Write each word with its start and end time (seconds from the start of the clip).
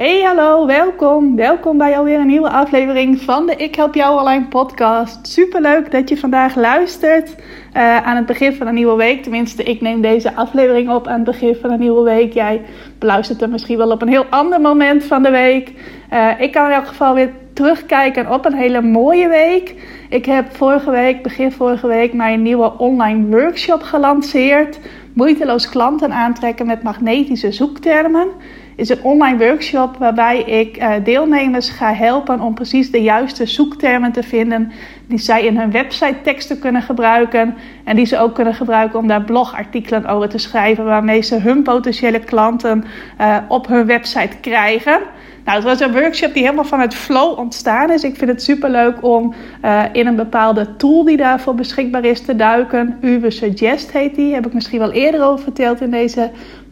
Hey, 0.00 0.22
hallo, 0.22 0.66
welkom. 0.66 1.36
Welkom 1.36 1.78
bij 1.78 1.98
alweer 1.98 2.18
een 2.18 2.26
nieuwe 2.26 2.50
aflevering 2.50 3.20
van 3.20 3.46
de 3.46 3.56
Ik 3.56 3.74
Help 3.74 3.94
Jou 3.94 4.20
Online 4.20 4.44
podcast. 4.44 5.26
Super 5.26 5.60
leuk 5.60 5.90
dat 5.90 6.08
je 6.08 6.16
vandaag 6.16 6.54
luistert 6.56 7.34
uh, 7.76 7.96
aan 7.96 8.16
het 8.16 8.26
begin 8.26 8.52
van 8.52 8.66
een 8.66 8.74
nieuwe 8.74 8.96
week. 8.96 9.22
Tenminste, 9.22 9.62
ik 9.62 9.80
neem 9.80 10.00
deze 10.00 10.34
aflevering 10.34 10.90
op 10.90 11.06
aan 11.06 11.14
het 11.14 11.24
begin 11.24 11.56
van 11.60 11.70
een 11.70 11.78
nieuwe 11.78 12.02
week. 12.02 12.32
Jij 12.32 12.62
beluistert 12.98 13.42
er 13.42 13.48
misschien 13.48 13.76
wel 13.76 13.90
op 13.90 14.02
een 14.02 14.08
heel 14.08 14.24
ander 14.30 14.60
moment 14.60 15.04
van 15.04 15.22
de 15.22 15.30
week. 15.30 15.72
Uh, 16.12 16.40
ik 16.40 16.52
kan 16.52 16.66
in 16.66 16.72
elk 16.72 16.86
geval 16.86 17.14
weer 17.14 17.30
terugkijken 17.52 18.32
op 18.32 18.44
een 18.44 18.54
hele 18.54 18.82
mooie 18.82 19.28
week. 19.28 19.74
Ik 20.08 20.26
heb 20.26 20.56
vorige 20.56 20.90
week, 20.90 21.22
begin 21.22 21.52
vorige 21.52 21.86
week, 21.86 22.12
mijn 22.12 22.42
nieuwe 22.42 22.78
online 22.78 23.26
workshop 23.26 23.82
gelanceerd. 23.82 24.78
Moeiteloos 25.12 25.68
klanten 25.68 26.12
aantrekken 26.12 26.66
met 26.66 26.82
magnetische 26.82 27.52
zoektermen 27.52 28.28
is 28.76 28.88
een 28.88 29.02
online 29.02 29.38
workshop 29.38 29.96
waarbij 29.96 30.40
ik 30.40 30.76
uh, 30.76 30.92
deelnemers 31.04 31.70
ga 31.70 31.94
helpen 31.94 32.40
om 32.40 32.54
precies 32.54 32.90
de 32.90 33.02
juiste 33.02 33.46
zoektermen 33.46 34.12
te 34.12 34.22
vinden 34.22 34.72
die 35.06 35.18
zij 35.18 35.44
in 35.44 35.56
hun 35.56 35.70
website 35.70 36.20
teksten 36.22 36.58
kunnen 36.58 36.82
gebruiken 36.82 37.54
en 37.84 37.96
die 37.96 38.06
ze 38.06 38.18
ook 38.18 38.34
kunnen 38.34 38.54
gebruiken 38.54 38.98
om 38.98 39.06
daar 39.06 39.24
blogartikelen 39.24 40.06
over 40.06 40.28
te 40.28 40.38
schrijven 40.38 40.84
waarmee 40.84 41.22
ze 41.22 41.36
hun 41.36 41.62
potentiële 41.62 42.18
klanten 42.18 42.84
uh, 43.20 43.36
op 43.48 43.66
hun 43.66 43.86
website 43.86 44.36
krijgen. 44.40 45.00
Nou, 45.44 45.56
het 45.56 45.64
was 45.64 45.80
een 45.80 46.00
workshop 46.00 46.32
die 46.32 46.42
helemaal 46.42 46.64
vanuit 46.64 46.94
flow 46.94 47.38
ontstaan 47.38 47.90
is. 47.90 48.02
Ik 48.02 48.16
vind 48.16 48.30
het 48.30 48.42
super 48.42 48.70
leuk 48.70 49.04
om 49.04 49.34
uh, 49.64 49.82
in 49.92 50.06
een 50.06 50.16
bepaalde 50.16 50.76
tool 50.76 51.04
die 51.04 51.16
daarvoor 51.16 51.54
beschikbaar 51.54 52.04
is 52.04 52.20
te 52.20 52.36
duiken. 52.36 52.98
Uwe 53.00 53.30
Suggest 53.30 53.92
heet 53.92 54.14
die. 54.14 54.34
Heb 54.34 54.46
ik 54.46 54.52
misschien 54.52 54.78
wel 54.78 54.92
eerder 54.92 55.24
over 55.24 55.42
verteld 55.42 55.80
in 55.80 55.90
deze 55.90 56.30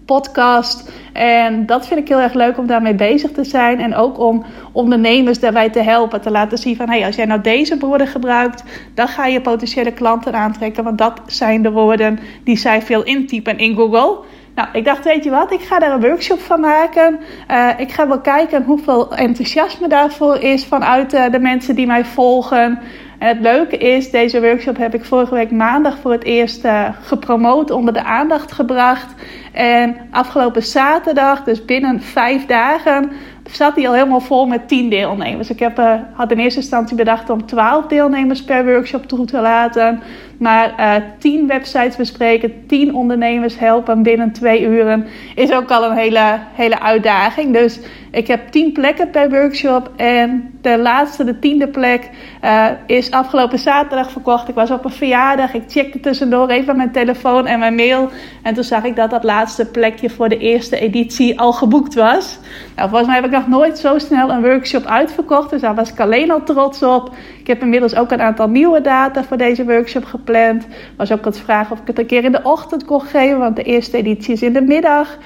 podcast. 0.09 0.91
En 1.13 1.67
dat 1.67 1.87
vind 1.87 2.01
ik 2.01 2.09
heel 2.09 2.21
erg 2.21 2.35
leuk 2.35 2.59
om 2.59 2.67
daarmee 2.67 2.95
bezig 2.95 3.31
te 3.31 3.45
zijn. 3.45 3.81
En 3.81 3.95
ook 3.95 4.19
om 4.19 4.45
ondernemers 4.73 5.41
daarbij 5.41 5.71
te 5.71 5.83
helpen. 5.83 6.21
Te 6.21 6.31
laten 6.31 6.59
zien 6.59 6.77
van 6.77 6.89
hey, 6.89 7.07
als 7.07 7.17
jij 7.17 7.25
nou 7.25 7.41
deze 7.41 7.79
woorden 7.79 8.07
gebruikt, 8.07 8.65
dan 8.95 9.09
ga 9.09 9.27
je 9.27 9.41
potentiële 9.41 9.93
klanten 9.93 10.35
aantrekken. 10.35 10.85
Want 10.85 10.99
dat 10.99 11.21
zijn 11.27 11.63
de 11.63 11.71
woorden 11.71 12.19
die 12.45 12.57
zij 12.57 12.83
veel 12.83 13.03
intypen 13.03 13.59
in 13.59 13.77
Google. 13.77 14.17
Nou, 14.55 14.69
ik 14.73 14.85
dacht, 14.85 15.05
weet 15.05 15.25
je 15.25 15.31
wat, 15.31 15.53
ik 15.53 15.61
ga 15.61 15.79
daar 15.79 15.93
een 15.93 16.01
workshop 16.01 16.41
van 16.41 16.61
maken. 16.61 17.21
Uh, 17.51 17.69
ik 17.77 17.93
ga 17.93 18.09
wel 18.09 18.21
kijken 18.21 18.65
hoeveel 18.65 19.17
enthousiasme 19.17 19.89
daarvoor 19.89 20.37
is 20.37 20.65
vanuit 20.67 21.15
uh, 21.15 21.31
de 21.31 21.39
mensen 21.39 21.75
die 21.75 21.87
mij 21.87 22.05
volgen. 22.05 22.79
En 23.19 23.29
het 23.29 23.41
leuke 23.41 23.77
is, 23.77 24.11
deze 24.11 24.41
workshop 24.41 24.77
heb 24.77 24.95
ik 24.95 25.05
vorige 25.05 25.35
week 25.35 25.51
maandag 25.51 25.99
voor 25.99 26.13
het 26.13 26.25
eerst 26.25 26.65
uh, 26.65 26.89
gepromoot, 27.03 27.71
onder 27.71 27.95
de 27.95 28.05
aandacht 28.05 28.53
gebracht. 28.53 29.15
En 29.53 29.97
afgelopen 30.11 30.63
zaterdag, 30.63 31.45
dus 31.45 31.65
binnen 31.65 32.03
vijf 32.03 32.47
dagen, 32.47 33.11
zat 33.51 33.75
hij 33.75 33.89
al 33.89 33.95
helemaal 33.95 34.21
vol 34.21 34.47
met 34.47 34.69
tien 34.69 34.89
deelnemers. 34.91 35.51
Ik 35.51 35.59
heb, 35.59 35.79
uh, 35.79 35.95
had 36.13 36.31
in 36.31 36.39
eerste 36.39 36.61
instantie 36.61 36.97
bedacht 36.97 37.31
om 37.31 37.47
twaalf 37.47 37.87
deelnemers 37.87 38.45
per 38.45 38.65
workshop 38.65 39.07
toe 39.07 39.27
te 39.27 39.41
laten. 39.41 40.03
Maar 40.39 40.75
uh, 40.79 40.95
tien 41.19 41.47
websites 41.47 41.97
bespreken, 41.97 42.67
tien 42.67 42.95
ondernemers 42.95 43.59
helpen 43.59 44.03
binnen 44.03 44.33
twee 44.33 44.63
uren 44.63 45.07
is 45.35 45.53
ook 45.53 45.71
al 45.71 45.85
een 45.85 45.97
hele, 45.97 46.39
hele 46.53 46.81
uitdaging. 46.81 47.53
Dus 47.53 47.81
ik 48.11 48.27
heb 48.27 48.49
tien 48.49 48.73
plekken 48.73 49.11
per 49.11 49.31
workshop. 49.31 49.91
En 49.97 50.59
de 50.61 50.79
laatste, 50.79 51.25
de 51.25 51.39
tiende 51.39 51.69
plek, 51.69 52.11
uh, 52.45 52.67
is 52.87 53.11
afgelopen 53.11 53.59
zaterdag 53.59 54.11
verkocht. 54.11 54.49
Ik 54.49 54.55
was 54.55 54.71
op 54.71 54.85
een 54.85 54.91
verjaardag. 54.91 55.55
Ik 55.55 55.63
checkte 55.67 56.01
tussendoor 56.01 56.49
even 56.49 56.77
mijn 56.77 56.93
telefoon 56.93 57.47
en 57.47 57.59
mijn 57.59 57.75
mail. 57.75 58.11
En 58.43 58.55
toen 58.55 58.65
zag 58.65 58.85
ik 58.85 58.97
dat 58.97 59.11
dat 59.11 59.25
laatste 59.25 59.67
plekje 59.67 60.11
voor 60.11 60.29
de 60.29 60.39
eerste 60.39 60.79
editie 60.79 61.41
al 61.41 61.53
geboekt 61.53 61.95
was. 61.95 62.39
Nou, 62.77 62.89
volgens 62.89 63.09
mij 63.09 63.17
heb 63.21 63.25
ik 63.25 63.37
nog 63.37 63.49
nooit 63.49 63.79
zo 63.79 63.99
snel 63.99 64.31
een 64.31 64.43
workshop 64.43 64.85
uitverkocht. 64.85 65.51
Dus 65.51 65.61
daar 65.61 65.75
was 65.75 65.93
ik 65.93 66.01
alleen 66.01 66.31
al 66.31 66.43
trots 66.43 66.83
op. 66.83 67.15
Ik 67.41 67.47
heb 67.47 67.63
inmiddels 67.63 67.95
ook 67.95 68.11
een 68.11 68.21
aantal 68.21 68.49
nieuwe 68.49 68.81
data 68.81 69.25
voor 69.25 69.37
deze 69.37 69.65
workshop 69.65 70.05
gepland. 70.05 70.67
Was 70.97 71.13
ook 71.13 71.25
het 71.25 71.39
vragen 71.39 71.73
of 71.73 71.81
ik 71.81 71.87
het 71.87 71.99
een 71.99 72.07
keer 72.07 72.25
in 72.25 72.33
de 72.33 72.43
ochtend 72.43 72.85
kon 72.85 73.01
geven. 73.01 73.39
Want 73.39 73.57
de 73.57 73.63
eerste 73.63 73.97
editie 73.97 74.33
is 74.33 74.43
in 74.43 74.53
de 74.53 74.61
middag. 74.61 75.19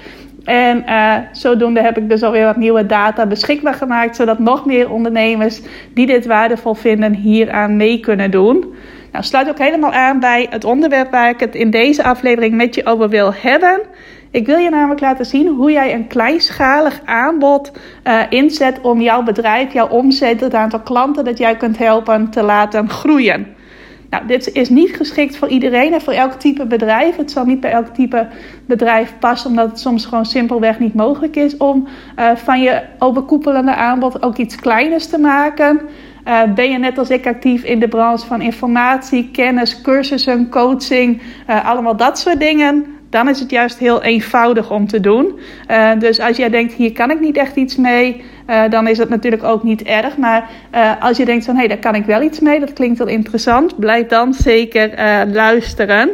En 0.44 0.84
uh, 0.86 1.14
zodoende 1.32 1.80
heb 1.80 1.98
ik 1.98 2.08
dus 2.08 2.22
alweer 2.22 2.44
wat 2.44 2.56
nieuwe 2.56 2.86
data 2.86 3.26
beschikbaar 3.26 3.74
gemaakt, 3.74 4.16
zodat 4.16 4.38
nog 4.38 4.66
meer 4.66 4.90
ondernemers 4.90 5.60
die 5.94 6.06
dit 6.06 6.26
waardevol 6.26 6.74
vinden 6.74 7.14
hieraan 7.14 7.76
mee 7.76 8.00
kunnen 8.00 8.30
doen. 8.30 8.74
Nou, 9.12 9.24
sluit 9.24 9.48
ook 9.48 9.58
helemaal 9.58 9.92
aan 9.92 10.20
bij 10.20 10.46
het 10.50 10.64
onderwerp 10.64 11.10
waar 11.10 11.30
ik 11.30 11.40
het 11.40 11.54
in 11.54 11.70
deze 11.70 12.04
aflevering 12.04 12.54
met 12.54 12.74
je 12.74 12.86
over 12.86 13.08
wil 13.08 13.32
hebben. 13.34 13.80
Ik 14.30 14.46
wil 14.46 14.58
je 14.58 14.70
namelijk 14.70 15.00
laten 15.00 15.26
zien 15.26 15.48
hoe 15.48 15.72
jij 15.72 15.94
een 15.94 16.06
kleinschalig 16.06 17.00
aanbod 17.04 17.72
uh, 18.04 18.20
inzet 18.28 18.80
om 18.80 19.00
jouw 19.00 19.22
bedrijf, 19.22 19.72
jouw 19.72 19.88
omzet, 19.88 20.40
het 20.40 20.54
aantal 20.54 20.80
klanten 20.80 21.24
dat 21.24 21.38
jij 21.38 21.56
kunt 21.56 21.78
helpen 21.78 22.30
te 22.30 22.42
laten 22.42 22.88
groeien. 22.88 23.46
Nou, 24.12 24.26
dit 24.26 24.52
is 24.52 24.68
niet 24.68 24.96
geschikt 24.96 25.36
voor 25.36 25.48
iedereen 25.48 25.92
en 25.92 26.00
voor 26.00 26.12
elk 26.12 26.32
type 26.32 26.66
bedrijf. 26.66 27.16
Het 27.16 27.30
zal 27.30 27.44
niet 27.44 27.60
bij 27.60 27.70
elk 27.70 27.86
type 27.86 28.28
bedrijf 28.66 29.14
passen, 29.18 29.50
omdat 29.50 29.68
het 29.68 29.78
soms 29.78 30.04
gewoon 30.04 30.26
simpelweg 30.26 30.78
niet 30.78 30.94
mogelijk 30.94 31.36
is 31.36 31.56
om 31.56 31.88
uh, 32.18 32.30
van 32.36 32.60
je 32.60 32.82
overkoepelende 32.98 33.74
aanbod 33.74 34.22
ook 34.22 34.36
iets 34.36 34.56
kleiners 34.56 35.06
te 35.06 35.18
maken. 35.18 35.80
Uh, 36.28 36.42
ben 36.54 36.70
je 36.70 36.78
net 36.78 36.98
als 36.98 37.10
ik 37.10 37.26
actief 37.26 37.64
in 37.64 37.80
de 37.80 37.88
branche 37.88 38.26
van 38.26 38.40
informatie, 38.40 39.30
kennis, 39.30 39.80
cursussen, 39.80 40.48
coaching, 40.50 41.22
uh, 41.50 41.68
allemaal 41.68 41.96
dat 41.96 42.18
soort 42.18 42.40
dingen? 42.40 42.86
Dan 43.12 43.28
is 43.28 43.40
het 43.40 43.50
juist 43.50 43.78
heel 43.78 44.02
eenvoudig 44.02 44.70
om 44.70 44.86
te 44.86 45.00
doen. 45.00 45.38
Uh, 45.70 45.90
dus 45.98 46.20
als 46.20 46.36
jij 46.36 46.50
denkt, 46.50 46.72
hier 46.72 46.92
kan 46.92 47.10
ik 47.10 47.20
niet 47.20 47.36
echt 47.36 47.56
iets 47.56 47.76
mee, 47.76 48.24
dan 48.70 48.86
is 48.86 48.98
dat 48.98 49.08
natuurlijk 49.08 49.44
ook 49.44 49.62
niet 49.62 49.82
erg. 49.82 50.16
Maar 50.16 50.48
als 51.00 51.16
je 51.16 51.24
denkt 51.24 51.44
van, 51.44 51.54
hé, 51.54 51.60
hey, 51.60 51.68
daar 51.68 51.78
kan 51.78 51.94
ik 51.94 52.04
wel 52.04 52.22
iets 52.22 52.40
mee, 52.40 52.60
dat 52.60 52.72
klinkt 52.72 52.98
wel 52.98 53.06
interessant, 53.08 53.78
blijf 53.78 54.06
dan 54.06 54.34
zeker 54.34 54.90
luisteren. 55.32 56.10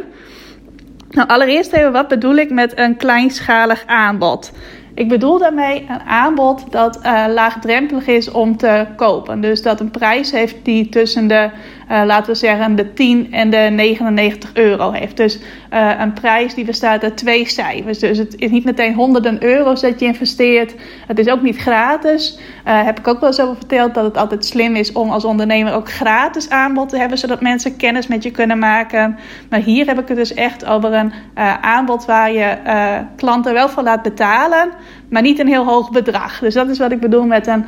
Nou, 1.09 1.27
allereerst 1.27 1.73
even, 1.73 1.91
wat 1.91 2.07
bedoel 2.07 2.35
ik 2.35 2.49
met 2.49 2.79
een 2.79 2.97
kleinschalig 2.97 3.83
aanbod? 3.85 4.51
Ik 4.93 5.07
bedoel 5.07 5.37
daarmee 5.37 5.85
een 5.89 6.07
aanbod 6.07 6.71
dat 6.71 6.99
laagdrempelig 7.27 8.07
is 8.07 8.31
om 8.31 8.57
te 8.57 8.85
kopen. 8.95 9.41
Dus 9.41 9.61
dat 9.61 9.79
een 9.79 9.91
prijs 9.91 10.31
heeft 10.31 10.55
die 10.63 10.89
tussen 10.89 11.27
de, 11.27 11.49
uh, 11.91 12.01
laten 12.05 12.31
we 12.31 12.37
zeggen, 12.37 12.75
de 12.75 12.93
10 12.93 13.27
en 13.31 13.49
de 13.49 13.57
99 13.57 14.49
euro 14.53 14.91
heeft. 14.91 15.17
Dus 15.17 15.39
uh, 15.73 15.91
een 15.99 16.13
prijs 16.13 16.53
die 16.53 16.65
bestaat 16.65 17.03
uit 17.03 17.17
twee 17.17 17.49
cijfers. 17.49 17.99
Dus 17.99 18.17
het 18.17 18.35
is 18.37 18.49
niet 18.49 18.63
meteen 18.63 18.93
honderden 18.93 19.43
euro's 19.43 19.81
dat 19.81 19.99
je 19.99 20.05
investeert. 20.05 20.75
Het 21.07 21.19
is 21.19 21.27
ook 21.27 21.41
niet 21.41 21.57
gratis. 21.57 22.39
heb 22.63 22.99
ik 22.99 23.07
ook 23.07 23.19
wel 23.19 23.29
eens 23.29 23.41
over 23.41 23.55
verteld 23.55 23.93
dat 23.93 24.03
het 24.03 24.17
altijd 24.17 24.45
slim 24.45 24.75
is 24.75 24.91
om 24.91 25.09
als 25.09 25.25
ondernemer 25.25 25.73
ook 25.73 25.91
gratis 25.91 26.49
aanbod 26.49 26.89
te 26.89 26.97
hebben, 26.97 27.17
zodat 27.17 27.41
mensen 27.41 27.77
kennis 27.77 28.07
met 28.07 28.23
je 28.23 28.31
kunnen 28.31 28.59
maken. 28.59 29.17
Maar 29.49 29.59
hier 29.59 29.85
heb 29.85 29.99
ik 29.99 30.07
het 30.07 30.17
dus 30.17 30.33
echt 30.33 30.65
over 30.65 30.93
een 30.93 31.13
aanbod 31.61 32.05
waar 32.05 32.31
je 32.31 32.57
klanten 33.15 33.53
wel 33.53 33.69
voor 33.69 33.83
laat 33.83 34.01
betalen 34.01 34.69
maar 35.09 35.21
niet 35.21 35.39
een 35.39 35.47
heel 35.47 35.65
hoog 35.65 35.91
bedrag. 35.91 36.39
Dus 36.39 36.53
dat 36.53 36.69
is 36.69 36.77
wat 36.77 36.91
ik 36.91 36.99
bedoel 36.99 37.25
met 37.25 37.47
een 37.47 37.65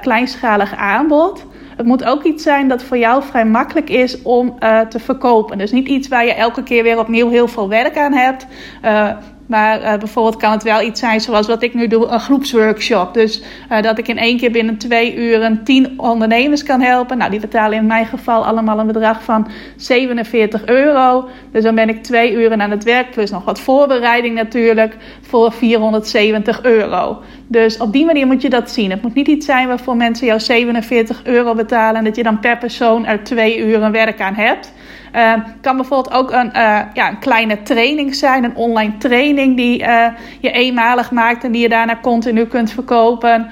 kleinschalig 0.00 0.76
aanbod. 0.76 1.46
Het 1.78 1.86
moet 1.86 2.04
ook 2.04 2.22
iets 2.22 2.42
zijn 2.42 2.68
dat 2.68 2.82
voor 2.82 2.98
jou 2.98 3.22
vrij 3.22 3.44
makkelijk 3.44 3.90
is 3.90 4.22
om 4.22 4.56
uh, 4.60 4.80
te 4.80 4.98
verkopen. 4.98 5.58
Dus 5.58 5.70
niet 5.70 5.88
iets 5.88 6.08
waar 6.08 6.24
je 6.24 6.34
elke 6.34 6.62
keer 6.62 6.82
weer 6.82 6.98
opnieuw 6.98 7.28
heel 7.28 7.48
veel 7.48 7.68
werk 7.68 7.96
aan 7.96 8.12
hebt. 8.12 8.46
Uh, 8.84 9.10
maar 9.48 9.82
uh, 9.82 9.98
bijvoorbeeld 9.98 10.36
kan 10.36 10.50
het 10.50 10.62
wel 10.62 10.82
iets 10.82 11.00
zijn 11.00 11.20
zoals 11.20 11.46
wat 11.46 11.62
ik 11.62 11.74
nu 11.74 11.86
doe, 11.86 12.06
een 12.06 12.20
groepsworkshop. 12.20 13.14
Dus 13.14 13.42
uh, 13.72 13.82
dat 13.82 13.98
ik 13.98 14.08
in 14.08 14.18
één 14.18 14.36
keer 14.36 14.50
binnen 14.50 14.78
twee 14.78 15.16
uren 15.16 15.64
tien 15.64 16.00
ondernemers 16.00 16.62
kan 16.62 16.80
helpen. 16.80 17.18
Nou, 17.18 17.30
die 17.30 17.40
betalen 17.40 17.78
in 17.78 17.86
mijn 17.86 18.06
geval 18.06 18.46
allemaal 18.46 18.78
een 18.78 18.86
bedrag 18.86 19.22
van 19.22 19.48
47 19.76 20.66
euro. 20.66 21.28
Dus 21.52 21.62
dan 21.62 21.74
ben 21.74 21.88
ik 21.88 22.02
twee 22.02 22.32
uren 22.32 22.62
aan 22.62 22.70
het 22.70 22.84
werk, 22.84 23.10
plus 23.10 23.30
nog 23.30 23.44
wat 23.44 23.60
voorbereiding 23.60 24.34
natuurlijk, 24.34 24.96
voor 25.20 25.52
470 25.52 26.62
euro. 26.62 27.22
Dus 27.46 27.78
op 27.78 27.92
die 27.92 28.04
manier 28.04 28.26
moet 28.26 28.42
je 28.42 28.50
dat 28.50 28.70
zien. 28.70 28.90
Het 28.90 29.02
moet 29.02 29.14
niet 29.14 29.28
iets 29.28 29.46
zijn 29.46 29.68
waarvoor 29.68 29.96
mensen 29.96 30.26
jou 30.26 30.40
47 30.40 31.24
euro 31.24 31.54
betalen 31.54 31.96
en 31.96 32.04
dat 32.04 32.16
je 32.16 32.22
dan 32.22 32.40
per 32.40 32.58
persoon 32.58 33.06
er 33.06 33.24
twee 33.24 33.58
uren 33.58 33.92
werk 33.92 34.20
aan 34.20 34.34
hebt. 34.34 34.72
Uh, 35.14 35.32
kan 35.60 35.76
bijvoorbeeld 35.76 36.14
ook 36.14 36.32
een, 36.32 36.46
uh, 36.46 36.80
ja, 36.94 37.08
een 37.08 37.18
kleine 37.18 37.62
training 37.62 38.14
zijn, 38.14 38.44
een 38.44 38.56
online 38.56 38.96
training 38.98 39.56
die 39.56 39.80
uh, 39.80 40.06
je 40.40 40.50
eenmalig 40.50 41.10
maakt 41.10 41.44
en 41.44 41.52
die 41.52 41.62
je 41.62 41.68
daarna 41.68 41.98
continu 42.02 42.46
kunt 42.46 42.70
verkopen. 42.70 43.50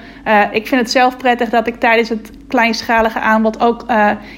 ik 0.52 0.66
vind 0.66 0.80
het 0.80 0.90
zelf 0.90 1.16
prettig 1.16 1.48
dat 1.48 1.66
ik 1.66 1.80
tijdens 1.80 2.08
het 2.08 2.30
kleinschalige 2.48 3.20
aanbod 3.20 3.60
ook 3.60 3.84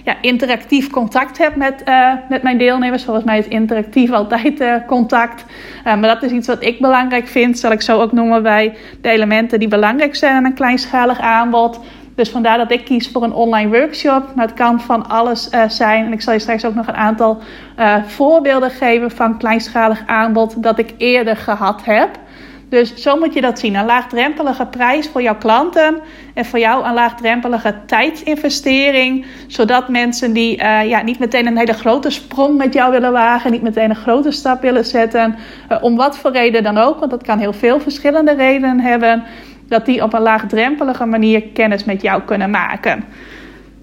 ja, 0.04 0.16
interactief 0.20 0.90
contact 0.90 1.38
heb 1.38 1.56
met, 1.56 1.82
met 2.28 2.42
mijn 2.42 2.58
deelnemers. 2.58 3.04
Volgens 3.04 3.24
mij 3.24 3.38
is 3.38 3.48
interactief 3.48 4.10
altijd 4.10 4.62
contact. 4.86 5.44
maar 5.84 6.02
dat 6.02 6.22
is 6.22 6.30
iets 6.30 6.46
wat 6.46 6.64
ik 6.64 6.80
belangrijk 6.80 7.28
vind, 7.28 7.58
zal 7.58 7.72
ik 7.72 7.82
zo 7.82 8.00
ook 8.00 8.12
noemen 8.12 8.42
bij 8.42 8.76
de 9.00 9.08
elementen 9.08 9.58
die 9.58 9.68
belangrijk 9.68 10.16
zijn 10.16 10.34
aan 10.34 10.44
een 10.44 10.54
kleinschalig 10.54 11.20
aanbod. 11.20 11.80
Dus 12.18 12.30
vandaar 12.30 12.58
dat 12.58 12.70
ik 12.70 12.84
kies 12.84 13.08
voor 13.08 13.22
een 13.22 13.32
online 13.32 13.78
workshop. 13.78 14.34
Maar 14.34 14.46
het 14.46 14.54
kan 14.56 14.80
van 14.80 15.08
alles 15.08 15.48
uh, 15.52 15.68
zijn. 15.68 16.04
En 16.04 16.12
ik 16.12 16.20
zal 16.20 16.32
je 16.32 16.38
straks 16.38 16.64
ook 16.64 16.74
nog 16.74 16.86
een 16.86 16.94
aantal 16.94 17.38
uh, 17.78 18.04
voorbeelden 18.06 18.70
geven 18.70 19.10
van 19.10 19.38
kleinschalig 19.38 20.02
aanbod 20.06 20.62
dat 20.62 20.78
ik 20.78 20.94
eerder 20.96 21.36
gehad 21.36 21.84
heb. 21.84 22.10
Dus 22.68 22.94
zo 22.94 23.16
moet 23.16 23.34
je 23.34 23.40
dat 23.40 23.58
zien. 23.58 23.74
Een 23.74 23.84
laagdrempelige 23.84 24.66
prijs 24.66 25.08
voor 25.08 25.22
jouw 25.22 25.36
klanten. 25.36 26.00
En 26.34 26.44
voor 26.44 26.58
jou 26.58 26.84
een 26.84 26.94
laagdrempelige 26.94 27.74
tijdsinvestering. 27.86 29.26
Zodat 29.46 29.88
mensen 29.88 30.32
die 30.32 30.62
uh, 30.62 30.88
ja, 30.88 31.02
niet 31.02 31.18
meteen 31.18 31.46
een 31.46 31.58
hele 31.58 31.72
grote 31.72 32.10
sprong 32.10 32.56
met 32.56 32.74
jou 32.74 32.90
willen 32.90 33.12
wagen. 33.12 33.50
Niet 33.50 33.62
meteen 33.62 33.90
een 33.90 33.96
grote 33.96 34.30
stap 34.30 34.62
willen 34.62 34.84
zetten. 34.84 35.36
om 35.80 35.96
wat 35.96 36.18
voor 36.18 36.32
reden 36.32 36.62
dan 36.62 36.78
ook. 36.78 36.98
Want 36.98 37.10
dat 37.10 37.22
kan 37.22 37.38
heel 37.38 37.52
veel 37.52 37.80
verschillende 37.80 38.34
redenen 38.34 38.80
hebben 38.80 39.24
dat 39.68 39.86
die 39.86 40.02
op 40.02 40.12
een 40.12 40.20
laagdrempelige 40.20 41.04
manier 41.04 41.42
kennis 41.42 41.84
met 41.84 42.02
jou 42.02 42.22
kunnen 42.22 42.50
maken. 42.50 43.04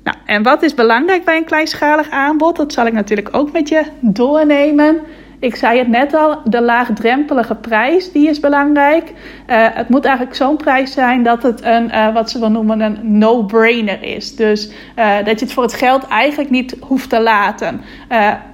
Nou, 0.04 0.18
en 0.26 0.44
wat 0.44 0.64
is 0.64 0.74
belangrijk 0.74 1.26
bij 1.26 1.38
een 1.38 1.46
kleinschalig 1.46 2.10
aanbod? 2.10 2.56
Dat 2.56 2.74
zal 2.74 2.86
ik 2.86 2.94
natuurlijk 2.94 3.30
ook 3.32 3.52
met 3.52 3.70
je 3.70 3.84
doornemen. 4.00 5.00
Ik 5.40 5.56
zei 5.56 5.78
het 5.78 5.88
net 5.88 6.14
al, 6.14 6.42
de 6.44 6.62
laagdrempelige 6.62 7.56
prijs 7.56 8.12
die 8.12 8.30
is 8.30 8.40
belangrijk. 8.40 9.10
Uh, 9.10 9.68
het 9.74 9.90
moet 9.90 10.06
eigenlijk 10.06 10.36
zo'n 10.36 10.58
prijs 10.58 10.92
zijn 10.92 11.24
dat 11.24 11.44
het 11.44 11.64
een, 11.64 11.86
uh, 11.86 12.14
wat 12.14 12.30
ze 12.30 12.40
wel 12.40 12.52
noemen, 12.52 12.82
een 12.82 13.18
no-brainer 13.18 14.04
is. 14.04 14.36
Dus 14.36 14.70
uh, 14.96 15.16
dat 15.24 15.40
je 15.40 15.46
het 15.46 15.54
voor 15.54 15.64
het 15.64 15.74
geld 15.74 16.08
eigenlijk 16.08 16.50
niet 16.50 16.76
hoeft 16.80 17.10
te 17.10 17.22
laten. 17.22 17.82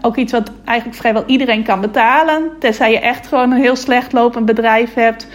ook 0.02 0.16
iets 0.16 0.32
wat 0.32 0.52
eigenlijk 0.66 0.98
vrijwel 0.98 1.24
iedereen 1.26 1.64
kan 1.64 1.82
betalen. 1.82 2.50
Tenzij 2.60 2.92
je 2.92 3.00
echt 3.00 3.28
gewoon 3.28 3.52
een 3.52 3.62
heel 3.62 3.76
slecht 3.76 4.14
lopend 4.14 4.46
bedrijf 4.46 4.94
hebt. 4.94 5.28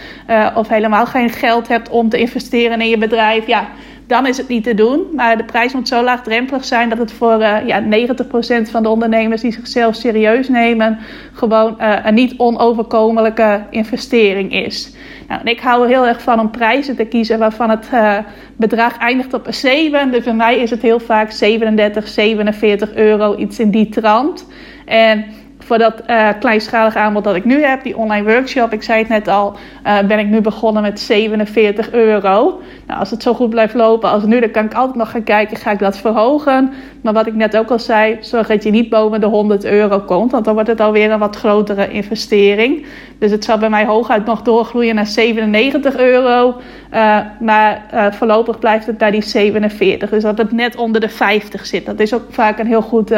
of 0.55 0.67
helemaal 0.67 1.05
geen 1.05 1.29
geld 1.29 1.67
hebt 1.67 1.89
om 1.89 2.09
te 2.09 2.19
investeren 2.19 2.81
in 2.81 2.89
je 2.89 2.97
bedrijf. 2.97 3.47
Ja, 3.47 3.67
dan 4.07 4.27
is 4.27 4.37
het 4.37 4.47
niet 4.47 4.63
te 4.63 4.73
doen. 4.73 5.01
Maar 5.15 5.37
de 5.37 5.43
prijs 5.43 5.73
moet 5.73 5.87
zo 5.87 6.03
laagdrempelig 6.03 6.65
zijn 6.65 6.89
dat 6.89 6.97
het 6.97 7.11
voor 7.11 7.41
uh, 7.41 7.57
ja, 7.65 7.83
90% 7.83 8.69
van 8.71 8.83
de 8.83 8.89
ondernemers 8.89 9.41
die 9.41 9.51
zichzelf 9.51 9.95
serieus 9.95 10.49
nemen, 10.49 10.99
gewoon 11.33 11.75
uh, 11.79 11.95
een 12.03 12.13
niet 12.13 12.33
onoverkomelijke 12.37 13.63
investering 13.69 14.53
is. 14.53 14.95
Nou, 15.27 15.41
ik 15.43 15.59
hou 15.59 15.83
er 15.83 15.89
heel 15.89 16.07
erg 16.07 16.21
van 16.21 16.39
om 16.39 16.51
prijzen 16.51 16.95
te 16.95 17.05
kiezen 17.05 17.39
waarvan 17.39 17.69
het 17.69 17.89
uh, 17.93 18.17
bedrag 18.55 18.97
eindigt 18.97 19.33
op 19.33 19.47
een 19.47 19.53
7. 19.53 20.11
Dus 20.11 20.23
bij 20.23 20.33
mij 20.33 20.57
is 20.57 20.69
het 20.69 20.81
heel 20.81 20.99
vaak 20.99 21.31
37, 21.31 22.07
47 22.07 22.93
euro, 22.93 23.35
iets 23.37 23.59
in 23.59 23.71
die 23.71 23.89
trant. 23.89 24.47
En 24.85 25.25
voor 25.67 25.77
dat 25.77 26.01
uh, 26.09 26.29
kleinschalige 26.39 26.99
aanbod 26.99 27.23
dat 27.23 27.35
ik 27.35 27.45
nu 27.45 27.63
heb, 27.63 27.83
die 27.83 27.97
online 27.97 28.31
workshop, 28.31 28.73
ik 28.73 28.83
zei 28.83 28.99
het 28.99 29.07
net 29.07 29.27
al, 29.27 29.55
uh, 29.85 29.99
ben 29.99 30.19
ik 30.19 30.27
nu 30.27 30.41
begonnen 30.41 30.81
met 30.81 30.99
47 30.99 31.91
euro. 31.91 32.61
Nou, 32.87 32.99
als 32.99 33.11
het 33.11 33.23
zo 33.23 33.33
goed 33.33 33.49
blijft 33.49 33.73
lopen 33.73 34.09
als 34.09 34.23
nu, 34.23 34.39
dan 34.39 34.51
kan 34.51 34.65
ik 34.65 34.73
altijd 34.73 34.95
nog 34.95 35.11
gaan 35.11 35.23
kijken, 35.23 35.57
ga 35.57 35.71
ik 35.71 35.79
dat 35.79 35.97
verhogen. 35.97 36.73
Maar 37.07 37.15
wat 37.15 37.27
ik 37.27 37.35
net 37.35 37.57
ook 37.57 37.69
al 37.69 37.79
zei, 37.79 38.17
zorg 38.19 38.47
dat 38.47 38.63
je 38.63 38.71
niet 38.71 38.89
boven 38.89 39.19
de 39.19 39.25
100 39.25 39.65
euro 39.65 39.99
komt, 39.99 40.31
want 40.31 40.45
dan 40.45 40.53
wordt 40.53 40.69
het 40.69 40.79
alweer 40.79 41.11
een 41.11 41.19
wat 41.19 41.35
grotere 41.35 41.89
investering. 41.89 42.85
Dus 43.19 43.31
het 43.31 43.43
zal 43.43 43.57
bij 43.57 43.69
mij 43.69 43.85
hooguit 43.85 44.25
nog 44.25 44.41
doorgroeien 44.41 44.95
naar 44.95 45.07
97 45.07 45.97
euro. 45.97 46.55
Uh, 46.93 47.19
maar 47.39 47.81
voorlopig 48.13 48.59
blijft 48.59 48.85
het 48.85 48.97
bij 48.97 49.11
die 49.11 49.21
47. 49.21 50.09
Dus 50.09 50.23
dat 50.23 50.37
het 50.37 50.51
net 50.51 50.75
onder 50.75 51.01
de 51.01 51.09
50 51.09 51.65
zit. 51.65 51.85
Dat 51.85 51.99
is 51.99 52.13
ook 52.13 52.23
vaak 52.29 52.59
een 52.59 52.67
heel 52.67 52.81
goed 52.81 53.13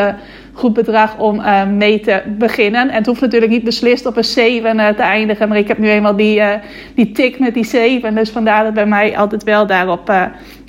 goed 0.53 0.73
bedrag 0.73 1.17
om 1.17 1.41
mee 1.77 1.99
te 1.99 2.21
beginnen. 2.37 2.89
En 2.89 2.95
het 2.95 3.05
hoeft 3.05 3.21
natuurlijk 3.21 3.51
niet 3.51 3.63
beslist 3.63 4.05
op 4.05 4.17
een 4.17 4.23
7 4.23 4.79
uh, 4.79 4.87
te 4.87 5.01
eindigen. 5.01 5.47
Maar 5.47 5.57
ik 5.57 5.67
heb 5.67 5.77
nu 5.77 5.89
eenmaal 5.89 6.15
die, 6.15 6.41
die 6.95 7.11
tik 7.11 7.39
met 7.39 7.53
die 7.53 7.65
7. 7.65 8.15
Dus 8.15 8.29
vandaar 8.29 8.63
dat 8.63 8.73
bij 8.73 8.85
mij 8.85 9.17
altijd 9.17 9.43
wel 9.43 9.67
daarop 9.67 10.13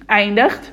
eindigt. 0.07 0.71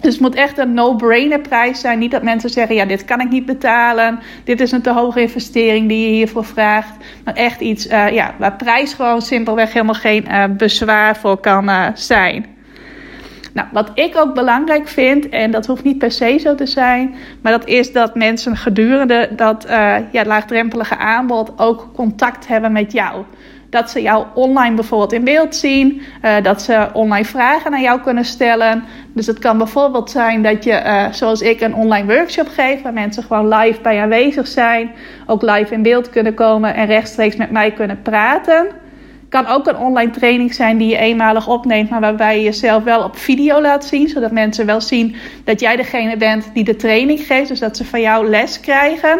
Dus 0.00 0.12
het 0.12 0.22
moet 0.22 0.34
echt 0.34 0.58
een 0.58 0.74
no-brainer 0.74 1.40
prijs 1.40 1.80
zijn. 1.80 1.98
Niet 1.98 2.10
dat 2.10 2.22
mensen 2.22 2.50
zeggen: 2.50 2.74
ja, 2.74 2.84
dit 2.84 3.04
kan 3.04 3.20
ik 3.20 3.28
niet 3.28 3.46
betalen. 3.46 4.18
Dit 4.44 4.60
is 4.60 4.72
een 4.72 4.82
te 4.82 4.92
hoge 4.92 5.20
investering 5.20 5.88
die 5.88 6.08
je 6.08 6.14
hiervoor 6.14 6.44
vraagt. 6.44 6.96
Maar 7.24 7.34
echt 7.34 7.60
iets 7.60 7.84
ja, 7.84 8.34
waar 8.38 8.56
prijs 8.56 8.94
gewoon 8.94 9.22
simpelweg 9.22 9.72
helemaal 9.72 9.94
geen 9.94 10.26
bezwaar 10.56 11.16
voor 11.16 11.36
kan 11.36 11.70
zijn. 11.94 12.46
Nou, 13.52 13.68
wat 13.72 13.90
ik 13.94 14.16
ook 14.16 14.34
belangrijk 14.34 14.88
vind, 14.88 15.28
en 15.28 15.50
dat 15.50 15.66
hoeft 15.66 15.84
niet 15.84 15.98
per 15.98 16.10
se 16.10 16.38
zo 16.38 16.54
te 16.54 16.66
zijn, 16.66 17.14
maar 17.42 17.52
dat 17.52 17.66
is 17.66 17.92
dat 17.92 18.14
mensen 18.14 18.56
gedurende 18.56 19.28
dat 19.36 19.66
ja, 20.12 20.24
laagdrempelige 20.24 20.96
aanbod 20.96 21.52
ook 21.56 21.88
contact 21.94 22.46
hebben 22.46 22.72
met 22.72 22.92
jou. 22.92 23.24
Dat 23.76 23.90
ze 23.90 24.02
jou 24.02 24.24
online 24.34 24.74
bijvoorbeeld 24.74 25.12
in 25.12 25.24
beeld 25.24 25.54
zien. 25.54 26.02
Uh, 26.22 26.34
dat 26.42 26.62
ze 26.62 26.88
online 26.92 27.24
vragen 27.24 27.72
aan 27.72 27.82
jou 27.82 28.00
kunnen 28.00 28.24
stellen. 28.24 28.84
Dus 29.12 29.26
het 29.26 29.38
kan 29.38 29.58
bijvoorbeeld 29.58 30.10
zijn 30.10 30.42
dat 30.42 30.64
je, 30.64 30.82
uh, 30.86 31.12
zoals 31.12 31.40
ik, 31.40 31.60
een 31.60 31.74
online 31.74 32.14
workshop 32.14 32.48
geef. 32.48 32.82
Waar 32.82 32.92
mensen 32.92 33.22
gewoon 33.22 33.48
live 33.48 33.80
bij 33.80 34.00
aanwezig 34.00 34.46
zijn. 34.46 34.90
Ook 35.26 35.42
live 35.42 35.74
in 35.74 35.82
beeld 35.82 36.10
kunnen 36.10 36.34
komen 36.34 36.74
en 36.74 36.86
rechtstreeks 36.86 37.36
met 37.36 37.50
mij 37.50 37.72
kunnen 37.72 38.02
praten 38.02 38.66
kan 39.28 39.46
ook 39.46 39.66
een 39.66 39.76
online 39.76 40.10
training 40.10 40.54
zijn 40.54 40.76
die 40.76 40.88
je 40.88 40.96
eenmalig 40.96 41.48
opneemt, 41.48 41.90
maar 41.90 42.00
waarbij 42.00 42.36
je 42.36 42.44
jezelf 42.44 42.84
wel 42.84 43.02
op 43.02 43.16
video 43.16 43.60
laat 43.60 43.84
zien, 43.84 44.08
zodat 44.08 44.30
mensen 44.30 44.66
wel 44.66 44.80
zien 44.80 45.16
dat 45.44 45.60
jij 45.60 45.76
degene 45.76 46.16
bent 46.16 46.50
die 46.54 46.64
de 46.64 46.76
training 46.76 47.20
geeft, 47.20 47.48
dus 47.48 47.58
dat 47.58 47.76
ze 47.76 47.84
van 47.84 48.00
jou 48.00 48.28
les 48.28 48.60
krijgen. 48.60 49.18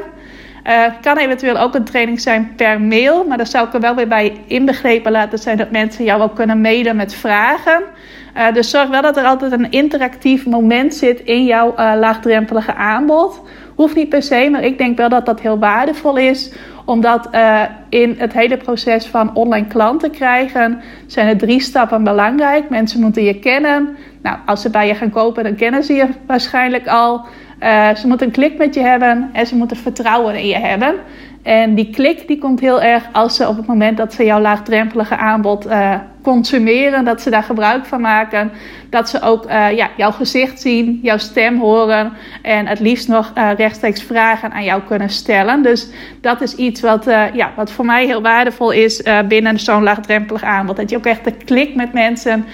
Uh, 0.67 0.85
kan 1.01 1.17
eventueel 1.17 1.59
ook 1.59 1.75
een 1.75 1.85
training 1.85 2.21
zijn 2.21 2.53
per 2.57 2.81
mail, 2.81 3.25
maar 3.25 3.37
daar 3.37 3.47
zou 3.47 3.67
ik 3.67 3.75
er 3.75 3.81
wel 3.81 3.95
weer 3.95 4.09
bij 4.09 4.41
inbegrepen 4.47 5.13
laten 5.13 5.39
zijn 5.39 5.57
dat 5.57 5.71
mensen 5.71 6.05
jou 6.05 6.23
ook 6.23 6.35
kunnen 6.35 6.61
mailen 6.61 6.97
met 6.97 7.15
vragen. 7.15 7.83
Uh, 8.37 8.53
dus 8.53 8.71
zorg 8.71 8.89
wel 8.89 9.03
dat 9.03 9.17
er 9.17 9.25
altijd 9.25 9.53
een 9.53 9.71
interactief 9.71 10.47
moment 10.47 10.95
zit 10.95 11.21
in 11.21 11.45
jouw 11.45 11.71
uh, 11.71 11.93
laagdrempelige 11.99 12.75
aanbod. 12.75 13.43
Hoeft 13.75 13.95
niet 13.95 14.09
per 14.09 14.23
se, 14.23 14.49
maar 14.51 14.65
ik 14.65 14.79
denk 14.79 14.97
wel 14.97 15.09
dat 15.09 15.27
dat 15.27 15.41
heel 15.41 15.59
waardevol 15.59 16.17
is 16.17 16.53
omdat 16.85 17.29
in 17.89 18.15
het 18.19 18.33
hele 18.33 18.57
proces 18.57 19.07
van 19.07 19.35
online 19.35 19.67
klanten 19.67 20.11
krijgen, 20.11 20.81
zijn 21.07 21.29
er 21.29 21.37
drie 21.37 21.61
stappen 21.61 22.05
belangrijk. 22.05 22.69
Mensen 22.69 23.01
moeten 23.01 23.25
je 23.25 23.39
kennen. 23.39 23.97
Nou, 24.23 24.39
als 24.47 24.63
ze 24.63 24.71
bij 24.71 24.87
je 24.87 24.95
gaan 24.95 25.11
kopen, 25.11 25.45
dan 25.45 25.55
kennen 25.55 25.85
ze 25.85 25.93
je 25.93 26.09
waarschijnlijk 26.27 26.89
al. 26.89 27.27
Uh, 27.63 27.95
ze 27.95 28.07
moeten 28.07 28.27
een 28.27 28.33
klik 28.33 28.59
met 28.59 28.75
je 28.75 28.81
hebben 28.81 29.31
en 29.33 29.47
ze 29.47 29.57
moeten 29.57 29.77
vertrouwen 29.77 30.35
in 30.35 30.47
je 30.47 30.59
hebben. 30.59 30.95
En 31.43 31.75
die 31.75 31.91
klik 31.91 32.27
die 32.27 32.39
komt 32.39 32.61
heel 32.61 32.83
erg 32.83 33.09
als 33.13 33.37
ze 33.37 33.49
op 33.49 33.57
het 33.57 33.67
moment 33.67 33.97
dat 33.97 34.15
ze 34.15 34.25
jouw 34.25 34.41
laagdrempelige 34.41 35.17
aanbod 35.17 35.67
uh, 35.67 35.95
consumeren, 36.27 37.05
dat 37.05 37.23
ze 37.23 37.31
daar 37.31 37.43
gebruik 37.43 37.87
van 37.87 38.01
maken. 38.01 38.53
Dat 38.91 39.09
ze 39.09 39.21
ook 39.21 39.47
uh, 39.47 39.73
ja, 39.73 39.91
jouw 39.97 40.11
gezicht 40.11 40.61
zien, 40.61 40.99
jouw 41.03 41.19
stem 41.19 41.59
horen 41.59 42.13
en 42.43 42.67
het 42.67 42.81
liefst 42.81 43.09
nog 43.09 43.33
uh, 43.35 43.51
rechtstreeks 43.57 44.03
vragen 44.03 44.53
aan 44.53 44.65
jou 44.65 44.83
kunnen 44.83 45.09
stellen. 45.09 45.63
Dus 45.63 45.89
dat 46.21 46.41
is 46.41 46.55
iets 46.55 46.81
wat, 46.81 47.05
ja, 47.33 47.53
wat 47.57 47.73
voor 47.73 47.85
mij 47.85 48.07
heel 48.07 48.23
waardevol 48.23 48.71
is 48.71 49.03
binnen 49.29 49.59
zo'n 49.59 49.83
laagdrempelig 49.83 50.43
aanbod. 50.43 50.77
Dat 50.77 50.91
je 50.91 50.97
ook 50.97 51.07
echt 51.07 51.25
de 51.25 51.33
klik 51.45 51.75
met 51.75 51.93
mensen 51.93 52.45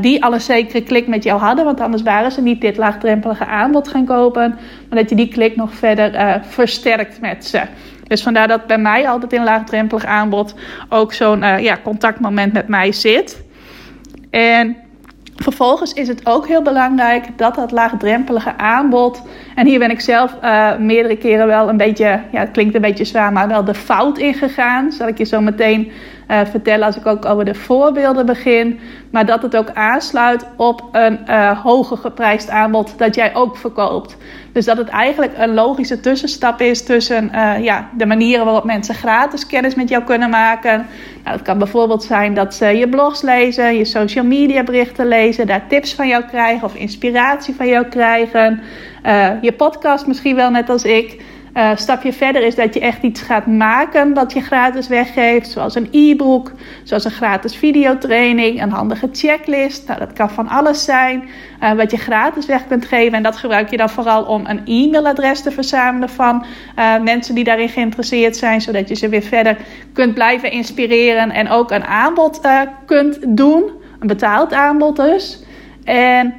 die 0.00 0.24
al 0.24 0.32
een 0.32 0.40
zekere 0.40 0.82
klik 0.82 1.06
met 1.06 1.24
jou 1.24 1.40
hadden, 1.40 1.64
want 1.64 1.80
anders 1.80 2.02
waren 2.02 2.32
ze 2.32 2.42
niet 2.42 2.60
dit 2.60 2.76
laagdrempelige 2.76 3.46
aanbod 3.46 3.88
gaan 3.88 4.04
kopen, 4.04 4.58
maar 4.88 4.98
dat 4.98 5.10
je 5.10 5.16
die 5.16 5.28
klik 5.28 5.56
nog 5.56 5.74
verder 5.74 6.40
versterkt 6.48 7.20
met 7.20 7.44
ze. 7.44 7.60
Dus 8.12 8.22
vandaar 8.22 8.48
dat 8.48 8.66
bij 8.66 8.78
mij 8.78 9.08
altijd 9.08 9.32
in 9.32 9.44
laagdrempelig 9.44 10.04
aanbod 10.04 10.54
ook 10.88 11.12
zo'n 11.12 11.42
uh, 11.42 11.58
ja, 11.58 11.78
contactmoment 11.82 12.52
met 12.52 12.68
mij 12.68 12.92
zit. 12.92 13.42
En 14.30 14.76
vervolgens 15.36 15.92
is 15.92 16.08
het 16.08 16.26
ook 16.26 16.46
heel 16.46 16.62
belangrijk 16.62 17.38
dat 17.38 17.54
dat 17.54 17.70
laagdrempelige 17.70 18.56
aanbod. 18.56 19.22
En 19.54 19.66
hier 19.66 19.78
ben 19.78 19.90
ik 19.90 20.00
zelf 20.00 20.36
uh, 20.42 20.76
meerdere 20.76 21.16
keren 21.16 21.46
wel 21.46 21.68
een 21.68 21.76
beetje, 21.76 22.20
ja, 22.32 22.40
het 22.40 22.50
klinkt 22.50 22.74
een 22.74 22.80
beetje 22.80 23.04
zwaar, 23.04 23.32
maar 23.32 23.48
wel 23.48 23.64
de 23.64 23.74
fout 23.74 24.18
ingegaan. 24.18 24.92
Zal 24.92 25.08
ik 25.08 25.18
je 25.18 25.24
zo 25.24 25.40
meteen 25.40 25.92
uh, 26.32 26.40
vertellen 26.50 26.86
als 26.86 26.96
ik 26.96 27.06
ook 27.06 27.24
over 27.24 27.44
de 27.44 27.54
voorbeelden 27.54 28.26
begin. 28.26 28.80
Maar 29.10 29.26
dat 29.26 29.42
het 29.42 29.56
ook 29.56 29.70
aansluit 29.74 30.46
op 30.56 30.88
een 30.92 31.20
uh, 31.28 31.62
hoger 31.62 31.96
geprijsd 31.96 32.50
aanbod 32.50 32.98
dat 32.98 33.14
jij 33.14 33.34
ook 33.34 33.56
verkoopt. 33.56 34.16
Dus 34.52 34.64
dat 34.64 34.76
het 34.76 34.88
eigenlijk 34.88 35.32
een 35.36 35.54
logische 35.54 36.00
tussenstap 36.00 36.60
is 36.60 36.84
tussen 36.84 37.30
uh, 37.34 37.64
ja, 37.64 37.88
de 37.96 38.06
manieren 38.06 38.44
waarop 38.44 38.64
mensen 38.64 38.94
gratis 38.94 39.46
kennis 39.46 39.74
met 39.74 39.88
jou 39.88 40.04
kunnen 40.04 40.30
maken. 40.30 40.86
Nou, 41.24 41.36
dat 41.36 41.46
kan 41.46 41.58
bijvoorbeeld 41.58 42.02
zijn 42.02 42.34
dat 42.34 42.54
ze 42.54 42.66
je 42.66 42.88
blogs 42.88 43.22
lezen, 43.22 43.76
je 43.76 43.84
social 43.84 44.24
media 44.24 44.62
berichten 44.62 45.06
lezen, 45.06 45.46
daar 45.46 45.66
tips 45.68 45.94
van 45.94 46.08
jou 46.08 46.24
krijgen 46.24 46.64
of 46.64 46.74
inspiratie 46.74 47.54
van 47.54 47.68
jou 47.68 47.86
krijgen. 47.86 48.62
je 49.40 49.52
podcast 49.56 50.06
misschien 50.06 50.36
wel 50.36 50.50
net 50.50 50.68
als 50.68 50.84
ik. 50.84 51.22
Uh, 51.54 51.70
stapje 51.74 52.12
verder 52.12 52.42
is 52.42 52.54
dat 52.54 52.74
je 52.74 52.80
echt 52.80 53.02
iets 53.02 53.22
gaat 53.22 53.46
maken 53.46 54.14
wat 54.14 54.32
je 54.32 54.40
gratis 54.40 54.88
weggeeft, 54.88 55.50
zoals 55.50 55.74
een 55.74 55.88
e-book, 55.90 56.52
zoals 56.82 57.04
een 57.04 57.10
gratis 57.10 57.56
videotraining, 57.56 58.62
een 58.62 58.70
handige 58.70 59.08
checklist. 59.12 59.88
Nou, 59.88 59.98
dat 59.98 60.12
kan 60.12 60.30
van 60.30 60.48
alles 60.48 60.84
zijn 60.84 61.22
uh, 61.62 61.72
wat 61.72 61.90
je 61.90 61.96
gratis 61.96 62.46
weg 62.46 62.66
kunt 62.66 62.84
geven. 62.84 63.12
En 63.12 63.22
dat 63.22 63.36
gebruik 63.36 63.70
je 63.70 63.76
dan 63.76 63.90
vooral 63.90 64.24
om 64.24 64.46
een 64.46 64.60
e-mailadres 64.64 65.42
te 65.42 65.50
verzamelen 65.50 66.08
van 66.08 66.44
uh, 66.78 67.00
mensen 67.02 67.34
die 67.34 67.44
daarin 67.44 67.68
geïnteresseerd 67.68 68.36
zijn, 68.36 68.60
zodat 68.60 68.88
je 68.88 68.94
ze 68.94 69.08
weer 69.08 69.22
verder 69.22 69.56
kunt 69.92 70.14
blijven 70.14 70.50
inspireren 70.50 71.30
en 71.30 71.48
ook 71.48 71.70
een 71.70 71.84
aanbod 71.84 72.40
kunt 72.86 73.18
doen, 73.28 73.70
een 74.00 74.06
betaald 74.06 74.52
aanbod 74.52 74.96
dus. 74.96 75.44
En 75.84 76.34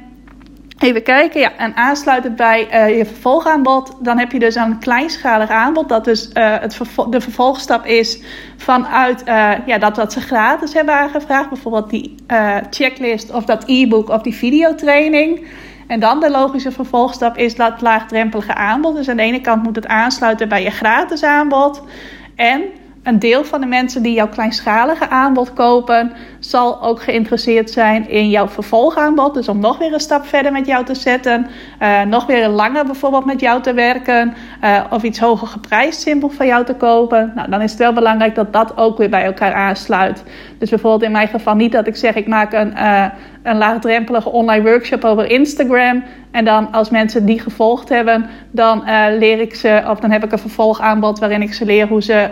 Even 0.78 1.02
kijken, 1.02 1.40
ja, 1.40 1.56
en 1.56 1.76
aansluitend 1.76 2.36
bij 2.36 2.88
uh, 2.88 2.96
je 2.98 3.06
vervolgaanbod, 3.06 3.96
dan 4.00 4.18
heb 4.18 4.32
je 4.32 4.38
dus 4.38 4.54
een 4.54 4.78
kleinschalig 4.78 5.50
aanbod. 5.50 5.88
Dat 5.88 6.04
dus 6.04 6.30
uh, 6.34 6.58
het 6.58 6.78
de 7.10 7.20
vervolgstap 7.20 7.84
is 7.84 8.22
vanuit 8.56 9.22
uh, 9.28 9.52
ja, 9.66 9.78
dat 9.78 9.96
wat 9.96 10.12
ze 10.12 10.20
gratis 10.20 10.72
hebben 10.72 10.94
aangevraagd. 10.94 11.48
Bijvoorbeeld 11.48 11.90
die 11.90 12.14
checklist 12.70 13.32
of 13.32 13.44
dat 13.44 13.64
e-book 13.66 14.08
of 14.08 14.22
die 14.22 14.34
videotraining. 14.34 15.46
En 15.86 16.00
dan 16.00 16.20
de 16.20 16.30
logische 16.30 16.72
vervolgstap 16.72 17.36
is 17.36 17.54
dat 17.54 17.80
laagdrempelige 17.80 18.54
aanbod. 18.54 18.94
Dus 18.94 19.08
aan 19.08 19.16
de 19.16 19.22
ene 19.22 19.40
kant 19.40 19.62
moet 19.62 19.76
het 19.76 19.86
aansluiten 19.86 20.48
bij 20.48 20.62
je 20.62 20.70
gratis 20.70 21.22
aanbod. 21.22 21.82
En 22.34 22.62
een 23.04 23.18
deel 23.18 23.44
van 23.44 23.60
de 23.60 23.66
mensen 23.66 24.02
die 24.02 24.12
jouw 24.12 24.28
kleinschalige 24.28 25.08
aanbod 25.08 25.52
kopen, 25.52 26.12
zal 26.38 26.82
ook 26.82 27.02
geïnteresseerd 27.02 27.70
zijn 27.70 28.08
in 28.08 28.28
jouw 28.30 28.48
vervolgaanbod. 28.48 29.34
Dus 29.34 29.48
om 29.48 29.58
nog 29.58 29.78
weer 29.78 29.92
een 29.92 30.00
stap 30.00 30.26
verder 30.26 30.52
met 30.52 30.66
jou 30.66 30.84
te 30.84 30.94
zetten, 30.94 31.46
uh, 31.82 32.02
nog 32.02 32.26
weer 32.26 32.48
langer 32.48 32.84
bijvoorbeeld 32.84 33.24
met 33.24 33.40
jou 33.40 33.62
te 33.62 33.72
werken, 33.72 34.34
uh, 34.64 34.84
of 34.90 35.02
iets 35.02 35.18
hoger 35.18 35.46
geprijsd 35.46 36.00
simpel 36.00 36.28
van 36.28 36.46
jou 36.46 36.64
te 36.64 36.74
kopen. 36.74 37.32
Nou, 37.34 37.50
dan 37.50 37.62
is 37.62 37.70
het 37.70 37.80
wel 37.80 37.92
belangrijk 37.92 38.34
dat 38.34 38.52
dat 38.52 38.76
ook 38.76 38.98
weer 38.98 39.10
bij 39.10 39.24
elkaar 39.24 39.52
aansluit. 39.52 40.24
Dus 40.58 40.70
bijvoorbeeld 40.70 41.02
in 41.02 41.12
mijn 41.12 41.28
geval 41.28 41.54
niet 41.54 41.72
dat 41.72 41.86
ik 41.86 41.96
zeg 41.96 42.14
ik 42.14 42.26
maak 42.26 42.52
een, 42.52 42.72
uh, 42.72 43.06
een 43.42 43.56
laagdrempelige 43.56 44.30
online 44.30 44.62
workshop 44.62 45.04
over 45.04 45.30
Instagram. 45.30 46.02
En 46.30 46.44
dan 46.44 46.72
als 46.72 46.90
mensen 46.90 47.26
die 47.26 47.40
gevolgd 47.40 47.88
hebben, 47.88 48.26
dan 48.50 48.82
leer 49.18 49.40
ik 49.40 49.54
ze, 49.54 49.82
of 49.88 50.00
dan 50.00 50.10
heb 50.10 50.24
ik 50.24 50.32
een 50.32 50.38
vervolgaanbod 50.38 51.18
waarin 51.18 51.42
ik 51.42 51.54
ze 51.54 51.64
leer 51.64 51.86
hoe 51.86 52.02
ze 52.02 52.30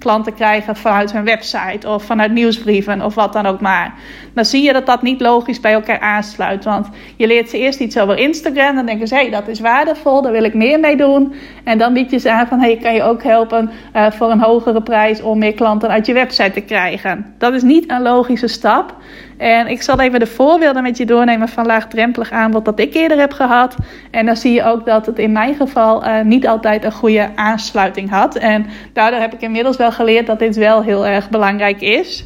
klanten 0.00 0.34
krijgen 0.34 0.76
vanuit 0.76 1.12
hun 1.12 1.24
website 1.24 1.88
of 1.88 2.04
vanuit 2.04 2.32
nieuwsbrieven 2.32 3.02
of 3.02 3.14
wat 3.14 3.32
dan 3.32 3.46
ook 3.46 3.60
maar. 3.60 3.94
Dan 4.34 4.44
zie 4.44 4.62
je 4.62 4.72
dat 4.72 4.86
dat 4.86 5.02
niet 5.02 5.20
logisch 5.20 5.60
bij 5.60 5.72
elkaar 5.72 6.00
aansluit. 6.00 6.64
Want 6.64 6.88
je 7.16 7.26
leert 7.26 7.50
ze 7.50 7.58
eerst 7.58 7.80
iets 7.80 7.98
over 7.98 8.18
Instagram. 8.18 8.74
Dan 8.74 8.86
denken 8.86 9.08
ze, 9.08 9.14
hé, 9.14 9.20
hey, 9.20 9.30
dat 9.30 9.48
is 9.48 9.60
waardevol, 9.60 10.22
daar 10.22 10.32
wil 10.32 10.44
ik 10.44 10.54
meer 10.54 10.80
mee 10.80 10.96
doen. 10.96 11.34
En 11.64 11.78
dan 11.78 11.92
bied 11.92 12.10
je 12.10 12.18
ze 12.18 12.32
aan 12.32 12.46
van, 12.46 12.60
hé, 12.60 12.66
hey, 12.66 12.76
kan 12.76 12.94
je 12.94 13.02
ook 13.02 13.22
helpen 13.22 13.70
uh, 13.96 14.10
voor 14.10 14.30
een 14.30 14.40
hogere 14.40 14.82
prijs 14.82 15.22
om 15.22 15.38
meer 15.38 15.54
klanten 15.54 15.88
uit 15.88 16.06
je 16.06 16.12
website 16.12 16.50
te 16.50 16.60
krijgen. 16.60 17.34
Dat 17.38 17.54
is 17.54 17.62
niet 17.62 17.90
een 17.90 18.02
logische 18.02 18.48
stap. 18.48 18.96
En 19.40 19.66
ik 19.66 19.82
zal 19.82 20.00
even 20.00 20.20
de 20.20 20.26
voorbeelden 20.26 20.82
met 20.82 20.96
je 20.96 21.06
doornemen 21.06 21.48
van 21.48 21.66
laagdrempelig 21.66 22.30
aanbod 22.30 22.64
dat 22.64 22.78
ik 22.78 22.94
eerder 22.94 23.18
heb 23.18 23.32
gehad. 23.32 23.76
En 24.10 24.26
dan 24.26 24.36
zie 24.36 24.52
je 24.52 24.64
ook 24.64 24.86
dat 24.86 25.06
het 25.06 25.18
in 25.18 25.32
mijn 25.32 25.54
geval 25.54 26.06
uh, 26.06 26.20
niet 26.20 26.46
altijd 26.46 26.84
een 26.84 26.92
goede 26.92 27.28
aansluiting 27.34 28.10
had. 28.10 28.36
En 28.36 28.66
daardoor 28.92 29.20
heb 29.20 29.32
ik 29.32 29.40
inmiddels 29.40 29.76
wel 29.76 29.92
geleerd 29.92 30.26
dat 30.26 30.38
dit 30.38 30.56
wel 30.56 30.82
heel 30.82 31.06
erg 31.06 31.30
belangrijk 31.30 31.80
is. 31.80 32.24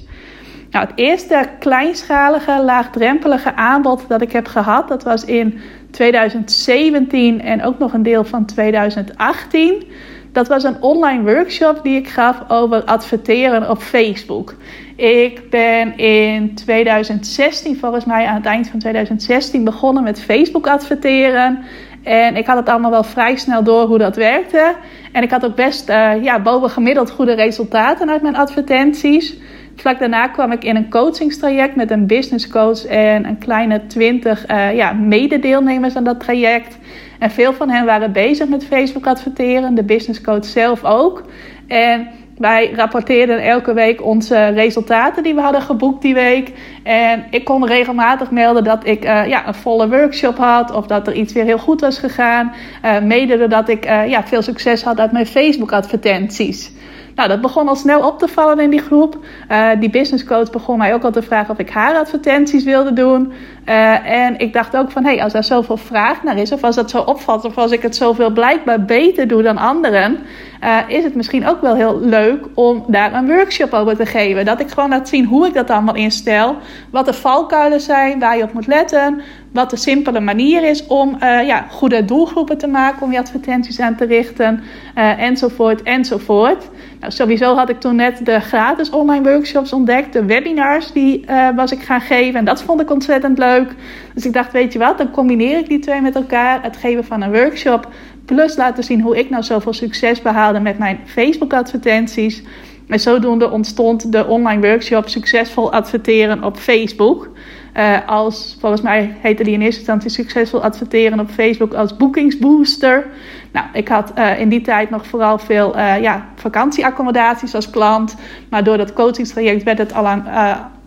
Nou, 0.70 0.86
het 0.86 0.98
eerste 0.98 1.48
kleinschalige, 1.58 2.62
laagdrempelige 2.62 3.54
aanbod 3.54 4.04
dat 4.08 4.22
ik 4.22 4.32
heb 4.32 4.46
gehad, 4.46 4.88
dat 4.88 5.02
was 5.02 5.24
in 5.24 5.60
2017 5.90 7.40
en 7.42 7.64
ook 7.64 7.78
nog 7.78 7.92
een 7.92 8.02
deel 8.02 8.24
van 8.24 8.44
2018. 8.44 9.84
Dat 10.34 10.48
was 10.48 10.64
een 10.64 10.82
online 10.82 11.22
workshop 11.22 11.80
die 11.82 11.96
ik 11.96 12.08
gaf 12.08 12.42
over 12.48 12.84
adverteren 12.84 13.70
op 13.70 13.78
Facebook. 13.78 14.54
Ik 14.96 15.50
ben 15.50 15.96
in 15.96 16.54
2016, 16.54 17.76
volgens 17.76 18.04
mij 18.04 18.26
aan 18.26 18.34
het 18.34 18.46
eind 18.46 18.68
van 18.68 18.78
2016, 18.78 19.64
begonnen 19.64 20.02
met 20.02 20.22
Facebook 20.22 20.66
adverteren. 20.66 21.64
En 22.02 22.36
ik 22.36 22.46
had 22.46 22.56
het 22.56 22.68
allemaal 22.68 22.90
wel 22.90 23.04
vrij 23.04 23.36
snel 23.36 23.62
door 23.62 23.86
hoe 23.86 23.98
dat 23.98 24.16
werkte. 24.16 24.74
En 25.12 25.22
ik 25.22 25.30
had 25.30 25.44
ook 25.44 25.54
best 25.54 25.88
uh, 25.88 26.22
ja, 26.22 26.40
bovengemiddeld 26.40 27.10
goede 27.10 27.34
resultaten 27.34 28.10
uit 28.10 28.22
mijn 28.22 28.36
advertenties. 28.36 29.36
Vlak 29.76 29.98
daarna 29.98 30.28
kwam 30.28 30.52
ik 30.52 30.64
in 30.64 30.76
een 30.76 30.90
coachingstraject 30.90 31.76
met 31.76 31.90
een 31.90 32.06
business 32.06 32.48
coach 32.48 32.84
en 32.84 33.26
een 33.26 33.38
kleine 33.38 33.86
twintig 33.86 34.50
uh, 34.50 34.74
ja, 34.74 34.92
mededeelnemers 34.92 35.96
aan 35.96 36.04
dat 36.04 36.20
traject. 36.20 36.78
En 37.24 37.30
veel 37.30 37.52
van 37.52 37.70
hen 37.70 37.84
waren 37.84 38.12
bezig 38.12 38.48
met 38.48 38.64
Facebook 38.64 39.06
adverteren, 39.06 39.74
de 39.74 39.84
business 39.84 40.20
coach 40.20 40.44
zelf 40.44 40.84
ook. 40.84 41.22
En 41.68 42.08
wij 42.38 42.72
rapporteerden 42.72 43.42
elke 43.42 43.72
week 43.72 44.04
onze 44.04 44.46
resultaten 44.46 45.22
die 45.22 45.34
we 45.34 45.40
hadden 45.40 45.62
geboekt 45.62 46.02
die 46.02 46.14
week. 46.14 46.52
En 46.82 47.24
ik 47.30 47.44
kon 47.44 47.66
regelmatig 47.66 48.30
melden 48.30 48.64
dat 48.64 48.86
ik 48.86 49.04
uh, 49.04 49.28
ja, 49.28 49.46
een 49.46 49.54
volle 49.54 49.88
workshop 49.88 50.36
had. 50.36 50.72
Of 50.72 50.86
dat 50.86 51.06
er 51.06 51.14
iets 51.14 51.32
weer 51.32 51.44
heel 51.44 51.58
goed 51.58 51.80
was 51.80 51.98
gegaan. 51.98 52.52
Uh, 52.84 53.00
mede 53.00 53.38
doordat 53.38 53.68
ik 53.68 53.86
uh, 53.86 54.08
ja, 54.08 54.24
veel 54.24 54.42
succes 54.42 54.82
had 54.82 55.00
uit 55.00 55.12
mijn 55.12 55.26
Facebook 55.26 55.72
advertenties. 55.72 56.72
Nou, 57.14 57.28
dat 57.28 57.40
begon 57.40 57.68
al 57.68 57.76
snel 57.76 58.06
op 58.06 58.18
te 58.18 58.28
vallen 58.28 58.60
in 58.60 58.70
die 58.70 58.80
groep. 58.80 59.18
Uh, 59.50 59.68
die 59.80 59.90
business 59.90 60.24
coach 60.24 60.50
begon 60.50 60.78
mij 60.78 60.94
ook 60.94 61.04
al 61.04 61.10
te 61.10 61.22
vragen 61.22 61.50
of 61.50 61.58
ik 61.58 61.70
haar 61.70 61.96
advertenties 61.96 62.64
wilde 62.64 62.92
doen. 62.92 63.32
Uh, 63.68 64.10
en 64.10 64.38
ik 64.38 64.52
dacht 64.52 64.76
ook 64.76 64.90
van, 64.90 65.04
hé, 65.04 65.10
hey, 65.10 65.22
als 65.22 65.32
daar 65.32 65.44
zoveel 65.44 65.76
vraag 65.76 66.22
naar 66.22 66.36
is, 66.36 66.52
of 66.52 66.64
als 66.64 66.76
dat 66.76 66.90
zo 66.90 67.00
opvalt, 67.00 67.44
of 67.44 67.58
als 67.58 67.70
ik 67.70 67.82
het 67.82 67.96
zoveel 67.96 68.30
blijkbaar 68.30 68.84
beter 68.84 69.28
doe 69.28 69.42
dan 69.42 69.58
anderen, 69.58 70.18
uh, 70.64 70.78
is 70.86 71.04
het 71.04 71.14
misschien 71.14 71.46
ook 71.46 71.60
wel 71.60 71.74
heel 71.74 72.00
leuk 72.00 72.46
om 72.54 72.84
daar 72.86 73.14
een 73.14 73.26
workshop 73.26 73.72
over 73.72 73.96
te 73.96 74.06
geven. 74.06 74.44
Dat 74.44 74.60
ik 74.60 74.68
gewoon 74.68 74.88
laat 74.88 75.08
zien 75.08 75.24
hoe 75.24 75.46
ik 75.46 75.54
dat 75.54 75.70
allemaal 75.70 75.94
instel, 75.94 76.56
wat 76.90 77.06
de 77.06 77.12
valkuilen 77.12 77.80
zijn, 77.80 78.18
waar 78.18 78.36
je 78.36 78.42
op 78.42 78.52
moet 78.52 78.66
letten, 78.66 79.20
wat 79.52 79.70
de 79.70 79.76
simpele 79.76 80.20
manier 80.20 80.62
is 80.62 80.86
om 80.86 81.16
uh, 81.22 81.46
ja, 81.46 81.66
goede 81.70 82.04
doelgroepen 82.04 82.58
te 82.58 82.66
maken, 82.66 83.02
om 83.02 83.12
je 83.12 83.18
advertenties 83.18 83.80
aan 83.80 83.96
te 83.96 84.04
richten, 84.04 84.62
uh, 84.98 85.22
enzovoort, 85.22 85.82
enzovoort. 85.82 86.68
Nou, 87.00 87.12
sowieso 87.12 87.54
had 87.54 87.68
ik 87.68 87.80
toen 87.80 87.96
net 87.96 88.26
de 88.26 88.40
gratis 88.40 88.90
online 88.90 89.30
workshops 89.30 89.72
ontdekt, 89.72 90.12
de 90.12 90.24
webinars, 90.24 90.92
die 90.92 91.24
was 91.56 91.72
ik 91.72 91.82
gaan 91.82 92.00
geven 92.00 92.38
en 92.38 92.44
dat 92.44 92.62
vond 92.62 92.80
ik 92.80 92.90
ontzettend 92.90 93.38
leuk. 93.38 93.74
Dus 94.14 94.26
ik 94.26 94.32
dacht, 94.32 94.52
weet 94.52 94.72
je 94.72 94.78
wat, 94.78 94.98
dan 94.98 95.10
combineer 95.10 95.58
ik 95.58 95.68
die 95.68 95.78
twee 95.78 96.00
met 96.00 96.14
elkaar, 96.14 96.62
het 96.62 96.76
geven 96.76 97.04
van 97.04 97.22
een 97.22 97.32
workshop, 97.32 97.88
plus 98.24 98.56
laten 98.56 98.84
zien 98.84 99.00
hoe 99.00 99.18
ik 99.18 99.30
nou 99.30 99.42
zoveel 99.42 99.72
succes 99.72 100.22
behaalde 100.22 100.60
met 100.60 100.78
mijn 100.78 100.98
Facebook 101.04 101.52
advertenties. 101.52 102.42
En 102.88 103.00
zodoende 103.00 103.50
ontstond 103.50 104.12
de 104.12 104.26
online 104.26 104.68
workshop 104.68 105.08
Succesvol 105.08 105.72
adverteren 105.72 106.44
op 106.44 106.56
Facebook. 106.56 107.30
Uh, 107.76 107.96
als, 108.06 108.56
volgens 108.60 108.82
mij 108.82 109.16
heette 109.20 109.42
die 109.42 109.52
in 109.52 109.60
eerste 109.60 109.78
instantie 109.78 110.10
succesvol 110.10 110.62
adverteren 110.62 111.20
op 111.20 111.30
Facebook 111.30 111.74
als 111.74 111.96
boekingsbooster. 111.96 113.06
Nou, 113.52 113.66
ik 113.72 113.88
had 113.88 114.12
uh, 114.18 114.40
in 114.40 114.48
die 114.48 114.60
tijd 114.60 114.90
nog 114.90 115.06
vooral 115.06 115.38
veel 115.38 115.76
uh, 115.76 116.02
ja, 116.02 116.26
vakantieaccommodaties 116.34 117.54
als 117.54 117.70
klant. 117.70 118.16
Maar 118.50 118.64
door 118.64 118.76
dat 118.76 118.92
coachingstraject 118.92 119.62
werd 119.62 119.78
het 119.78 119.94
al 119.94 120.06
aan, 120.06 120.26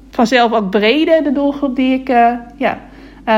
vanzelf 0.09 0.53
ook 0.53 0.69
breder, 0.69 1.23
de 1.23 1.31
doelgroep 1.31 1.75
die 1.75 1.93
ik 1.93 2.07
ja, 2.55 2.79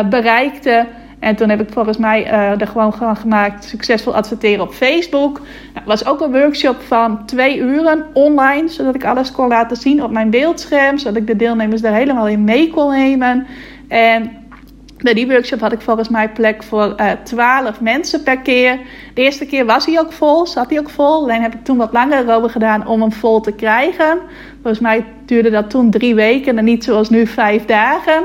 bereikte. 0.10 0.86
En 1.20 1.36
toen 1.36 1.50
heb 1.50 1.62
ik 1.62 1.70
volgens 1.72 1.98
mij 1.98 2.26
uh, 2.26 2.62
er 2.62 2.68
gewoon 2.68 2.94
van 2.94 3.16
gemaakt 3.16 3.64
succesvol 3.64 4.16
adverteren 4.16 4.64
op 4.64 4.74
Facebook. 4.74 5.42
Nou, 5.74 5.86
was 5.86 6.06
ook 6.06 6.22
een 6.22 6.32
workshop 6.32 6.82
van 6.82 7.26
twee 7.26 7.58
uren 7.58 8.06
online, 8.14 8.68
zodat 8.68 8.96
ik 8.96 9.06
alles 9.06 9.32
kon 9.32 9.48
laten 9.48 9.78
zien 9.78 10.04
op 10.04 10.12
mijn 10.12 10.30
beeldscherm, 10.30 10.98
zodat 10.98 11.16
ik 11.16 11.28
de 11.28 11.36
deelnemers 11.36 11.82
daar 11.82 11.94
helemaal 11.94 12.28
in 12.28 12.44
mee 12.44 12.70
kon 12.70 12.92
nemen. 12.92 13.48
En 13.88 14.40
bij 15.04 15.14
die 15.14 15.28
workshop 15.28 15.60
had 15.60 15.72
ik 15.72 15.82
volgens 15.82 16.10
mij 16.10 16.30
plek 16.30 16.64
voor 16.64 16.96
uh, 16.98 17.12
12 17.24 17.82
mensen 17.82 18.24
per 18.24 18.40
keer. 18.40 18.80
De 19.14 19.22
eerste 19.22 19.46
keer 19.46 19.66
was 19.66 19.86
hij 19.86 20.00
ook 20.00 20.12
vol, 20.12 20.46
zat 20.46 20.70
hij 20.70 20.80
ook 20.80 20.90
vol. 20.90 21.24
Alleen 21.24 21.42
heb 21.42 21.54
ik 21.54 21.64
toen 21.64 21.78
wat 21.78 21.94
langer 21.94 22.36
over 22.36 22.50
gedaan 22.50 22.88
om 22.88 23.02
hem 23.02 23.12
vol 23.12 23.42
te 23.42 23.52
krijgen. 23.52 24.18
Volgens 24.62 24.80
mij 24.80 25.06
duurde 25.26 25.50
dat 25.50 25.70
toen 25.70 25.92
drie 25.92 26.16
weken 26.16 26.58
en 26.58 26.66
niet 26.66 26.84
zoals 26.84 27.10
nu 27.10 27.28
vijf 27.28 27.66
dagen. 27.66 28.24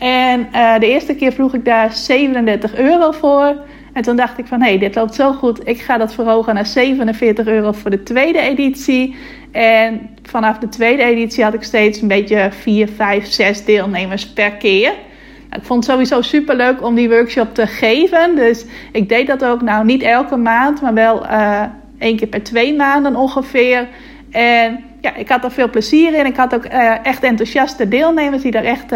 En 0.00 0.48
uh, 0.54 0.78
de 0.78 0.86
eerste 0.86 1.14
keer 1.14 1.32
vroeg 1.32 1.54
ik 1.54 1.64
daar 1.64 1.92
37 1.92 2.74
euro 2.74 3.10
voor. 3.10 3.56
En 3.92 4.02
toen 4.02 4.16
dacht 4.16 4.38
ik 4.38 4.46
van, 4.46 4.60
hé, 4.60 4.68
hey, 4.68 4.78
dit 4.78 4.94
loopt 4.94 5.14
zo 5.14 5.32
goed. 5.32 5.68
Ik 5.68 5.80
ga 5.80 5.98
dat 5.98 6.14
verhogen 6.14 6.54
naar 6.54 6.66
47 6.66 7.46
euro 7.46 7.72
voor 7.72 7.90
de 7.90 8.02
tweede 8.02 8.38
editie. 8.38 9.16
En 9.52 10.10
vanaf 10.22 10.58
de 10.58 10.68
tweede 10.68 11.02
editie 11.02 11.44
had 11.44 11.54
ik 11.54 11.62
steeds 11.62 12.00
een 12.00 12.08
beetje 12.08 12.48
4, 12.52 12.88
5, 12.88 13.26
6 13.26 13.64
deelnemers 13.64 14.32
per 14.32 14.52
keer. 14.52 14.92
Nou, 15.48 15.60
ik 15.60 15.66
vond 15.66 15.84
het 15.84 15.92
sowieso 15.92 16.22
super 16.22 16.56
leuk 16.56 16.82
om 16.84 16.94
die 16.94 17.08
workshop 17.08 17.54
te 17.54 17.66
geven. 17.66 18.36
Dus 18.36 18.64
ik 18.92 19.08
deed 19.08 19.26
dat 19.26 19.44
ook, 19.44 19.62
nou 19.62 19.84
niet 19.84 20.02
elke 20.02 20.36
maand, 20.36 20.82
maar 20.82 20.94
wel 20.94 21.24
uh, 21.26 21.62
één 21.98 22.16
keer 22.16 22.28
per 22.28 22.42
twee 22.42 22.74
maanden 22.74 23.16
ongeveer. 23.16 23.88
En 24.30 24.84
ja, 25.00 25.14
ik 25.14 25.28
had 25.28 25.44
er 25.44 25.50
veel 25.50 25.70
plezier 25.70 26.14
in. 26.14 26.26
Ik 26.26 26.36
had 26.36 26.54
ook 26.54 26.64
echt 27.02 27.22
enthousiaste 27.22 27.88
deelnemers 27.88 28.42
die 28.42 28.52
er 28.52 28.64
echt 28.64 28.92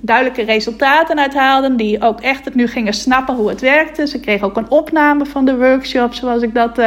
duidelijke 0.00 0.42
resultaten 0.42 1.18
uit 1.18 1.34
haalden. 1.34 1.76
Die 1.76 2.02
ook 2.02 2.20
echt 2.20 2.44
het 2.44 2.54
nu 2.54 2.66
gingen 2.66 2.92
snappen 2.92 3.34
hoe 3.34 3.48
het 3.48 3.60
werkte. 3.60 4.06
Ze 4.06 4.20
kregen 4.20 4.46
ook 4.46 4.56
een 4.56 4.70
opname 4.70 5.26
van 5.26 5.44
de 5.44 5.56
workshop, 5.56 6.14
zoals 6.14 6.42
ik 6.42 6.54
dat 6.54 6.80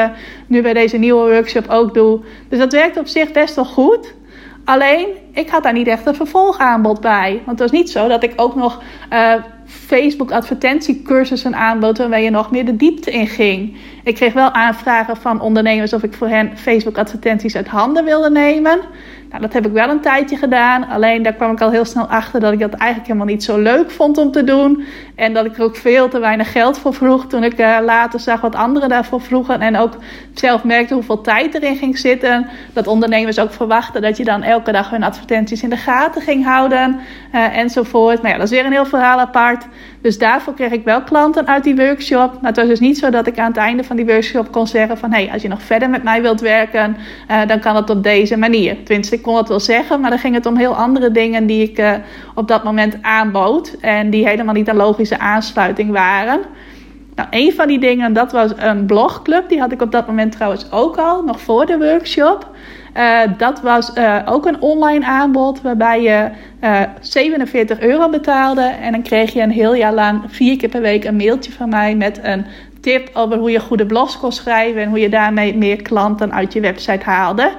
nu 0.48 0.62
bij 0.62 0.74
deze 0.74 0.98
nieuwe 0.98 1.32
workshop 1.32 1.68
ook 1.68 1.94
doe. 1.94 2.20
Dus 2.50 2.60
dat 2.60 2.72
werkte 2.72 3.00
op 3.00 3.08
zich 3.08 3.32
best 3.32 3.56
wel 3.56 3.66
goed. 3.66 4.14
Alleen, 4.66 5.08
ik 5.34 5.50
had 5.50 5.64
daar 5.64 5.74
niet 5.74 5.88
echt 5.88 6.06
een 6.06 6.16
vervolgaanbod 6.16 7.02
bij. 7.02 7.42
Want 7.46 7.60
het 7.60 7.70
was 7.70 7.80
niet 7.80 7.90
zo 7.90 8.08
dat 8.08 8.24
ik 8.24 8.34
ook 8.36 8.56
nog 8.56 8.82
uh, 9.14 9.34
Facebook 9.70 10.32
advertentiecursussen 10.32 11.56
aanbood 11.56 11.98
waarbij 11.98 12.24
je 12.24 12.30
nog 12.30 12.52
meer 12.52 12.66
de 12.66 12.76
diepte 12.76 13.12
in 13.12 13.28
ging. 13.28 13.78
Ik 14.04 14.16
kreeg 14.16 14.34
wel 14.34 14.52
aanvragen 14.52 15.18
van 15.18 15.42
ondernemers 15.42 15.94
of 15.94 16.04
ik 16.04 16.14
voor 16.14 16.28
hen 16.28 16.58
Facebook 16.58 16.98
advertenties 16.98 17.56
uit 17.56 17.68
handen 17.68 18.06
wilde 18.06 18.30
nemen. 18.30 18.80
Nou, 19.30 19.42
dat 19.42 19.54
heb 19.54 19.66
ik 19.66 19.72
wel 19.72 19.90
een 19.90 20.00
tijdje 20.00 20.38
gedaan. 20.38 20.88
Alleen 20.88 21.24
daar 21.24 21.34
kwam 21.34 21.52
ik 21.52 21.62
al 21.62 21.72
heel 21.72 21.86
snel 21.86 22.08
achter 22.08 22.40
dat 22.40 22.54
ik 22.54 22.60
dat 22.60 22.74
eigenlijk 22.74 23.08
helemaal 23.08 23.34
niet 23.34 23.44
zo 23.44 23.58
leuk 23.58 23.92
vond 23.92 24.18
om 24.18 24.32
te 24.32 24.44
doen. 24.44 24.84
En 25.16 25.34
dat 25.34 25.46
ik 25.46 25.58
er 25.58 25.64
ook 25.64 25.76
veel 25.76 26.10
te 26.10 26.20
weinig 26.20 26.52
geld 26.52 26.80
voor 26.80 26.94
vroeg. 26.94 27.28
Toen 27.28 27.44
ik 27.44 27.60
uh, 27.60 27.78
later 27.86 28.20
zag 28.20 28.42
wat 28.42 28.56
anderen 28.56 28.90
daarvoor 28.90 29.22
vroegen. 29.22 29.62
En 29.62 29.78
ook 29.78 29.94
zelf 30.34 30.64
merkte 30.64 30.94
hoeveel 30.94 31.22
tijd 31.22 31.54
erin 31.54 31.76
ging 31.76 31.98
zitten. 31.98 32.48
Dat 32.74 32.88
ondernemers 32.88 33.40
ook 33.40 33.54
verwachten 33.54 34.02
dat 34.02 34.18
je 34.18 34.24
dan 34.24 34.44
elke 34.44 34.72
dag 34.72 34.90
hun 34.90 35.04
advertenties 35.04 35.64
in 35.64 35.70
de 35.70 35.78
gaten 35.78 36.22
ging 36.22 36.46
houden. 36.46 37.00
Uh, 37.36 37.58
enzovoort. 37.58 38.22
Maar 38.22 38.32
ja, 38.32 38.38
dat 38.38 38.46
is 38.46 38.58
weer 38.58 38.66
een 38.66 38.72
heel 38.72 38.86
verhaal 38.86 39.20
apart. 39.20 39.66
Dus 40.02 40.18
daarvoor 40.18 40.54
kreeg 40.54 40.72
ik 40.72 40.84
wel 40.84 41.02
klanten 41.02 41.48
uit 41.48 41.64
die 41.64 41.76
workshop. 41.76 42.34
Maar 42.34 42.52
het 42.52 42.56
was 42.56 42.68
dus 42.68 42.80
niet 42.80 42.98
zo 42.98 43.10
dat 43.10 43.28
ik 43.28 43.40
aan 43.40 43.48
het 43.48 43.58
einde 43.58 43.84
van 43.84 43.96
die 43.96 44.06
workshop 44.06 44.52
kon 44.52 44.68
zeggen 44.68 44.98
van... 44.98 45.12
hé, 45.12 45.24
hey, 45.24 45.34
als 45.34 45.42
je 45.42 45.48
nog 45.48 45.62
verder 45.62 45.90
met 45.90 46.04
mij 46.04 46.22
wilt 46.22 46.42
werken, 46.42 46.98
uh, 47.32 47.42
dan 47.48 47.60
kan 47.60 47.76
het 47.76 47.90
op 47.90 48.04
deze 48.04 48.38
manier. 48.38 48.84
Tenminste, 48.84 49.19
ik 49.20 49.26
kon 49.26 49.38
het 49.38 49.48
wel 49.48 49.60
zeggen, 49.60 50.00
maar 50.00 50.10
dan 50.10 50.20
ging 50.20 50.36
het 50.36 50.46
om 50.46 50.58
heel 50.58 50.76
andere 50.76 51.12
dingen 51.12 51.46
die 51.46 51.70
ik 51.70 51.80
uh, 51.80 51.94
op 52.36 52.48
dat 52.48 52.64
moment 52.64 52.98
aanbood. 53.02 53.76
En 53.82 54.10
die 54.10 54.28
helemaal 54.28 54.54
niet 54.54 54.68
een 54.68 54.76
logische 54.76 55.20
aansluiting 55.20 55.92
waren. 55.92 56.40
Nou, 57.16 57.28
een 57.32 57.54
van 57.54 57.68
die 57.68 57.80
dingen, 57.80 58.14
dat 58.14 58.32
was 58.32 58.52
een 58.56 58.86
blogclub. 58.86 59.50
Die 59.50 59.60
had 59.60 59.72
ik 59.72 59.82
op 59.82 59.92
dat 59.92 60.08
moment 60.08 60.32
trouwens 60.32 60.72
ook 60.72 60.98
al, 60.98 61.24
nog 61.24 61.42
voor 61.42 61.66
de 61.66 61.78
workshop. 61.78 62.48
Uh, 62.98 63.20
dat 63.38 63.62
was 63.62 63.92
uh, 63.96 64.20
ook 64.26 64.46
een 64.46 64.62
online 64.62 65.06
aanbod 65.06 65.62
waarbij 65.62 66.02
je 66.02 66.30
uh, 66.64 66.82
47 67.00 67.80
euro 67.80 68.10
betaalde. 68.10 68.62
En 68.62 68.92
dan 68.92 69.02
kreeg 69.02 69.34
je 69.34 69.42
een 69.42 69.52
heel 69.52 69.74
jaar 69.74 69.94
lang 69.94 70.22
vier 70.28 70.58
keer 70.58 70.70
per 70.70 70.82
week 70.82 71.04
een 71.04 71.16
mailtje 71.16 71.52
van 71.52 71.70
mij 71.70 71.96
met 71.96 72.20
een 72.24 72.46
tip 72.82 73.10
over 73.14 73.38
hoe 73.38 73.52
je 73.52 73.60
goede 73.60 73.86
blogs 73.86 74.18
kon 74.18 74.32
schrijven 74.32 74.82
en 74.82 74.90
hoe 74.90 75.00
je 75.00 75.10
daarmee 75.10 75.58
meer 75.58 75.82
klanten 75.82 76.34
uit 76.34 76.54
je 76.54 76.60
website 76.60 77.06
haalde. 77.06 77.52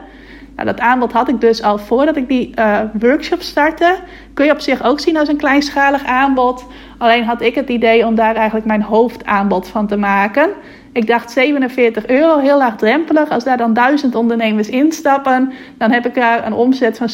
Nou, 0.61 0.73
dat 0.73 0.81
aanbod 0.81 1.12
had 1.12 1.29
ik 1.29 1.40
dus 1.40 1.62
al 1.62 1.79
voordat 1.79 2.17
ik 2.17 2.29
die 2.29 2.52
uh, 2.59 2.79
workshop 2.93 3.43
startte. 3.43 3.97
Kun 4.35 4.45
je 4.45 4.52
op 4.52 4.61
zich 4.61 4.85
ook 4.85 5.00
zien 5.00 5.17
als 5.17 5.29
een 5.29 5.37
kleinschalig 5.37 6.05
aanbod. 6.05 6.64
Alleen 6.99 7.25
had 7.25 7.43
ik 7.43 7.55
het 7.55 7.69
idee 7.69 8.07
om 8.07 8.14
daar 8.14 8.35
eigenlijk 8.35 8.67
mijn 8.67 8.83
hoofdaanbod 8.83 9.69
van 9.69 9.87
te 9.87 9.97
maken. 9.97 10.50
Ik 10.93 11.07
dacht 11.07 11.31
47 11.31 12.07
euro, 12.07 12.38
heel 12.38 12.59
laagdrempelig. 12.59 13.31
Als 13.31 13.45
daar 13.45 13.57
dan 13.57 13.75
1000 13.75 14.14
ondernemers 14.14 14.69
instappen, 14.69 15.52
dan 15.79 15.90
heb 15.90 16.07
ik 16.07 16.14
daar 16.14 16.47
een 16.47 16.52
omzet 16.52 16.99
van 16.99 17.09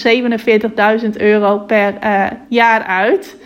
47.000 1.04 1.10
euro 1.16 1.58
per 1.58 1.94
uh, 2.04 2.24
jaar 2.48 2.84
uit. 2.84 3.36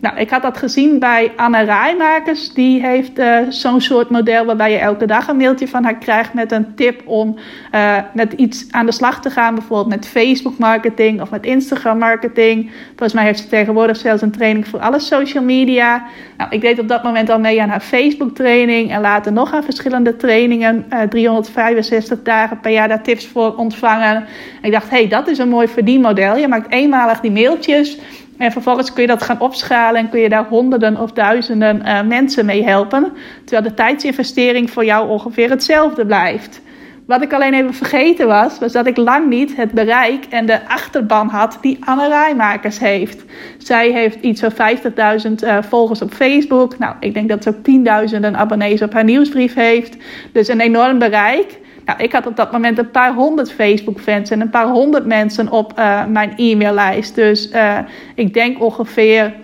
Nou, 0.00 0.16
ik 0.16 0.30
had 0.30 0.42
dat 0.42 0.58
gezien 0.58 0.98
bij 0.98 1.32
Anne 1.36 1.62
Rijmakers. 1.62 2.52
Die 2.52 2.80
heeft 2.80 3.18
uh, 3.18 3.38
zo'n 3.48 3.80
soort 3.80 4.10
model 4.10 4.44
waarbij 4.44 4.70
je 4.70 4.78
elke 4.78 5.06
dag 5.06 5.28
een 5.28 5.36
mailtje 5.36 5.68
van 5.68 5.84
haar 5.84 5.98
krijgt 5.98 6.34
met 6.34 6.52
een 6.52 6.74
tip 6.74 7.02
om 7.04 7.36
uh, 7.74 7.96
met 8.14 8.32
iets 8.32 8.66
aan 8.70 8.86
de 8.86 8.92
slag 8.92 9.20
te 9.20 9.30
gaan. 9.30 9.54
Bijvoorbeeld 9.54 9.88
met 9.88 10.08
Facebook 10.08 10.58
marketing 10.58 11.20
of 11.20 11.30
met 11.30 11.46
Instagram 11.46 11.98
marketing. 11.98 12.70
Volgens 12.88 13.12
mij 13.12 13.24
heeft 13.24 13.38
ze 13.38 13.48
tegenwoordig 13.48 13.96
zelfs 13.96 14.22
een 14.22 14.30
training 14.30 14.68
voor 14.68 14.80
alle 14.80 14.98
social 14.98 15.44
media. 15.44 16.04
Nou, 16.36 16.50
ik 16.50 16.60
deed 16.60 16.78
op 16.78 16.88
dat 16.88 17.02
moment 17.02 17.30
al 17.30 17.38
mee 17.38 17.62
aan 17.62 17.68
haar 17.68 17.80
Facebook 17.80 18.34
training 18.34 18.92
en 18.92 19.00
later 19.00 19.32
nog 19.32 19.54
aan 19.54 19.64
verschillende 19.64 20.16
trainingen. 20.16 20.86
Uh, 20.92 21.00
365 21.00 22.22
dagen 22.22 22.60
per 22.60 22.70
jaar 22.70 22.88
daar 22.88 23.02
tips 23.02 23.26
voor 23.26 23.56
ontvangen. 23.56 24.16
En 24.16 24.26
ik 24.62 24.72
dacht, 24.72 24.90
hé, 24.90 24.96
hey, 24.96 25.08
dat 25.08 25.28
is 25.28 25.38
een 25.38 25.48
mooi 25.48 25.68
verdienmodel. 25.68 26.36
Je 26.36 26.48
maakt 26.48 26.72
eenmalig 26.72 27.20
die 27.20 27.30
mailtjes. 27.30 27.98
En 28.38 28.52
vervolgens 28.52 28.92
kun 28.92 29.02
je 29.02 29.08
dat 29.08 29.22
gaan 29.22 29.40
opschalen 29.40 30.00
en 30.00 30.08
kun 30.08 30.20
je 30.20 30.28
daar 30.28 30.46
honderden 30.48 31.00
of 31.00 31.12
duizenden 31.12 31.82
uh, 31.84 32.02
mensen 32.02 32.46
mee 32.46 32.64
helpen. 32.64 33.12
Terwijl 33.44 33.68
de 33.68 33.74
tijdsinvestering 33.74 34.70
voor 34.70 34.84
jou 34.84 35.08
ongeveer 35.08 35.50
hetzelfde 35.50 36.06
blijft. 36.06 36.60
Wat 37.06 37.22
ik 37.22 37.32
alleen 37.32 37.54
even 37.54 37.74
vergeten 37.74 38.26
was, 38.26 38.58
was 38.58 38.72
dat 38.72 38.86
ik 38.86 38.96
lang 38.96 39.28
niet 39.28 39.56
het 39.56 39.72
bereik 39.72 40.24
en 40.24 40.46
de 40.46 40.68
achterban 40.68 41.28
had 41.28 41.58
die 41.60 41.78
Anne 41.84 42.08
Rijmakers 42.08 42.78
heeft. 42.78 43.24
Zij 43.58 43.90
heeft 43.90 44.20
iets 44.20 44.40
van 44.40 44.52
50.000 44.52 45.32
uh, 45.44 45.58
volgers 45.62 46.02
op 46.02 46.12
Facebook. 46.12 46.78
Nou, 46.78 46.94
ik 47.00 47.14
denk 47.14 47.28
dat 47.28 47.42
ze 47.42 47.48
ook 47.48 47.62
tienduizenden 47.62 48.36
abonnees 48.36 48.82
op 48.82 48.92
haar 48.92 49.04
nieuwsbrief 49.04 49.54
heeft. 49.54 49.96
Dus 50.32 50.48
een 50.48 50.60
enorm 50.60 50.98
bereik. 50.98 51.58
Nou, 51.88 52.00
ik 52.00 52.12
had 52.12 52.26
op 52.26 52.36
dat 52.36 52.52
moment 52.52 52.78
een 52.78 52.90
paar 52.90 53.14
honderd 53.14 53.52
Facebook-fans 53.52 54.30
en 54.30 54.40
een 54.40 54.50
paar 54.50 54.68
honderd 54.68 55.06
mensen 55.06 55.50
op 55.50 55.78
uh, 55.78 56.04
mijn 56.06 56.32
e-maillijst. 56.36 57.14
Dus 57.14 57.50
uh, 57.52 57.78
ik 58.14 58.34
denk 58.34 58.62
ongeveer, 58.62 59.34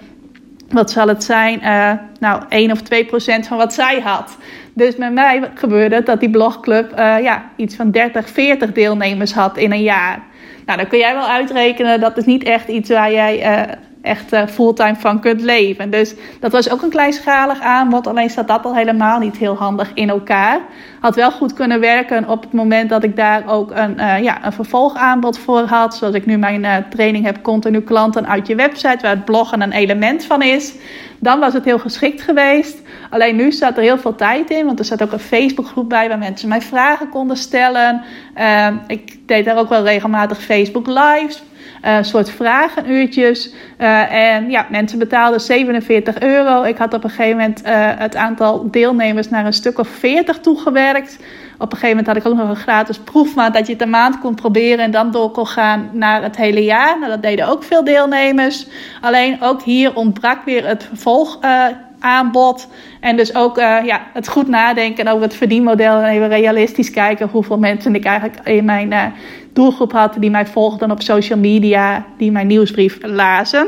wat 0.68 0.90
zal 0.90 1.08
het 1.08 1.24
zijn? 1.24 1.60
Uh, 1.62 1.92
nou, 2.20 2.42
1 2.48 2.70
of 2.70 2.82
2 2.82 3.04
procent 3.04 3.46
van 3.46 3.56
wat 3.56 3.74
zij 3.74 4.00
had. 4.00 4.36
Dus 4.72 4.96
met 4.96 5.12
mij 5.12 5.50
gebeurde 5.54 5.94
het 5.94 6.06
dat 6.06 6.20
die 6.20 6.30
blogclub 6.30 6.92
ja, 6.98 7.50
iets 7.56 7.74
van 7.74 7.90
30, 7.90 8.28
40 8.28 8.72
deelnemers 8.72 9.32
had 9.32 9.56
in 9.56 9.72
een 9.72 9.82
jaar. 9.82 10.22
Nou, 10.66 10.78
dan 10.78 10.88
kun 10.88 10.98
jij 10.98 11.14
wel 11.14 11.28
uitrekenen, 11.28 12.00
dat 12.00 12.16
is 12.16 12.24
niet 12.24 12.42
echt 12.42 12.68
iets 12.68 12.90
waar 12.90 13.12
jij 13.12 13.66
echt 14.04 14.32
uh, 14.32 14.46
fulltime 14.46 14.96
van 14.96 15.20
kunt 15.20 15.40
leven. 15.40 15.90
Dus 15.90 16.14
dat 16.40 16.52
was 16.52 16.70
ook 16.70 16.82
een 16.82 16.90
kleinschalig 16.90 17.60
aanbod. 17.60 18.06
Alleen 18.06 18.30
staat 18.30 18.48
dat 18.48 18.64
al 18.64 18.74
helemaal 18.74 19.18
niet 19.18 19.36
heel 19.36 19.56
handig 19.56 19.90
in 19.94 20.08
elkaar. 20.08 20.60
Had 21.00 21.14
wel 21.14 21.30
goed 21.30 21.52
kunnen 21.52 21.80
werken 21.80 22.28
op 22.28 22.42
het 22.42 22.52
moment 22.52 22.90
dat 22.90 23.04
ik 23.04 23.16
daar 23.16 23.48
ook 23.48 23.70
een, 23.74 23.96
uh, 23.98 24.22
ja, 24.22 24.44
een 24.44 24.52
vervolgaanbod 24.52 25.38
voor 25.38 25.60
had. 25.60 25.96
Zoals 25.96 26.14
ik 26.14 26.26
nu 26.26 26.36
mijn 26.36 26.62
uh, 26.62 26.76
training 26.90 27.24
heb, 27.24 27.42
continu 27.42 27.80
klanten 27.80 28.28
uit 28.28 28.46
je 28.46 28.54
website, 28.54 28.98
waar 29.00 29.10
het 29.10 29.24
bloggen 29.24 29.60
een 29.60 29.72
element 29.72 30.24
van 30.24 30.42
is. 30.42 30.74
Dan 31.18 31.40
was 31.40 31.52
het 31.52 31.64
heel 31.64 31.78
geschikt 31.78 32.22
geweest. 32.22 32.82
Alleen 33.10 33.36
nu 33.36 33.52
staat 33.52 33.76
er 33.76 33.82
heel 33.82 33.98
veel 33.98 34.14
tijd 34.14 34.50
in, 34.50 34.66
want 34.66 34.78
er 34.78 34.84
staat 34.84 35.02
ook 35.02 35.12
een 35.12 35.18
Facebookgroep 35.18 35.88
bij 35.88 36.08
waar 36.08 36.18
mensen 36.18 36.48
mij 36.48 36.62
vragen 36.62 37.08
konden 37.08 37.36
stellen. 37.36 38.02
ik 38.86 39.18
deed 39.26 39.44
daar 39.44 39.56
ook 39.56 39.68
wel 39.68 39.82
regelmatig 39.82 40.42
Facebook 40.42 40.86
Lives 40.86 41.42
uh, 41.84 41.98
soort 42.00 42.30
vragenuurtjes. 42.30 43.52
Uh, 43.78 44.12
en 44.12 44.50
ja, 44.50 44.66
mensen 44.70 44.98
betaalden 44.98 45.40
47 45.40 46.20
euro. 46.20 46.62
Ik 46.62 46.76
had 46.76 46.94
op 46.94 47.04
een 47.04 47.10
gegeven 47.10 47.36
moment 47.36 47.66
uh, 47.66 47.70
het 47.76 48.16
aantal 48.16 48.70
deelnemers 48.70 49.28
naar 49.28 49.46
een 49.46 49.52
stuk 49.52 49.78
of 49.78 49.88
40 49.88 50.38
toegewerkt. 50.38 51.18
Op 51.54 51.72
een 51.72 51.78
gegeven 51.78 51.88
moment 51.88 52.06
had 52.06 52.16
ik 52.16 52.26
ook 52.26 52.38
nog 52.38 52.48
een 52.48 52.62
gratis 52.62 52.98
proefmaand 52.98 53.54
dat 53.54 53.66
je 53.66 53.72
het 53.72 53.82
een 53.82 53.90
maand 53.90 54.18
kon 54.18 54.34
proberen 54.34 54.84
en 54.84 54.90
dan 54.90 55.10
door 55.10 55.30
kon 55.30 55.46
gaan 55.46 55.90
naar 55.92 56.22
het 56.22 56.36
hele 56.36 56.64
jaar. 56.64 56.98
Nou, 56.98 57.10
dat 57.10 57.22
deden 57.22 57.48
ook 57.48 57.62
veel 57.62 57.84
deelnemers. 57.84 58.66
Alleen 59.00 59.42
ook 59.42 59.62
hier 59.62 59.94
ontbrak 59.94 60.44
weer 60.44 60.66
het 60.66 60.84
vervolg 60.84 61.38
aanbod. 61.98 62.68
En 63.00 63.16
dus 63.16 63.34
ook 63.34 63.56
ja, 63.56 64.00
het 64.12 64.28
goed 64.28 64.48
nadenken 64.48 65.08
over 65.08 65.22
het 65.22 65.34
verdienmodel. 65.34 66.00
En 66.00 66.10
even 66.10 66.28
realistisch 66.28 66.90
kijken 66.90 67.28
hoeveel 67.28 67.58
mensen 67.58 67.94
ik 67.94 68.04
eigenlijk 68.04 68.48
in 68.48 68.64
mijn 68.64 68.92
doelgroep 69.54 69.92
had. 69.92 70.16
Die 70.18 70.30
mij 70.30 70.46
volgden 70.46 70.90
op 70.90 71.02
social 71.02 71.38
media. 71.38 72.06
Die 72.18 72.32
mijn 72.32 72.46
nieuwsbrief 72.46 72.98
lazen. 73.02 73.66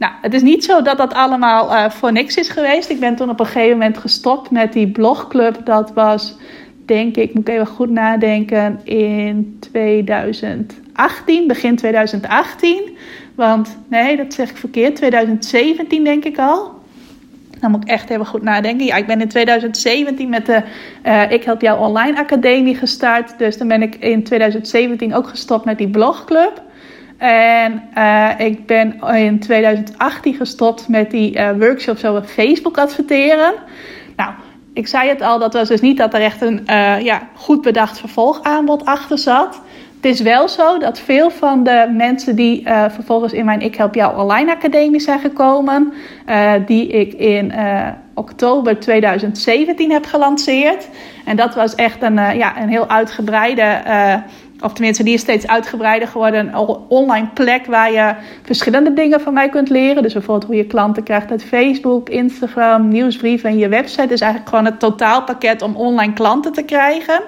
Nou, 0.00 0.12
het 0.20 0.34
is 0.34 0.42
niet 0.42 0.64
zo 0.64 0.82
dat 0.82 0.96
dat 0.96 1.14
allemaal 1.14 1.72
uh, 1.72 1.90
voor 1.90 2.12
niks 2.12 2.36
is 2.36 2.48
geweest. 2.48 2.90
Ik 2.90 3.00
ben 3.00 3.16
toen 3.16 3.30
op 3.30 3.40
een 3.40 3.46
gegeven 3.46 3.78
moment 3.78 3.98
gestopt 3.98 4.50
met 4.50 4.72
die 4.72 4.88
blogclub. 4.88 5.60
Dat 5.64 5.92
was, 5.92 6.36
denk 6.84 7.16
ik, 7.16 7.34
moet 7.34 7.48
ik 7.48 7.54
even 7.54 7.66
goed 7.66 7.90
nadenken, 7.90 8.80
in 8.84 9.56
2018, 9.60 11.46
begin 11.46 11.76
2018. 11.76 12.96
Want 13.34 13.78
nee, 13.88 14.16
dat 14.16 14.34
zeg 14.34 14.50
ik 14.50 14.56
verkeerd, 14.56 14.96
2017 14.96 16.04
denk 16.04 16.24
ik 16.24 16.38
al. 16.38 16.79
Dan 17.60 17.70
moet 17.70 17.82
ik 17.82 17.88
echt 17.88 18.10
even 18.10 18.26
goed 18.26 18.42
nadenken. 18.42 18.86
Ja, 18.86 18.96
ik 18.96 19.06
ben 19.06 19.20
in 19.20 19.28
2017 19.28 20.28
met 20.28 20.46
de 20.46 20.62
uh, 21.06 21.30
Ik 21.30 21.44
Help 21.44 21.60
Jou 21.60 21.80
Online 21.80 22.18
Academie 22.18 22.74
gestart. 22.74 23.38
Dus 23.38 23.58
dan 23.58 23.68
ben 23.68 23.82
ik 23.82 23.94
in 23.94 24.22
2017 24.22 25.14
ook 25.14 25.28
gestopt 25.28 25.64
met 25.64 25.78
die 25.78 25.88
blogclub. 25.88 26.62
En 27.18 27.82
uh, 27.98 28.30
ik 28.38 28.66
ben 28.66 29.00
in 29.14 29.38
2018 29.38 30.34
gestopt 30.34 30.88
met 30.88 31.10
die 31.10 31.36
uh, 31.36 31.50
workshops 31.58 32.04
over 32.04 32.22
Facebook 32.22 32.78
adverteren. 32.78 33.54
Nou, 34.16 34.32
ik 34.74 34.86
zei 34.86 35.08
het 35.08 35.22
al, 35.22 35.38
dat 35.38 35.52
was 35.52 35.68
dus 35.68 35.80
niet 35.80 35.96
dat 35.96 36.14
er 36.14 36.20
echt 36.20 36.40
een 36.40 36.62
ja, 37.02 37.28
goed 37.34 37.62
bedacht 37.62 37.98
vervolgaanbod 37.98 38.84
achter 38.84 39.18
zat. 39.18 39.60
Het 40.00 40.10
is 40.10 40.20
wel 40.20 40.48
zo 40.48 40.78
dat 40.78 40.98
veel 40.98 41.30
van 41.30 41.64
de 41.64 41.92
mensen 41.96 42.36
die 42.36 42.62
uh, 42.62 42.84
vervolgens 42.88 43.32
in 43.32 43.44
mijn 43.44 43.60
Ik 43.60 43.76
Help 43.76 43.94
Jou 43.94 44.18
Online 44.18 44.52
Academie 44.52 45.00
zijn 45.00 45.20
gekomen, 45.20 45.92
uh, 46.28 46.52
die 46.66 46.86
ik 46.86 47.12
in 47.12 47.52
uh, 47.56 47.88
oktober 48.14 48.80
2017 48.80 49.90
heb 49.90 50.06
gelanceerd. 50.06 50.88
En 51.24 51.36
dat 51.36 51.54
was 51.54 51.74
echt 51.74 52.02
een, 52.02 52.14
ja, 52.14 52.62
een 52.62 52.68
heel 52.68 52.88
uitgebreide 52.88 53.82
of 54.60 54.72
tenminste, 54.72 55.02
die 55.02 55.14
is 55.14 55.20
steeds 55.20 55.46
uitgebreider 55.46 56.08
geworden. 56.08 56.54
Online 56.88 57.28
plek 57.34 57.66
waar 57.66 57.92
je 57.92 58.14
verschillende 58.42 58.92
dingen 58.92 59.20
van 59.20 59.32
mij 59.34 59.48
kunt 59.48 59.68
leren. 59.68 60.02
Dus 60.02 60.12
bijvoorbeeld 60.12 60.46
hoe 60.46 60.56
je 60.56 60.66
klanten 60.66 61.02
krijgt 61.02 61.30
uit 61.30 61.44
Facebook, 61.44 62.08
Instagram, 62.08 62.88
nieuwsbrieven 62.88 63.50
en 63.50 63.58
je 63.58 63.68
website. 63.68 64.06
Dus 64.06 64.20
eigenlijk 64.20 64.50
gewoon 64.50 64.64
het 64.64 64.80
totaalpakket 64.80 65.62
om 65.62 65.76
online 65.76 66.12
klanten 66.12 66.52
te 66.52 66.62
krijgen. 66.62 67.20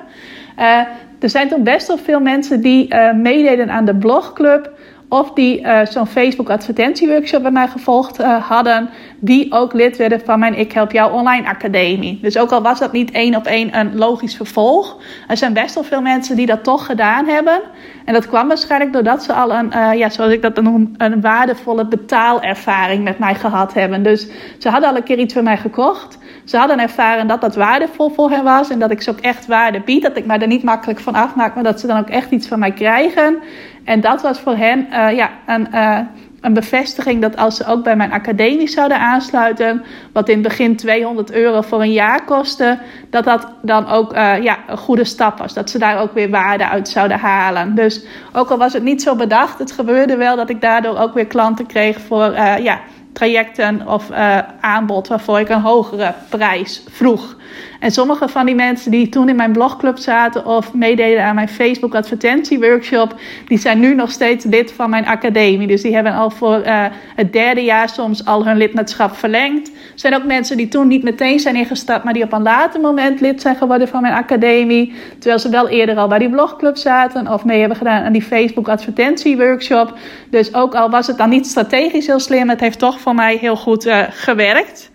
Er 1.23 1.31
zijn 1.31 1.49
toch 1.49 1.61
best 1.61 1.87
wel 1.87 1.99
veel 1.99 2.21
mensen 2.21 2.61
die 2.61 2.95
uh, 2.95 3.13
meededen 3.13 3.71
aan 3.71 3.85
de 3.85 3.95
blogclub 3.95 4.71
of 5.09 5.33
die 5.33 5.61
uh, 5.61 5.81
zo'n 5.85 6.07
Facebook 6.07 6.51
advertentieworkshop 6.51 7.43
bij 7.43 7.51
mij 7.51 7.69
gevolgd 7.69 8.21
uh, 8.21 8.49
hadden, 8.49 8.91
die 9.19 9.53
ook 9.53 9.73
lid 9.73 9.97
werden 9.97 10.21
van 10.25 10.39
mijn 10.39 10.59
Ik 10.59 10.73
Help 10.73 10.93
Jou 10.93 11.13
Online 11.13 11.49
Academie. 11.49 12.19
Dus 12.23 12.39
ook 12.39 12.51
al 12.51 12.63
was 12.63 12.79
dat 12.79 12.93
niet 12.93 13.11
één 13.11 13.37
op 13.37 13.47
één 13.47 13.79
een 13.79 13.97
logisch 13.97 14.37
vervolg, 14.37 14.99
er 15.29 15.37
zijn 15.37 15.53
best 15.53 15.75
wel 15.75 15.85
veel 15.85 16.01
mensen 16.01 16.37
die 16.37 16.47
dat 16.47 16.65
toch 16.65 16.87
gedaan 16.87 17.27
hebben. 17.27 17.61
En 18.05 18.13
dat 18.13 18.27
kwam 18.27 18.49
waarschijnlijk 18.49 18.93
doordat 18.93 19.23
ze 19.23 19.33
al 19.33 19.53
een, 19.53 19.97
ja, 19.99 20.09
zoals 20.09 20.33
ik 20.33 20.43
dat 20.43 20.63
noem, 20.63 20.95
een 20.97 21.21
waardevolle 21.21 21.87
betaalervaring 21.87 23.05
met 23.05 23.19
mij 23.19 23.35
gehad 23.35 23.75
hebben. 23.75 24.03
Dus 24.03 24.29
ze 24.59 24.69
hadden 24.69 24.89
al 24.89 24.97
een 24.97 25.03
keer 25.03 25.19
iets 25.19 25.35
van 25.35 25.45
mij 25.45 25.57
gekocht. 25.57 26.19
Ze 26.45 26.57
hadden 26.57 26.79
ervaren 26.79 27.27
dat 27.27 27.41
dat 27.41 27.55
waardevol 27.55 28.11
voor 28.11 28.31
hen 28.31 28.45
was 28.45 28.71
en 28.71 28.79
dat 28.79 28.91
ik 28.91 29.03
ze 29.03 29.11
ook 29.11 29.21
echt 29.21 29.47
waarde 29.47 29.81
bied. 29.81 30.03
Dat 30.03 30.17
ik 30.17 30.27
mij 30.27 30.39
er 30.39 30.47
niet 30.47 30.63
makkelijk 30.63 31.01
van 31.01 31.15
afmaak, 31.15 31.55
maar 31.55 31.65
dat 31.65 31.81
ze 31.81 31.87
dan 31.87 31.99
ook 31.99 32.09
echt 32.09 32.31
iets 32.31 32.49
van 32.49 32.59
mij 32.59 32.73
krijgen. 32.73 33.39
En 33.85 34.01
dat 34.01 34.23
was 34.23 34.41
voor 34.41 34.57
hen 34.57 34.87
uh, 34.91 35.17
ja, 35.17 35.31
een, 35.47 35.69
uh, 35.75 35.99
een 36.41 36.53
bevestiging 36.53 37.21
dat 37.21 37.37
als 37.37 37.57
ze 37.57 37.67
ook 37.67 37.85
bij 37.85 37.97
mijn 37.97 38.13
academie 38.13 38.69
zouden 38.69 38.99
aansluiten, 38.99 39.85
wat 40.13 40.29
in 40.29 40.35
het 40.39 40.49
begin 40.49 40.77
200 40.77 41.33
euro 41.33 41.61
voor 41.61 41.81
een 41.81 41.93
jaar 41.93 42.25
kostte, 42.25 42.79
dat 43.11 43.25
dat 43.25 43.47
dan 43.63 43.89
ook 43.89 44.15
uh, 44.15 44.43
ja, 44.43 44.59
een 44.67 44.79
goede 44.79 45.05
stap 45.05 45.39
was. 45.39 45.55
Dat 45.55 45.71
ze 45.71 45.79
daar 45.79 46.01
ook 46.01 46.13
weer 46.13 46.31
waarde 46.31 46.69
uit 46.69 46.89
zouden 46.89 47.19
halen. 47.19 47.75
Dus 47.75 48.05
ook 48.33 48.51
al 48.51 48.59
was 48.59 48.73
het 48.73 48.83
niet 48.83 49.03
zo 49.03 49.17
bedacht, 49.17 49.59
het 49.59 49.73
gebeurde 49.73 50.17
wel 50.17 50.37
dat 50.37 50.51
ik 50.51 50.61
daardoor 50.61 50.99
ook 50.99 51.15
weer 51.15 51.27
klanten 51.27 51.67
kreeg 51.67 52.01
voor 52.01 52.33
ja, 52.63 52.81
trajecten 53.13 53.89
of 53.89 54.11
uh, 54.11 54.39
aanbod 54.61 55.09
waarvoor 55.09 55.41
ik 55.41 55.49
een 55.49 55.61
hogere 55.61 56.15
prijs 56.29 56.83
vroeg. 56.91 57.37
En 57.83 57.91
sommige 57.91 58.29
van 58.29 58.47
die 58.47 58.55
mensen 58.55 58.91
die 58.91 59.09
toen 59.09 59.29
in 59.29 59.37
mijn 59.37 59.53
blogclub 59.53 59.99
zaten 59.99 60.47
of 60.47 60.75
meededen 60.75 61.25
aan 61.25 61.35
mijn 61.35 61.49
Facebook 61.49 61.95
advertentieworkshop, 61.95 63.15
die 63.47 63.59
zijn 63.59 63.81
nu 63.81 63.95
nog 63.95 64.11
steeds 64.11 64.45
lid 64.45 64.73
van 64.73 64.91
mijn 64.91 65.07
academie. 65.07 65.67
Dus 65.67 65.83
die 65.83 65.95
hebben 65.95 66.13
al 66.15 66.31
voor 66.31 66.63
uh, 66.67 66.85
het 67.17 67.33
derde 67.33 67.61
jaar 67.61 67.89
soms 67.89 68.25
al 68.25 68.47
hun 68.47 68.57
lidmaatschap 68.57 69.17
verlengd. 69.17 69.69
Er 69.69 69.75
zijn 69.95 70.15
ook 70.15 70.25
mensen 70.25 70.57
die 70.57 70.69
toen 70.69 70.89
niet 70.89 71.03
meteen 71.03 71.41
zijn 71.41 71.57
ingestapt, 71.57 72.05
maar 72.05 72.13
die 72.13 72.23
op 72.23 72.33
een 72.33 72.43
later 72.43 72.81
moment 72.81 73.21
lid 73.21 73.41
zijn 73.41 73.57
geworden 73.57 73.89
van 73.89 74.03
mijn 74.03 74.15
academie. 74.15 74.95
Terwijl 75.19 75.39
ze 75.39 75.49
wel 75.49 75.69
eerder 75.69 75.97
al 75.97 76.09
bij 76.09 76.19
die 76.19 76.31
blogclub 76.31 76.77
zaten 76.77 77.29
of 77.29 77.45
mee 77.45 77.59
hebben 77.59 77.77
gedaan 77.77 78.05
aan 78.05 78.13
die 78.13 78.23
Facebook 78.23 78.69
advertentieworkshop. 78.69 79.99
Dus 80.31 80.55
ook 80.55 80.75
al 80.75 80.91
was 80.91 81.07
het 81.07 81.19
dan 81.19 81.29
niet 81.29 81.47
strategisch 81.47 82.07
heel 82.07 82.21
slim, 82.21 82.49
het 82.49 82.61
heeft 82.61 82.79
toch 82.79 83.01
voor 83.01 83.15
mij 83.15 83.37
heel 83.37 83.57
goed 83.57 83.87
uh, 83.87 84.03
gewerkt. 84.11 84.92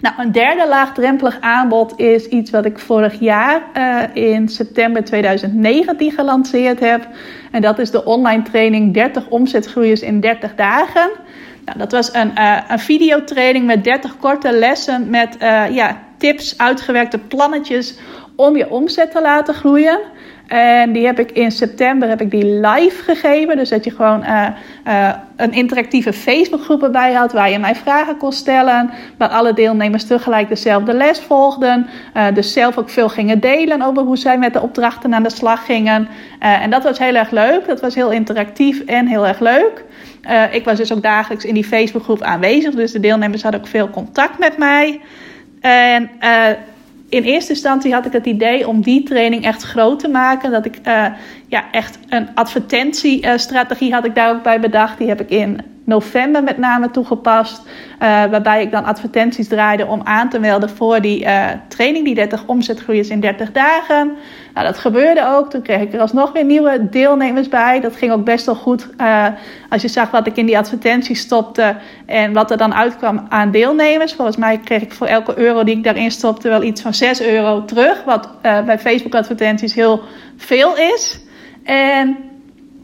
Nou, 0.00 0.14
een 0.18 0.32
derde 0.32 0.68
laagdrempelig 0.68 1.40
aanbod 1.40 1.98
is 1.98 2.26
iets 2.26 2.50
wat 2.50 2.64
ik 2.64 2.78
vorig 2.78 3.20
jaar 3.20 3.62
uh, 3.76 4.02
in 4.12 4.48
september 4.48 5.04
2019 5.04 6.12
gelanceerd 6.12 6.80
heb. 6.80 7.08
En 7.50 7.62
dat 7.62 7.78
is 7.78 7.90
de 7.90 8.04
online 8.04 8.42
training 8.42 8.94
30 8.94 9.28
omzetgroeiers 9.28 10.00
in 10.00 10.20
30 10.20 10.54
dagen. 10.54 11.10
Nou, 11.64 11.78
dat 11.78 11.92
was 11.92 12.14
een, 12.14 12.32
uh, 12.38 12.58
een 12.68 12.78
videotraining 12.78 13.66
met 13.66 13.84
30 13.84 14.16
korte 14.16 14.52
lessen 14.52 15.10
met 15.10 15.36
uh, 15.42 15.64
ja, 15.70 16.02
tips, 16.16 16.58
uitgewerkte 16.58 17.18
plannetjes 17.18 17.98
om 18.36 18.56
je 18.56 18.70
omzet 18.70 19.10
te 19.10 19.20
laten 19.20 19.54
groeien. 19.54 20.00
En 20.50 20.92
die 20.92 21.06
heb 21.06 21.18
ik 21.18 21.30
in 21.30 21.50
september 21.50 22.08
heb 22.08 22.20
ik 22.20 22.30
die 22.30 22.44
live 22.44 23.02
gegeven. 23.02 23.56
Dus 23.56 23.68
dat 23.68 23.84
je 23.84 23.90
gewoon 23.90 24.22
uh, 24.22 24.46
uh, 24.86 25.10
een 25.36 25.52
interactieve 25.52 26.12
Facebookgroep 26.12 26.82
erbij 26.82 27.12
had 27.12 27.32
waar 27.32 27.50
je 27.50 27.58
mij 27.58 27.74
vragen 27.74 28.16
kon 28.16 28.32
stellen. 28.32 28.90
Waar 29.18 29.28
alle 29.28 29.52
deelnemers 29.52 30.04
tegelijk 30.04 30.48
dezelfde 30.48 30.94
les 30.94 31.18
volgden. 31.18 31.86
Uh, 32.16 32.26
dus 32.34 32.52
zelf 32.52 32.78
ook 32.78 32.90
veel 32.90 33.08
gingen 33.08 33.40
delen 33.40 33.82
over 33.82 34.02
hoe 34.02 34.16
zij 34.16 34.38
met 34.38 34.52
de 34.52 34.60
opdrachten 34.60 35.14
aan 35.14 35.22
de 35.22 35.30
slag 35.30 35.64
gingen. 35.64 36.08
en 36.38 36.70
dat 36.70 36.82
was 36.82 36.98
heel 36.98 37.14
erg 37.14 37.30
leuk. 37.30 37.66
Dat 37.66 37.80
was 37.80 37.94
heel 37.94 38.10
interactief 38.10 38.80
en 38.80 39.06
heel 39.06 39.26
erg 39.26 39.40
leuk. 39.40 39.84
ik 40.52 40.64
was 40.64 40.76
dus 40.76 40.92
ook 40.92 41.02
dagelijks 41.02 41.44
in 41.44 41.54
die 41.54 41.64
Facebookgroep 41.64 42.22
aanwezig. 42.22 42.74
Dus 42.74 42.92
de 42.92 43.00
deelnemers 43.00 43.42
hadden 43.42 43.60
ook 43.60 43.66
veel 43.66 43.90
contact 43.90 44.38
met 44.38 44.58
mij. 44.58 45.00
En 45.60 46.10
in 47.10 47.22
eerste 47.22 47.52
instantie 47.52 47.92
had 47.92 48.06
ik 48.06 48.12
het 48.12 48.26
idee 48.26 48.68
om 48.68 48.82
die 48.82 49.02
training 49.02 49.44
echt 49.44 49.62
groot 49.62 49.98
te 49.98 50.08
maken. 50.08 50.50
Dat 50.50 50.64
ik 50.64 50.78
uh, 50.86 51.06
ja, 51.48 51.64
echt 51.72 51.98
een 52.08 52.34
advertentiestrategie 52.34 53.92
had 53.92 54.04
ik 54.04 54.14
daar 54.14 54.34
ook 54.34 54.42
bij 54.42 54.60
bedacht. 54.60 54.98
Die 54.98 55.08
heb 55.08 55.20
ik 55.20 55.30
in 55.30 55.60
november 55.90 56.42
met 56.42 56.58
name 56.58 56.90
toegepast. 56.90 57.62
Uh, 57.62 57.68
waarbij 58.24 58.62
ik 58.62 58.70
dan 58.70 58.84
advertenties 58.84 59.48
draaide 59.48 59.86
om 59.86 60.00
aan 60.04 60.28
te 60.28 60.38
melden 60.38 60.70
voor 60.70 61.00
die 61.00 61.24
uh, 61.24 61.46
training, 61.68 62.04
die 62.04 62.14
30 62.14 62.46
omzetgroeiers 62.46 63.08
in 63.08 63.20
30 63.20 63.52
dagen. 63.52 64.12
Nou, 64.54 64.66
dat 64.66 64.78
gebeurde 64.78 65.26
ook. 65.26 65.50
Toen 65.50 65.62
kreeg 65.62 65.80
ik 65.80 65.92
er 65.92 66.00
alsnog 66.00 66.32
weer 66.32 66.44
nieuwe 66.44 66.88
deelnemers 66.90 67.48
bij. 67.48 67.80
Dat 67.80 67.96
ging 67.96 68.12
ook 68.12 68.24
best 68.24 68.46
wel 68.46 68.54
goed. 68.54 68.88
Uh, 68.98 69.26
als 69.68 69.82
je 69.82 69.88
zag 69.88 70.10
wat 70.10 70.26
ik 70.26 70.36
in 70.36 70.46
die 70.46 70.58
advertenties 70.58 71.20
stopte 71.20 71.76
en 72.06 72.32
wat 72.32 72.50
er 72.50 72.56
dan 72.56 72.74
uitkwam 72.74 73.26
aan 73.28 73.50
deelnemers. 73.50 74.12
Volgens 74.12 74.36
mij 74.36 74.58
kreeg 74.58 74.82
ik 74.82 74.92
voor 74.92 75.06
elke 75.06 75.38
euro 75.38 75.64
die 75.64 75.76
ik 75.76 75.84
daarin 75.84 76.10
stopte 76.10 76.48
wel 76.48 76.62
iets 76.62 76.82
van 76.82 76.94
6 76.94 77.22
euro 77.22 77.64
terug. 77.64 78.04
Wat 78.04 78.28
bij 78.42 78.78
Facebook 78.78 79.14
advertenties 79.14 79.74
heel 79.74 80.02
veel 80.36 80.76
is. 80.76 81.20
En 81.64 82.29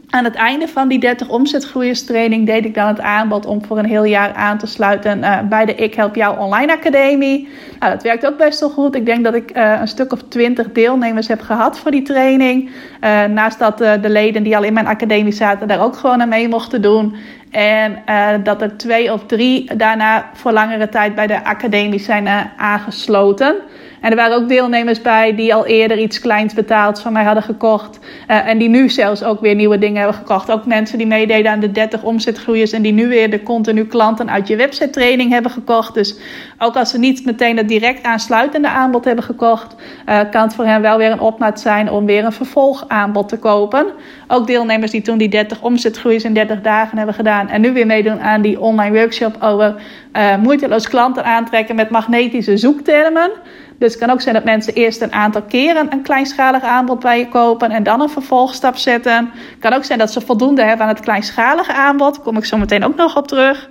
aan 0.09 0.23
het 0.23 0.35
einde 0.35 0.67
van 0.67 0.87
die 0.87 0.99
30 0.99 1.29
omzetgroeierstraining 1.29 2.45
deed 2.45 2.65
ik 2.65 2.73
dan 2.73 2.87
het 2.87 2.99
aanbod 2.99 3.45
om 3.45 3.65
voor 3.65 3.77
een 3.77 3.85
heel 3.85 4.03
jaar 4.03 4.33
aan 4.33 4.57
te 4.57 4.67
sluiten 4.67 5.19
uh, 5.19 5.39
bij 5.49 5.65
de 5.65 5.75
Ik 5.75 5.93
Help 5.93 6.15
Jou 6.15 6.39
Online 6.39 6.71
Academie. 6.71 7.47
Nou, 7.79 7.91
dat 7.91 8.03
werkt 8.03 8.25
ook 8.25 8.37
best 8.37 8.59
wel 8.59 8.69
goed. 8.69 8.95
Ik 8.95 9.05
denk 9.05 9.23
dat 9.23 9.33
ik 9.33 9.57
uh, 9.57 9.77
een 9.79 9.87
stuk 9.87 10.13
of 10.13 10.21
20 10.27 10.71
deelnemers 10.71 11.27
heb 11.27 11.41
gehad 11.41 11.79
voor 11.79 11.91
die 11.91 12.01
training. 12.01 12.69
Uh, 13.01 13.23
naast 13.23 13.59
dat 13.59 13.77
de 13.77 14.09
leden 14.09 14.43
die 14.43 14.57
al 14.57 14.63
in 14.63 14.73
mijn 14.73 14.87
academie 14.87 15.31
zaten 15.31 15.67
daar 15.67 15.83
ook 15.83 15.95
gewoon 15.95 16.21
aan 16.21 16.29
mee 16.29 16.47
mochten 16.47 16.81
doen. 16.81 17.15
En 17.51 18.03
dat 18.43 18.61
er 18.61 18.77
twee 18.77 19.13
of 19.13 19.25
drie 19.25 19.75
daarna 19.75 20.29
voor 20.33 20.51
langere 20.51 20.89
tijd 20.89 21.15
bij 21.15 21.27
de 21.27 21.43
academie 21.43 21.99
zijn 21.99 22.27
aangesloten. 22.57 23.55
En 24.01 24.09
er 24.09 24.15
waren 24.15 24.37
ook 24.37 24.49
deelnemers 24.49 25.01
bij 25.01 25.35
die 25.35 25.53
al 25.53 25.65
eerder 25.65 25.97
iets 25.97 26.19
kleins 26.19 26.53
betaald 26.53 27.01
van 27.01 27.13
mij 27.13 27.23
hadden 27.23 27.43
gekocht. 27.43 27.99
Uh, 28.27 28.47
en 28.47 28.57
die 28.57 28.69
nu 28.69 28.89
zelfs 28.89 29.23
ook 29.23 29.41
weer 29.41 29.55
nieuwe 29.55 29.77
dingen 29.77 29.97
hebben 29.97 30.17
gekocht. 30.17 30.51
Ook 30.51 30.65
mensen 30.65 30.97
die 30.97 31.07
meededen 31.07 31.51
aan 31.51 31.59
de 31.59 31.71
30 31.71 32.03
omzetgroeiers. 32.03 32.71
En 32.71 32.81
die 32.81 32.93
nu 32.93 33.07
weer 33.07 33.29
de 33.29 33.43
continu 33.43 33.85
klanten 33.85 34.29
uit 34.29 34.47
je 34.47 34.55
website 34.55 34.89
training 34.89 35.31
hebben 35.31 35.51
gekocht. 35.51 35.93
Dus 35.93 36.15
ook 36.57 36.75
als 36.75 36.89
ze 36.89 36.99
niet 36.99 37.25
meteen 37.25 37.57
het 37.57 37.67
direct 37.67 38.03
aansluitende 38.03 38.69
aanbod 38.69 39.05
hebben 39.05 39.23
gekocht. 39.23 39.75
Uh, 40.09 40.19
kan 40.31 40.41
het 40.41 40.55
voor 40.55 40.65
hen 40.65 40.81
wel 40.81 40.97
weer 40.97 41.11
een 41.11 41.19
opmaat 41.19 41.59
zijn 41.59 41.91
om 41.91 42.05
weer 42.05 42.25
een 42.25 42.31
vervolgaanbod 42.31 43.29
te 43.29 43.37
kopen. 43.37 43.85
Ook 44.27 44.47
deelnemers 44.47 44.91
die 44.91 45.01
toen 45.01 45.17
die 45.17 45.29
30 45.29 45.61
omzetgroeiers 45.61 46.23
in 46.23 46.33
30 46.33 46.61
dagen 46.61 46.97
hebben 46.97 47.15
gedaan. 47.15 47.49
En 47.49 47.61
nu 47.61 47.73
weer 47.73 47.85
meedoen 47.85 48.21
aan 48.21 48.41
die 48.41 48.59
online 48.59 48.97
workshop 48.99 49.35
over 49.41 49.75
uh, 50.13 50.37
moeiteloos 50.37 50.87
klanten 50.87 51.25
aantrekken 51.25 51.75
met 51.75 51.89
magnetische 51.89 52.57
zoektermen. 52.57 53.31
Dus 53.77 53.91
het 53.91 54.01
kan 54.01 54.09
ook 54.09 54.21
zijn 54.21 54.35
dat 54.35 54.43
mensen 54.43 54.73
eerst 54.73 55.01
een 55.01 55.13
aantal 55.13 55.41
keren 55.41 55.91
een 55.91 56.01
kleinschalig 56.01 56.63
aanbod 56.63 56.99
bij 56.99 57.19
je 57.19 57.27
kopen 57.27 57.71
en 57.71 57.83
dan 57.83 58.01
een 58.01 58.09
vervolgstap 58.09 58.75
zetten. 58.75 59.31
Het 59.33 59.59
kan 59.59 59.73
ook 59.73 59.83
zijn 59.83 59.99
dat 59.99 60.11
ze 60.11 60.21
voldoende 60.21 60.63
hebben 60.63 60.85
aan 60.85 60.93
het 60.93 61.03
kleinschalige 61.03 61.73
aanbod. 61.73 62.21
Kom 62.21 62.37
ik 62.37 62.45
zo 62.45 62.57
meteen 62.57 62.85
ook 62.85 62.95
nog 62.95 63.17
op 63.17 63.27
terug. 63.27 63.69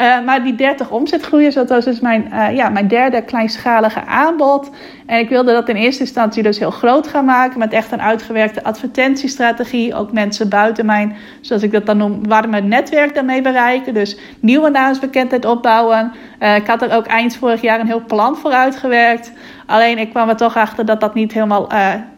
Uh, 0.00 0.24
maar 0.24 0.42
die 0.42 0.54
30 0.54 0.90
omzetgroeiers, 0.90 1.54
dat 1.54 1.68
was 1.68 1.84
dus 1.84 2.00
mijn, 2.00 2.28
uh, 2.32 2.56
ja, 2.56 2.68
mijn 2.68 2.88
derde 2.88 3.22
kleinschalige 3.22 4.04
aanbod. 4.04 4.70
En 5.06 5.18
ik 5.18 5.28
wilde 5.28 5.52
dat 5.52 5.68
in 5.68 5.76
eerste 5.76 6.00
instantie 6.00 6.42
dus 6.42 6.58
heel 6.58 6.70
groot 6.70 7.06
gaan 7.06 7.24
maken. 7.24 7.58
Met 7.58 7.72
echt 7.72 7.92
een 7.92 8.02
uitgewerkte 8.02 8.64
advertentiestrategie. 8.64 9.94
Ook 9.94 10.12
mensen 10.12 10.48
buiten 10.48 10.86
mijn, 10.86 11.16
zoals 11.40 11.62
ik 11.62 11.72
dat 11.72 11.86
dan 11.86 11.96
noem, 11.96 12.28
warme 12.28 12.60
netwerk 12.60 13.14
daarmee 13.14 13.42
bereiken. 13.42 13.94
Dus 13.94 14.16
nieuwe 14.38 14.70
naamsbekendheid 14.70 15.44
opbouwen. 15.44 16.12
Uh, 16.42 16.56
ik 16.56 16.66
had 16.66 16.82
er 16.82 16.92
ook 16.92 17.06
eind 17.06 17.36
vorig 17.36 17.60
jaar 17.60 17.80
een 17.80 17.86
heel 17.86 18.04
plan 18.06 18.36
voor 18.36 18.52
uitgewerkt. 18.52 19.32
Alleen 19.66 19.98
ik 19.98 20.10
kwam 20.10 20.28
er 20.28 20.36
toch 20.36 20.56
achter 20.56 20.84
dat 20.84 21.00
dat 21.00 21.14
niet 21.14 21.32
helemaal 21.32 21.68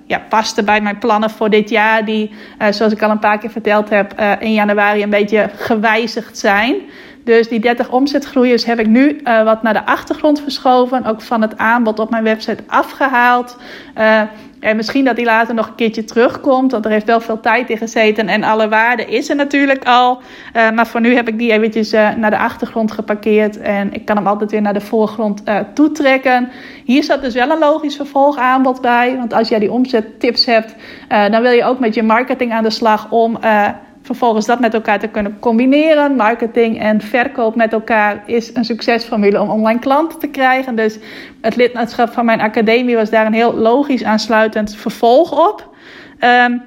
ja, 0.07 0.19
paste 0.29 0.63
bij 0.63 0.81
mijn 0.81 0.99
plannen 0.99 1.31
voor 1.31 1.51
dit 1.51 1.71
jaar. 1.71 2.05
Die, 2.05 2.31
zoals 2.71 2.93
ik 2.93 3.03
al 3.03 3.11
een 3.11 3.19
paar 3.19 3.39
keer 3.39 3.51
verteld 3.51 3.91
heb, 3.91 4.21
in 4.39 4.53
januari 4.53 5.03
een 5.03 5.11
beetje 5.11 5.51
gewijzigd 5.57 6.39
zijn. 6.39 6.75
Dus 7.25 7.49
die 7.49 7.61
30 7.61 7.91
omzetgroeiers 7.91 8.65
heb 8.65 8.79
ik 8.81 8.87
nu 8.87 9.21
uh, 9.25 9.43
wat 9.43 9.63
naar 9.63 9.73
de 9.73 9.87
achtergrond 9.87 10.41
verschoven. 10.41 11.05
Ook 11.05 11.23
van 11.23 11.43
het 11.43 11.59
aanbod 11.59 11.99
op 11.99 12.11
mijn 12.11 12.25
website 12.25 12.63
afgehaald. 12.67 13.57
Uh, 13.99 14.21
En 14.61 14.77
misschien 14.77 15.05
dat 15.05 15.17
die 15.17 15.25
later 15.25 15.55
nog 15.55 15.69
een 15.69 15.75
keertje 15.75 16.05
terugkomt, 16.05 16.73
want 16.73 16.85
er 16.85 16.91
heeft 16.91 17.07
wel 17.07 17.21
veel 17.21 17.41
tijd 17.41 17.71
in 17.71 17.77
gezeten 17.79 18.29
en 18.29 18.43
alle 18.43 18.69
waarde 18.69 19.05
is 19.05 19.29
er 19.29 19.37
natuurlijk 19.37 19.85
al. 19.85 20.21
Uh, 20.57 20.71
maar 20.71 20.87
voor 20.87 21.01
nu 21.01 21.15
heb 21.15 21.29
ik 21.29 21.39
die 21.39 21.53
eventjes 21.53 21.91
naar 21.91 22.31
de 22.31 22.39
achtergrond 22.39 22.93
geparkeerd 22.93 23.61
en 23.61 23.93
ik 23.93 24.05
kan 24.05 24.17
hem 24.17 24.27
altijd 24.27 24.51
weer 24.51 24.63
naar 24.63 24.73
de 24.73 24.81
voorgrond 24.81 25.43
uh, 25.49 25.59
toetrekken. 25.75 26.51
Hier 26.85 27.05
zat 27.05 27.23
dus 27.23 27.35
wel 27.35 27.51
een 27.51 27.59
logisch 27.59 27.97
vervolgaanbod 27.97 28.81
bij, 28.81 29.17
want 29.17 29.33
als 29.33 29.49
jij 29.49 29.59
die 29.59 29.73
omzettips 29.73 30.47
hebt, 30.47 30.75
dan 31.09 31.43
wil 31.43 31.53
je 31.53 31.65
ook 31.65 31.79
met 31.79 31.95
je 31.95 32.03
marketing 32.03 32.53
aan 32.53 32.63
de 32.63 32.71
slag 32.71 33.11
om 33.11 33.39
vervolgens 34.03 34.47
dat 34.47 34.61
met 34.61 34.75
elkaar 34.75 34.99
te 34.99 35.09
kunnen 35.09 35.37
combineren. 35.41 36.17
Marketing 36.17 36.81
en 36.81 37.01
verkoop 37.01 37.55
met 37.55 37.73
elkaar 37.73 38.23
is 38.27 38.55
een 38.55 38.65
succesformule 38.65 39.41
om 39.41 39.49
online 39.49 39.79
klanten 39.79 40.19
te 40.19 40.29
krijgen. 40.29 40.77
Dus 40.77 40.99
het 41.41 41.57
lidmaatschap 41.57 42.13
van 42.13 42.25
mijn 42.25 42.41
academie 42.41 42.97
was 42.97 43.11
daar 43.11 43.27
een 43.27 43.33
heel 43.33 43.55
logisch 43.55 44.05
aansluitend 44.05 44.75
vervolg 44.75 45.49
op. 45.49 45.71
Um, 46.21 46.63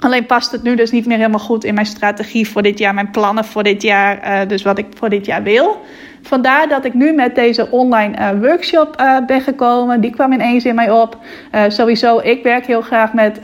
alleen 0.00 0.26
past 0.26 0.52
het 0.52 0.62
nu 0.62 0.74
dus 0.74 0.90
niet 0.90 1.06
meer 1.06 1.16
helemaal 1.16 1.40
goed 1.40 1.64
in 1.64 1.74
mijn 1.74 1.86
strategie 1.86 2.48
voor 2.48 2.62
dit 2.62 2.78
jaar, 2.78 2.94
mijn 2.94 3.10
plannen 3.10 3.44
voor 3.44 3.62
dit 3.62 3.82
jaar, 3.82 4.42
uh, 4.42 4.48
dus 4.48 4.62
wat 4.62 4.78
ik 4.78 4.86
voor 4.94 5.08
dit 5.08 5.26
jaar 5.26 5.42
wil. 5.42 5.80
Vandaar 6.22 6.68
dat 6.68 6.84
ik 6.84 6.94
nu 6.94 7.12
met 7.12 7.34
deze 7.34 7.70
online 7.70 8.16
uh, 8.18 8.40
workshop 8.40 9.00
uh, 9.00 9.18
ben 9.26 9.40
gekomen. 9.40 10.00
Die 10.00 10.10
kwam 10.10 10.32
ineens 10.32 10.64
in 10.64 10.74
mij 10.74 10.90
op. 10.90 11.18
sowieso, 11.68 12.18
ik 12.18 12.42
werk 12.42 12.66
heel 12.66 12.80
graag 12.80 13.12
met 13.12 13.38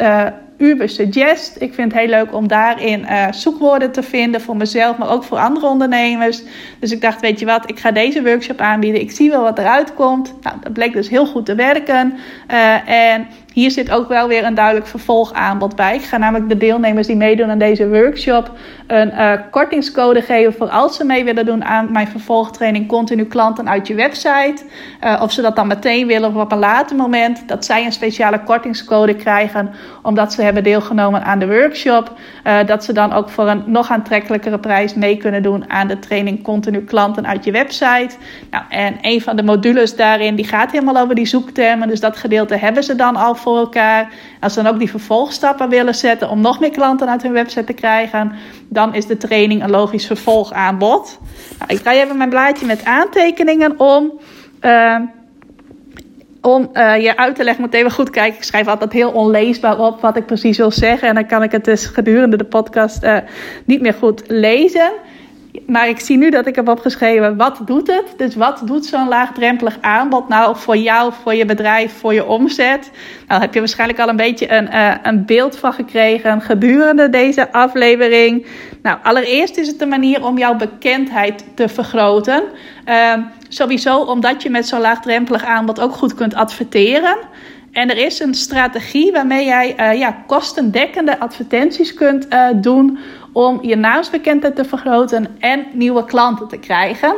Uber 0.62 0.88
Suggest. 0.88 1.56
Ik 1.58 1.74
vind 1.74 1.92
het 1.92 2.00
heel 2.00 2.10
leuk 2.10 2.34
om 2.34 2.48
daarin 2.48 3.00
uh, 3.00 3.26
zoekwoorden 3.30 3.92
te 3.92 4.02
vinden 4.02 4.40
voor 4.40 4.56
mezelf, 4.56 4.96
maar 4.96 5.10
ook 5.10 5.24
voor 5.24 5.38
andere 5.38 5.66
ondernemers. 5.66 6.42
Dus 6.78 6.92
ik 6.92 7.00
dacht, 7.00 7.20
weet 7.20 7.38
je 7.38 7.46
wat, 7.46 7.70
ik 7.70 7.78
ga 7.78 7.90
deze 7.90 8.22
workshop 8.22 8.60
aanbieden. 8.60 9.00
Ik 9.00 9.10
zie 9.10 9.30
wel 9.30 9.42
wat 9.42 9.58
eruit 9.58 9.94
komt. 9.94 10.34
Nou, 10.42 10.56
dat 10.60 10.72
bleek 10.72 10.92
dus 10.92 11.08
heel 11.08 11.26
goed 11.26 11.46
te 11.46 11.54
werken. 11.54 12.14
Uh, 12.50 12.88
en 12.88 13.26
hier 13.52 13.70
zit 13.70 13.90
ook 13.90 14.08
wel 14.08 14.28
weer 14.28 14.44
een 14.44 14.54
duidelijk 14.54 14.86
vervolgaanbod 14.86 15.76
bij. 15.76 15.94
Ik 15.94 16.02
ga 16.02 16.16
namelijk 16.16 16.48
de 16.48 16.56
deelnemers 16.56 17.06
die 17.06 17.16
meedoen 17.16 17.50
aan 17.50 17.58
deze 17.58 17.88
workshop 17.88 18.50
een 18.86 19.08
uh, 19.08 19.32
kortingscode 19.50 20.22
geven 20.22 20.52
voor 20.52 20.68
als 20.68 20.96
ze 20.96 21.04
mee 21.04 21.24
willen 21.24 21.46
doen 21.46 21.64
aan 21.64 21.92
mijn 21.92 22.08
vervolgtraining 22.08 22.88
Continu 22.88 23.24
Klanten 23.24 23.68
uit 23.68 23.86
je 23.86 23.94
website. 23.94 24.62
Uh, 25.04 25.20
of 25.22 25.32
ze 25.32 25.42
dat 25.42 25.56
dan 25.56 25.66
meteen 25.66 26.06
willen 26.06 26.28
of 26.28 26.42
op 26.42 26.52
een 26.52 26.58
later 26.58 26.96
moment. 26.96 27.48
Dat 27.48 27.64
zij 27.64 27.84
een 27.84 27.92
speciale 27.92 28.42
kortingscode 28.42 29.14
krijgen 29.14 29.70
omdat 30.02 30.32
ze 30.32 30.42
hebben 30.42 30.62
deelgenomen 30.62 31.24
aan 31.24 31.38
de 31.38 31.46
workshop. 31.46 32.12
Uh, 32.46 32.66
dat 32.66 32.84
ze 32.84 32.92
dan 32.92 33.12
ook 33.12 33.28
voor 33.28 33.48
een 33.48 33.62
nog 33.66 33.90
aantrekkelijkere 33.90 34.58
prijs 34.58 34.94
mee 34.94 35.16
kunnen 35.16 35.42
doen 35.42 35.70
aan 35.70 35.88
de 35.88 35.98
training 35.98 36.42
Continu 36.42 36.84
Klanten 36.84 37.26
uit 37.26 37.44
je 37.44 37.52
website. 37.52 38.16
Nou, 38.50 38.64
en 38.68 38.98
een 39.00 39.20
van 39.20 39.36
de 39.36 39.42
modules 39.42 39.96
daarin 39.96 40.34
die 40.34 40.46
gaat 40.46 40.72
helemaal 40.72 41.02
over 41.02 41.14
die 41.14 41.26
zoektermen. 41.26 41.88
Dus 41.88 42.00
dat 42.00 42.16
gedeelte 42.16 42.56
hebben 42.56 42.84
ze 42.84 42.94
dan 42.94 43.16
al 43.16 43.34
voor 43.42 43.56
elkaar. 43.56 44.12
Als 44.40 44.54
ze 44.54 44.62
dan 44.62 44.72
ook 44.72 44.78
die 44.78 44.90
vervolgstappen 44.90 45.68
willen 45.68 45.94
zetten 45.94 46.30
om 46.30 46.40
nog 46.40 46.60
meer 46.60 46.70
klanten 46.70 47.08
uit 47.08 47.22
hun 47.22 47.32
website 47.32 47.64
te 47.64 47.72
krijgen, 47.72 48.32
dan 48.68 48.94
is 48.94 49.06
de 49.06 49.16
training 49.16 49.62
een 49.62 49.70
logisch 49.70 50.06
vervolgaanbod. 50.06 51.18
Nou, 51.58 51.72
ik 51.72 51.78
draai 51.78 52.00
even 52.00 52.16
mijn 52.16 52.30
blaadje 52.30 52.66
met 52.66 52.84
aantekeningen 52.84 53.80
om. 53.80 54.12
Uh, 54.60 54.96
om 56.42 56.70
uh, 56.72 57.02
je 57.02 57.16
uit 57.16 57.36
te 57.36 57.44
leggen, 57.44 57.64
moet 57.64 57.74
even 57.74 57.90
goed 57.90 58.10
kijken. 58.10 58.38
Ik 58.38 58.44
schrijf 58.44 58.66
altijd 58.66 58.92
heel 58.92 59.10
onleesbaar 59.10 59.78
op 59.78 60.00
wat 60.00 60.16
ik 60.16 60.26
precies 60.26 60.56
wil 60.56 60.70
zeggen. 60.70 61.08
En 61.08 61.14
dan 61.14 61.26
kan 61.26 61.42
ik 61.42 61.52
het 61.52 61.64
dus 61.64 61.86
gedurende 61.86 62.36
de 62.36 62.44
podcast 62.44 63.04
uh, 63.04 63.16
niet 63.64 63.80
meer 63.80 63.94
goed 63.94 64.22
lezen. 64.26 64.92
Maar 65.72 65.88
ik 65.88 66.00
zie 66.00 66.16
nu 66.16 66.30
dat 66.30 66.46
ik 66.46 66.56
heb 66.56 66.68
opgeschreven, 66.68 67.36
wat 67.36 67.60
doet 67.64 67.86
het? 67.86 68.14
Dus 68.16 68.34
wat 68.34 68.62
doet 68.64 68.86
zo'n 68.86 69.08
laagdrempelig 69.08 69.78
aanbod 69.80 70.28
nou 70.28 70.56
voor 70.56 70.76
jou, 70.76 71.12
voor 71.22 71.34
je 71.34 71.44
bedrijf, 71.44 71.92
voor 71.92 72.14
je 72.14 72.26
omzet? 72.26 72.90
Nou 73.28 73.40
heb 73.40 73.54
je 73.54 73.58
waarschijnlijk 73.58 74.00
al 74.00 74.08
een 74.08 74.16
beetje 74.16 74.52
een, 74.52 74.66
uh, 74.66 74.94
een 75.02 75.26
beeld 75.26 75.56
van 75.56 75.72
gekregen 75.72 76.40
gedurende 76.40 77.08
deze 77.10 77.52
aflevering. 77.52 78.46
Nou, 78.82 78.98
allereerst 79.02 79.56
is 79.56 79.66
het 79.66 79.80
een 79.80 79.88
manier 79.88 80.24
om 80.24 80.38
jouw 80.38 80.56
bekendheid 80.56 81.44
te 81.54 81.68
vergroten. 81.68 82.42
Uh, 82.88 83.14
sowieso 83.48 83.98
omdat 83.98 84.42
je 84.42 84.50
met 84.50 84.68
zo'n 84.68 84.80
laagdrempelig 84.80 85.44
aanbod 85.44 85.80
ook 85.80 85.92
goed 85.92 86.14
kunt 86.14 86.34
adverteren. 86.34 87.16
En 87.72 87.90
er 87.90 87.96
is 87.96 88.20
een 88.20 88.34
strategie 88.34 89.12
waarmee 89.12 89.44
jij 89.44 89.74
uh, 89.80 89.98
ja, 89.98 90.16
kostendekkende 90.26 91.18
advertenties 91.18 91.94
kunt 91.94 92.26
uh, 92.30 92.48
doen 92.54 92.98
om 93.32 93.58
je 93.62 93.76
naamsbekendheid 93.76 94.56
te 94.56 94.64
vergroten 94.64 95.26
en 95.38 95.66
nieuwe 95.72 96.04
klanten 96.04 96.48
te 96.48 96.58
krijgen. 96.58 97.14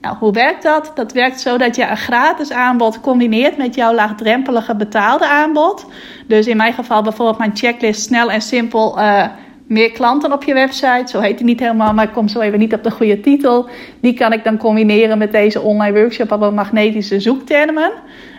Nou, 0.00 0.16
hoe 0.16 0.32
werkt 0.32 0.62
dat? 0.62 0.92
Dat 0.94 1.12
werkt 1.12 1.40
zo 1.40 1.58
dat 1.58 1.76
je 1.76 1.86
een 1.86 1.96
gratis 1.96 2.52
aanbod 2.52 3.00
combineert 3.00 3.56
met 3.56 3.74
jouw 3.74 3.94
laagdrempelige 3.94 4.76
betaalde 4.76 5.28
aanbod. 5.28 5.86
Dus 6.26 6.46
in 6.46 6.56
mijn 6.56 6.72
geval 6.72 7.02
bijvoorbeeld 7.02 7.38
mijn 7.38 7.56
checklist 7.56 8.02
snel 8.02 8.30
en 8.30 8.40
simpel 8.40 8.98
uh, 8.98 9.26
meer 9.66 9.92
klanten 9.92 10.32
op 10.32 10.42
je 10.42 10.54
website. 10.54 11.04
Zo 11.06 11.20
heet 11.20 11.38
het 11.38 11.46
niet 11.46 11.60
helemaal, 11.60 11.94
maar 11.94 12.04
ik 12.04 12.12
kom 12.12 12.28
zo 12.28 12.40
even 12.40 12.58
niet 12.58 12.74
op 12.74 12.82
de 12.82 12.90
goede 12.90 13.20
titel. 13.20 13.68
Die 14.00 14.14
kan 14.14 14.32
ik 14.32 14.44
dan 14.44 14.56
combineren 14.56 15.18
met 15.18 15.32
deze 15.32 15.60
online 15.60 15.98
workshop 15.98 16.32
over 16.32 16.52
magnetische 16.52 17.20
zoektermen. 17.20 17.92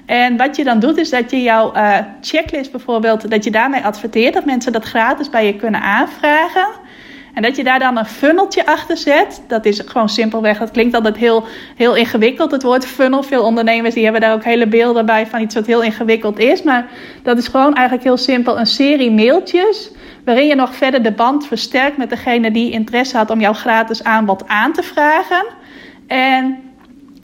En 0.06 0.38
wat 0.38 0.56
je 0.56 0.64
dan 0.64 0.80
doet, 0.80 0.98
is 0.98 1.10
dat 1.10 1.32
je 1.32 1.42
jouw 1.42 1.76
uh, 1.76 1.98
checklist 2.22 2.72
bijvoorbeeld, 2.72 3.30
dat 3.30 3.44
je 3.44 3.52
daarmee 3.52 3.82
adverteert 3.82 4.34
dat 4.34 4.46
mensen 4.46 4.72
dat 4.72 4.84
gratis 4.84 5.30
bij 5.30 5.46
je 5.46 5.56
kunnen 5.56 5.82
aanvragen. 5.82 6.68
En 7.36 7.42
dat 7.42 7.56
je 7.56 7.64
daar 7.64 7.80
dan 7.80 7.98
een 7.98 8.06
funneltje 8.06 8.66
achter 8.66 8.98
zet. 8.98 9.42
Dat 9.48 9.66
is 9.66 9.82
gewoon 9.86 10.10
simpelweg. 10.10 10.58
Dat 10.58 10.72
klinkt 10.72 10.96
altijd 10.96 11.18
heel, 11.18 11.44
heel 11.76 11.96
ingewikkeld, 11.96 12.52
het 12.52 12.64
woord 12.64 12.86
funnel. 12.86 13.24
Veel 13.24 13.44
ondernemers 13.44 13.94
die 13.94 14.04
hebben 14.04 14.22
daar 14.22 14.34
ook 14.34 14.44
hele 14.44 14.68
beelden 14.68 15.06
bij 15.06 15.28
van 15.28 15.42
iets 15.42 15.56
wat 15.56 15.66
heel 15.66 15.84
ingewikkeld 15.84 16.40
is. 16.40 16.64
Maar 16.64 16.88
dat 17.24 17.38
is 17.38 17.48
gewoon 17.48 17.74
eigenlijk 17.74 18.04
heel 18.04 18.18
simpel 18.18 18.60
een 18.60 18.66
serie 18.66 19.12
mailtjes. 19.12 19.92
Waarin 20.26 20.48
je 20.48 20.56
nog 20.56 20.76
verder 20.76 21.04
de 21.04 21.12
band 21.12 21.48
versterkt 21.48 21.98
met 21.98 22.10
degene 22.10 22.52
die 22.52 22.72
interesse 22.72 23.18
had 23.18 23.30
om 23.30 23.40
jouw 23.40 23.54
gratis 23.54 24.04
aanbod 24.04 24.48
aan 24.48 24.74
te 24.74 24.84
vragen. 24.84 25.46
En 26.08 26.60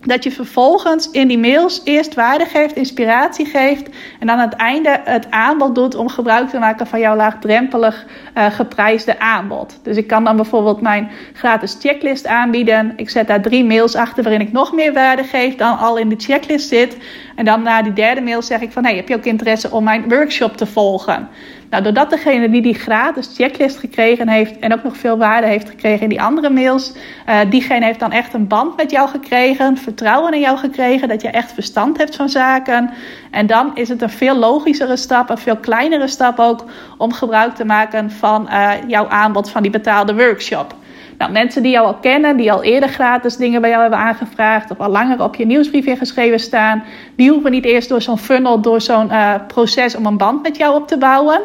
dat 0.06 0.24
je 0.24 0.32
vervolgens 0.32 1.12
in 1.12 1.28
die 1.28 1.38
mails 1.38 1.82
eerst 1.84 2.14
waarde 2.14 2.46
geeft, 2.46 2.76
inspiratie 2.76 3.46
geeft. 3.46 3.90
En 4.20 4.28
dan 4.28 4.38
aan 4.38 4.50
het 4.50 4.54
einde 4.54 5.02
het 5.04 5.32
aanbod 5.32 5.76
doet 5.76 5.96
om 5.96 6.10
gebruik 6.10 6.50
te 6.50 6.60
maken 6.60 6.88
van 6.88 7.00
jouw 7.00 7.16
laagdrempelig 7.16 8.06
uh, 8.38 8.46
geprijsde 8.46 9.20
aanbod. 9.20 9.80
Dus 9.84 9.98
ik 9.98 10.08
kan 10.08 10.24
dan 10.24 10.36
bijvoorbeeld 10.36 10.82
mijn 10.82 11.12
gratis 11.34 11.78
checklist 11.80 12.28
aanbieden. 12.28 12.94
Ik 12.96 13.10
zet 13.10 13.28
daar 13.28 13.42
drie 13.42 13.66
mails 13.66 13.96
achter 13.96 14.24
waarin 14.24 14.42
ik 14.42 14.52
nog 14.52 14.74
meer 14.74 14.94
waarde 14.94 15.24
geef 15.24 15.56
dan 15.56 15.78
al 15.78 15.98
in 15.98 16.10
de 16.10 16.16
checklist 16.18 16.68
zit. 16.68 16.98
En 17.36 17.46
dan 17.46 17.62
na 17.62 17.82
die 17.82 17.94
derde 17.94 18.22
mail 18.22 18.42
zeg 18.42 18.62
ik 18.62 18.72
van 18.72 18.84
hey, 18.84 18.96
heb 18.96 19.08
je 19.08 19.16
ook 19.16 19.26
interesse 19.26 19.72
om 19.72 19.84
mijn 19.84 20.10
workshop 20.10 20.58
te 20.58 20.66
volgen? 20.66 21.30
Nou, 21.72 21.84
doordat 21.84 22.10
degene 22.10 22.50
die 22.50 22.62
die 22.62 22.74
gratis 22.74 23.30
checklist 23.36 23.78
gekregen 23.78 24.28
heeft 24.28 24.60
en 24.60 24.74
ook 24.74 24.84
nog 24.84 24.98
veel 24.98 25.18
waarde 25.18 25.48
heeft 25.48 25.70
gekregen 25.70 26.02
in 26.02 26.10
die 26.10 26.22
andere 26.22 26.50
mails, 26.50 26.94
uh, 27.30 27.40
diegene 27.50 27.86
heeft 27.86 28.00
dan 28.00 28.12
echt 28.12 28.34
een 28.34 28.48
band 28.48 28.78
met 28.78 28.92
jou 28.92 29.10
gekregen, 29.10 29.78
vertrouwen 29.78 30.34
in 30.34 30.40
jou 30.40 30.58
gekregen, 30.58 31.08
dat 31.08 31.22
je 31.22 31.30
echt 31.30 31.54
verstand 31.54 31.98
hebt 31.98 32.16
van 32.16 32.30
zaken. 32.30 32.90
En 33.32 33.48
dan 33.48 33.72
is 33.76 33.90
het 33.90 34.02
een 34.02 34.10
veel 34.10 34.36
logischere 34.36 34.98
stap, 34.98 35.30
een 35.30 35.38
veel 35.38 35.58
kleinere 35.58 36.08
stap 36.08 36.40
ook, 36.40 36.66
om 36.98 37.14
gebruik 37.14 37.56
te 37.56 37.66
maken 37.66 38.12
van 38.12 38.48
uh, 38.50 38.72
jouw 38.88 39.08
aanbod 39.08 39.50
van 39.50 39.62
die 39.62 39.72
betaalde 39.72 40.16
workshop. 40.16 40.76
Nou, 41.22 41.34
mensen 41.34 41.64
die 41.64 41.72
jou 41.72 41.86
al 41.86 41.96
kennen, 41.96 42.38
die 42.38 42.52
al 42.52 42.64
eerder 42.64 42.90
gratis 42.90 43.38
dingen 43.38 43.62
bij 43.62 43.70
jou 43.70 43.82
hebben 43.82 44.00
aangevraagd 44.00 44.72
of 44.72 44.80
al 44.80 44.90
langer 44.90 45.24
op 45.24 45.36
je 45.36 45.46
nieuwsbrief 45.46 45.86
ingeschreven 45.86 46.40
staan, 46.40 46.84
die 47.16 47.30
hoeven 47.30 47.52
niet 47.52 47.66
eerst 47.66 47.90
door 47.90 48.02
zo'n 48.02 48.18
funnel, 48.18 48.62
door 48.62 48.82
zo'n 48.82 49.08
uh, 49.08 49.34
proces 49.48 49.96
om 49.96 50.06
een 50.06 50.18
band 50.18 50.42
met 50.44 50.58
jou 50.58 50.76
op 50.76 50.88
te 50.88 50.98
bouwen. 50.98 51.42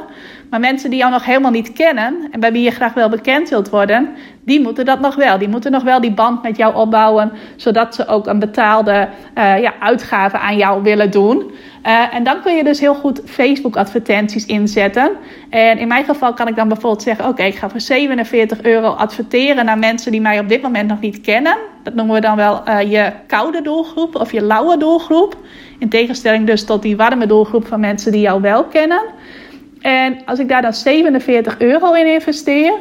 Maar 0.51 0.61
mensen 0.61 0.91
die 0.91 0.99
jou 0.99 1.13
nog 1.13 1.25
helemaal 1.25 1.51
niet 1.51 1.73
kennen 1.73 2.29
en 2.31 2.41
bij 2.41 2.53
wie 2.53 2.63
je 2.63 2.71
graag 2.71 2.95
wel 2.95 3.09
bekend 3.09 3.49
wilt 3.49 3.71
worden, 3.71 4.09
die 4.45 4.61
moeten 4.61 4.85
dat 4.85 5.01
nog 5.01 5.15
wel. 5.15 5.39
Die 5.39 5.49
moeten 5.49 5.73
nog 5.73 5.83
wel 5.83 6.01
die 6.01 6.13
band 6.13 6.43
met 6.43 6.57
jou 6.57 6.75
opbouwen, 6.75 7.33
zodat 7.57 7.95
ze 7.95 8.07
ook 8.07 8.27
een 8.27 8.39
betaalde 8.39 9.09
uh, 9.39 9.61
ja, 9.61 9.75
uitgave 9.81 10.39
aan 10.39 10.57
jou 10.57 10.83
willen 10.83 11.11
doen. 11.11 11.51
Uh, 11.87 12.15
en 12.15 12.25
dan 12.25 12.43
kun 12.43 12.55
je 12.55 12.65
dus 12.65 12.81
heel 12.81 12.95
goed 12.95 13.23
Facebook-advertenties 13.25 14.47
inzetten. 14.47 15.11
En 15.51 15.79
in 15.79 15.89
mijn 15.89 16.05
geval 16.05 16.33
kan 16.35 16.49
ik 16.49 16.57
dan 16.57 16.69
bijvoorbeeld 16.69 17.03
zeggen: 17.03 17.29
Oké, 17.29 17.43
ik 17.43 17.57
ga 17.57 17.69
voor 17.69 17.81
47 17.81 18.63
euro 18.63 18.89
adverteren 18.89 19.65
naar 19.65 19.79
mensen 19.79 20.13
die 20.13 20.21
mij 20.21 20.39
op 20.39 20.49
dit 20.49 20.63
moment 20.63 20.89
nog 20.89 21.01
niet 21.01 21.21
kennen. 21.21 21.57
Dat 21.83 21.95
noemen 21.95 22.15
we 22.15 22.21
dan 22.21 22.37
wel 22.37 22.63
uh, 22.69 22.91
je 22.91 23.13
koude 23.27 23.63
doelgroep 23.63 24.15
of 24.15 24.33
je 24.33 24.43
lauwe 24.43 24.77
doelgroep. 24.77 25.37
In 25.79 25.89
tegenstelling 25.89 26.47
dus 26.47 26.65
tot 26.65 26.83
die 26.83 26.97
warme 26.97 27.27
doelgroep 27.27 27.67
van 27.67 27.81
mensen 27.81 28.13
die 28.13 28.21
jou 28.21 28.41
wel 28.41 28.65
kennen. 28.65 29.03
En 29.81 30.25
als 30.25 30.39
ik 30.39 30.49
daar 30.49 30.63
dan 30.63 30.75
47 30.75 31.59
euro 31.59 31.93
in 31.93 32.07
investeer, 32.13 32.73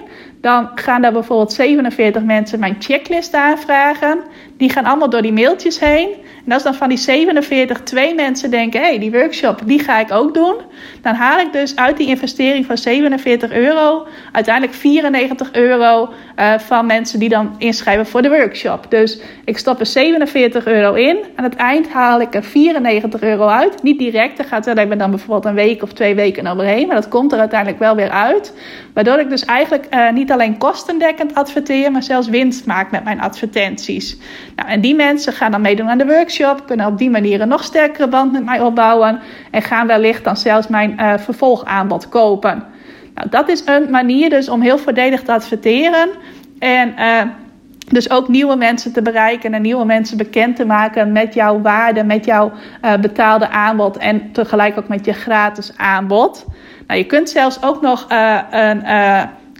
dan 0.42 0.70
gaan 0.76 1.02
daar 1.02 1.12
bijvoorbeeld 1.12 1.54
47 1.54 2.24
mensen 2.24 2.60
mijn 2.60 2.76
checklist 2.80 3.34
aanvragen. 3.34 4.20
Die 4.58 4.70
gaan 4.70 4.86
allemaal 4.86 5.10
door 5.10 5.22
die 5.22 5.34
mailtjes 5.34 5.80
heen. 5.80 6.10
En 6.46 6.52
als 6.52 6.64
dan 6.64 6.76
van 6.76 6.90
die 6.90 6.98
47 6.98 7.82
twee 7.84 8.16
mensen 8.16 8.52
denken: 8.52 8.82
hé, 8.82 8.88
hey, 8.88 9.00
die 9.00 9.12
workshop 9.12 9.62
die 9.66 9.80
ga 9.80 10.00
ik 10.00 10.12
ook 10.12 10.34
doen. 10.34 10.56
Dan 11.02 11.14
haal 11.14 11.40
ik 11.40 11.54
dus 11.54 11.76
uit 11.76 11.98
die 11.98 12.08
investering 12.08 12.66
van 12.66 12.78
47 12.78 13.52
euro 13.52 14.08
uiteindelijk 14.32 14.78
94 14.78 15.52
euro 15.52 16.10
uh, 16.40 16.60
van 16.60 16.86
mensen 16.86 17.20
die 17.20 17.30
dan 17.30 17.56
inschrijven 17.58 18.06
voor 18.06 18.22
de 18.22 18.30
workshop. 18.30 18.86
Dus 18.90 19.20
ik 19.46 19.58
stop 19.58 19.80
er 19.80 19.86
47 19.86 20.66
euro 20.66 20.94
in. 20.94 21.18
Aan 21.36 21.44
het 21.44 21.56
eind 21.56 21.90
haal 21.90 22.22
ik 22.22 22.36
er 22.36 22.44
94 22.44 23.22
euro 23.22 23.48
uit. 23.48 23.84
Niet 23.84 24.00
direct, 24.00 24.40
er 24.40 24.46
gaat 24.46 24.66
wel 24.66 24.98
dan 24.98 25.10
bijvoorbeeld 25.10 25.46
een 25.46 25.54
week 25.54 25.84
of 25.84 25.94
twee 25.94 26.16
weken 26.16 26.48
overheen. 26.48 26.88
Maar 26.88 26.96
dat 26.96 27.08
komt 27.08 27.32
er 27.32 27.40
uiteindelijk 27.40 27.80
wel 27.80 27.96
weer 27.96 28.10
uit. 28.10 28.54
Waardoor 28.94 29.20
ik 29.20 29.30
dus 29.30 29.46
eigenlijk 29.46 29.88
uh, 29.94 30.12
niet 30.12 30.32
alleen 30.32 30.58
kostendekkend 30.58 31.36
adverteer, 31.36 31.92
maar 31.92 32.04
zelfs 32.04 32.28
winst 32.28 32.66
maak 32.66 32.92
met 32.92 33.04
mijn 33.04 33.22
advertenties. 33.22 34.18
Nou, 34.56 34.70
en 34.70 34.82
die 34.82 34.96
mensen 34.96 35.34
gaan 35.34 35.52
dan 35.52 35.62
meedoen 35.62 35.90
aan 35.90 35.98
de 35.98 36.06
workshop, 36.06 36.66
kunnen 36.66 36.86
op 36.86 36.98
die 36.98 37.10
manier 37.10 37.42
een 37.42 37.48
nog 37.48 37.64
sterkere 37.64 38.08
band 38.08 38.32
met 38.32 38.46
mij 38.46 38.62
opbouwen 38.62 39.20
en 39.52 39.62
gaan 39.62 39.88
wellicht 39.88 40.24
dan 40.24 40.38
zelfs 40.38 40.68
mijn 40.68 40.96
uh, 41.00 41.14
vervolgaanbod 41.18 42.10
kopen. 42.10 42.64
Nou, 43.14 43.30
dat 43.30 43.50
is 43.50 43.64
een 43.66 43.90
manier 43.90 44.30
dus 44.30 44.50
om 44.50 44.62
heel 44.62 44.78
voordelig 44.78 45.24
te 45.24 45.32
adverteren 45.32 46.10
en 46.60 46.94
uh, 47.00 47.22
dus 47.90 48.10
ook 48.10 48.28
nieuwe 48.28 48.56
mensen 48.56 48.94
te 48.94 49.02
bereiken 49.02 49.54
en 49.54 49.62
nieuwe 49.62 49.86
mensen 49.86 50.18
bekend 50.18 50.56
te 50.56 50.66
maken 50.66 51.12
met 51.12 51.34
jouw 51.34 51.62
waarde, 51.62 52.04
met 52.04 52.26
jouw 52.26 52.52
uh, 52.82 52.94
betaalde 52.96 53.50
aanbod 53.50 53.98
en 53.98 54.32
tegelijk 54.32 54.78
ook 54.78 54.88
met 54.88 55.06
je 55.06 55.14
gratis 55.14 55.72
aanbod. 55.78 56.46
Nou, 56.88 57.00
je 57.00 57.06
kunt 57.06 57.30
zelfs 57.30 57.64
ook 57.64 57.82
nog 57.82 58.06
een 58.50 58.86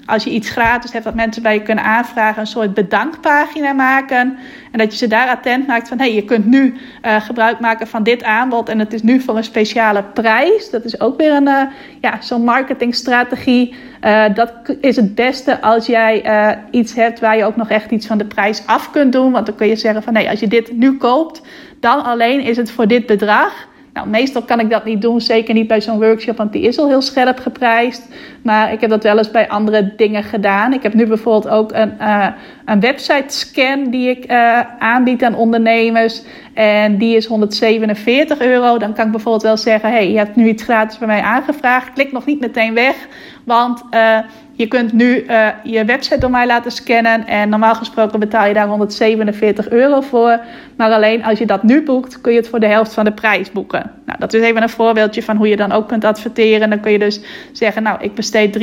als 0.06 0.24
je 0.24 0.30
iets 0.30 0.50
gratis 0.50 0.92
hebt, 0.92 1.04
dat 1.04 1.16
mensen 1.16 1.42
bij 1.42 1.54
je 1.54 1.62
kunnen 1.62 1.84
aanvragen, 1.84 2.42
een 2.42 2.48
soort 2.48 2.74
bedankpagina 2.74 3.74
maken. 3.74 4.38
En 4.72 4.80
dat 4.80 4.92
je 4.92 4.98
ze 4.98 5.08
daar 5.08 5.28
attent 5.28 5.68
maakt 5.68 5.88
van: 5.88 5.98
hé, 5.98 6.06
hey, 6.06 6.16
je 6.16 6.24
kunt 6.24 6.46
nu 6.46 6.76
uh, 7.06 7.22
gebruik 7.22 7.60
maken 7.60 7.88
van 7.88 8.04
dit 8.04 8.24
aanbod 8.24 8.70
en 8.70 8.80
het 8.80 8.94
is 8.94 9.02
nu 9.02 9.20
voor 9.20 9.38
een 9.38 9.44
speciale 9.44 10.04
prijs. 10.04 10.70
Dat 10.70 10.86
is 10.86 11.00
ook 11.00 11.18
weer 11.18 11.34
een, 11.34 11.48
uh, 11.48 11.62
ja, 12.02 12.22
zo'n 12.22 12.44
marketingstrategie. 12.44 13.74
Uh, 14.02 14.26
dat 14.34 14.54
is 14.82 14.96
het 14.96 15.16
beste 15.16 15.62
als 15.62 15.86
jij 15.86 16.24
iets 16.72 16.96
hebt 16.96 17.20
waar 17.20 17.38
je 17.38 17.46
ook 17.46 17.56
nog 17.56 17.70
echt 17.70 17.92
iets 17.92 18.08
van 18.08 18.18
de 18.18 18.26
prijs 18.26 18.64
af 18.66 18.92
kunt 18.92 19.12
doen. 19.12 19.32
Want 19.32 19.46
dan 19.46 19.56
kun 19.56 19.68
je 19.68 19.76
zeggen 19.76 20.04
van: 20.04 20.14
nee, 20.14 20.30
als 20.30 20.40
je 20.40 20.48
dit 20.48 20.78
nu 20.78 20.98
koopt, 20.98 21.42
dan 21.80 22.04
alleen 22.04 22.42
is 22.42 22.58
het 22.58 22.72
voor 22.72 22.88
dit 22.88 23.06
bedrag. 23.06 23.68
Nou, 23.96 24.08
meestal 24.08 24.42
kan 24.42 24.60
ik 24.60 24.70
dat 24.70 24.86
niet 24.86 25.02
doen, 25.02 25.22
zeker 25.22 25.54
niet 25.54 25.68
bij 25.68 25.82
zo'n 25.82 26.00
workshop, 26.00 26.38
want 26.38 26.52
die 26.52 26.62
is 26.62 26.78
al 26.78 26.88
heel 26.88 27.02
scherp 27.02 27.40
geprijsd. 27.40 28.08
Maar 28.42 28.74
ik 28.74 28.82
heb 28.82 28.90
dat 28.90 29.04
wel 29.04 29.18
eens 29.18 29.32
bij 29.32 29.50
andere 29.50 29.94
dingen 29.96 30.24
gedaan. 30.24 30.74
Ik 30.74 30.84
heb 30.84 30.94
nu 30.94 31.06
bijvoorbeeld 31.06 31.54
ook 31.54 31.72
een, 31.72 31.94
uh, 32.00 32.28
een 32.66 32.80
website 32.80 33.24
scan 33.28 33.90
die 33.90 34.10
ik 34.10 34.32
uh, 34.32 34.60
aanbied 34.80 35.24
aan 35.24 35.36
ondernemers. 35.36 36.22
En 36.54 36.98
die 36.98 37.16
is 37.16 37.26
147 37.26 38.40
euro. 38.40 38.78
Dan 38.78 38.94
kan 38.94 39.06
ik 39.06 39.12
bijvoorbeeld 39.12 39.44
wel 39.44 39.58
zeggen: 39.58 39.92
hey, 39.92 40.12
je 40.12 40.18
hebt 40.18 40.36
nu 40.36 40.48
iets 40.48 40.64
gratis 40.64 40.98
bij 40.98 41.08
mij 41.08 41.22
aangevraagd. 41.22 41.94
Klik 41.94 42.12
nog 42.12 42.26
niet 42.26 42.40
meteen 42.40 42.74
weg, 42.74 42.96
want. 43.44 43.84
Uh, 43.92 44.18
je 44.58 44.68
kunt 44.68 44.94
nu 44.94 45.24
uh, 45.24 45.48
je 45.64 45.86
website 45.86 46.18
door 46.18 46.30
mij 46.30 46.48
laten 46.48 46.72
scannen. 46.72 47.28
En 47.28 47.50
normaal 47.50 47.76
gesproken 47.76 48.20
betaal 48.20 48.48
je 48.48 48.54
daar 48.54 48.68
147 48.68 49.70
euro 49.70 50.02
voor. 50.02 50.40
Maar 50.78 50.92
alleen 50.92 51.24
als 51.24 51.40
je 51.40 51.46
dat 51.46 51.64
nu 51.64 51.84
boekt, 51.84 52.22
kun 52.22 52.32
je 52.32 52.38
het 52.38 52.48
voor 52.48 52.60
de 52.60 52.68
helft 52.68 52.94
van 52.94 53.06
de 53.06 53.12
prijs 53.12 53.52
boeken. 53.52 53.92
Nou, 54.06 54.20
dat 54.20 54.34
is 54.34 54.42
even 54.42 54.62
een 54.62 54.70
voorbeeldje 54.70 55.24
van 55.24 55.38
hoe 55.38 55.48
je 55.48 55.56
dan 55.56 55.72
ook 55.72 55.88
kunt 55.88 56.04
adverteren. 56.04 56.70
Dan 56.70 56.80
kun 56.80 56.92
je 56.92 57.00
dus 57.00 57.22
zeggen, 57.52 57.84
nou, 57.84 57.98
ik 58.02 58.14
besteed 58.14 58.58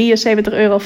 73,50 0.49 0.53
euro 0.53 0.81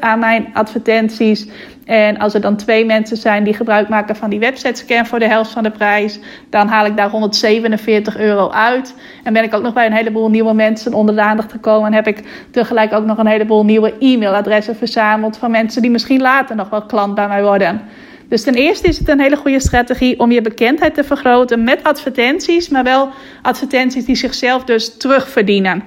aan 0.00 0.18
mijn 0.18 0.48
advertenties. 0.52 1.48
En 1.86 2.18
als 2.18 2.34
er 2.34 2.40
dan 2.40 2.56
twee 2.56 2.84
mensen 2.84 3.16
zijn 3.16 3.44
die 3.44 3.54
gebruik 3.54 3.88
maken 3.88 4.16
van 4.16 4.30
die 4.30 4.38
website 4.38 4.74
scan 4.84 5.06
voor 5.06 5.18
de 5.18 5.28
helft 5.28 5.50
van 5.50 5.62
de 5.62 5.70
prijs, 5.70 6.18
dan 6.50 6.68
haal 6.68 6.86
ik 6.86 6.96
daar 6.96 7.10
147 7.10 8.16
euro 8.16 8.50
uit. 8.50 8.94
En 9.24 9.32
ben 9.32 9.44
ik 9.44 9.54
ook 9.54 9.62
nog 9.62 9.72
bij 9.72 9.86
een 9.86 9.92
heleboel 9.92 10.30
nieuwe 10.30 10.54
mensen 10.54 10.94
onder 10.94 11.14
de 11.14 11.20
aandacht 11.20 11.52
gekomen. 11.52 11.86
En 11.86 11.92
heb 11.92 12.06
ik 12.06 12.22
tegelijk 12.50 12.92
ook 12.92 13.04
nog 13.04 13.18
een 13.18 13.26
heleboel 13.26 13.64
nieuwe 13.64 13.94
e-mailadressen 13.98 14.76
verzameld 14.76 15.36
van 15.36 15.50
mensen 15.50 15.82
die 15.82 15.90
misschien 15.90 16.20
later 16.20 16.56
nog 16.56 16.68
wel 16.68 16.82
klant 16.82 17.14
bij 17.14 17.28
mij 17.28 17.42
worden. 17.42 17.80
Dus 18.28 18.42
ten 18.42 18.54
eerste 18.54 18.88
is 18.88 18.98
het 18.98 19.08
een 19.08 19.20
hele 19.20 19.36
goede 19.36 19.60
strategie 19.60 20.18
om 20.18 20.32
je 20.32 20.40
bekendheid 20.40 20.94
te 20.94 21.04
vergroten 21.04 21.64
met 21.64 21.82
advertenties, 21.82 22.68
maar 22.68 22.84
wel 22.84 23.08
advertenties 23.42 24.04
die 24.04 24.16
zichzelf 24.16 24.64
dus 24.64 24.96
terugverdienen. 24.96 25.82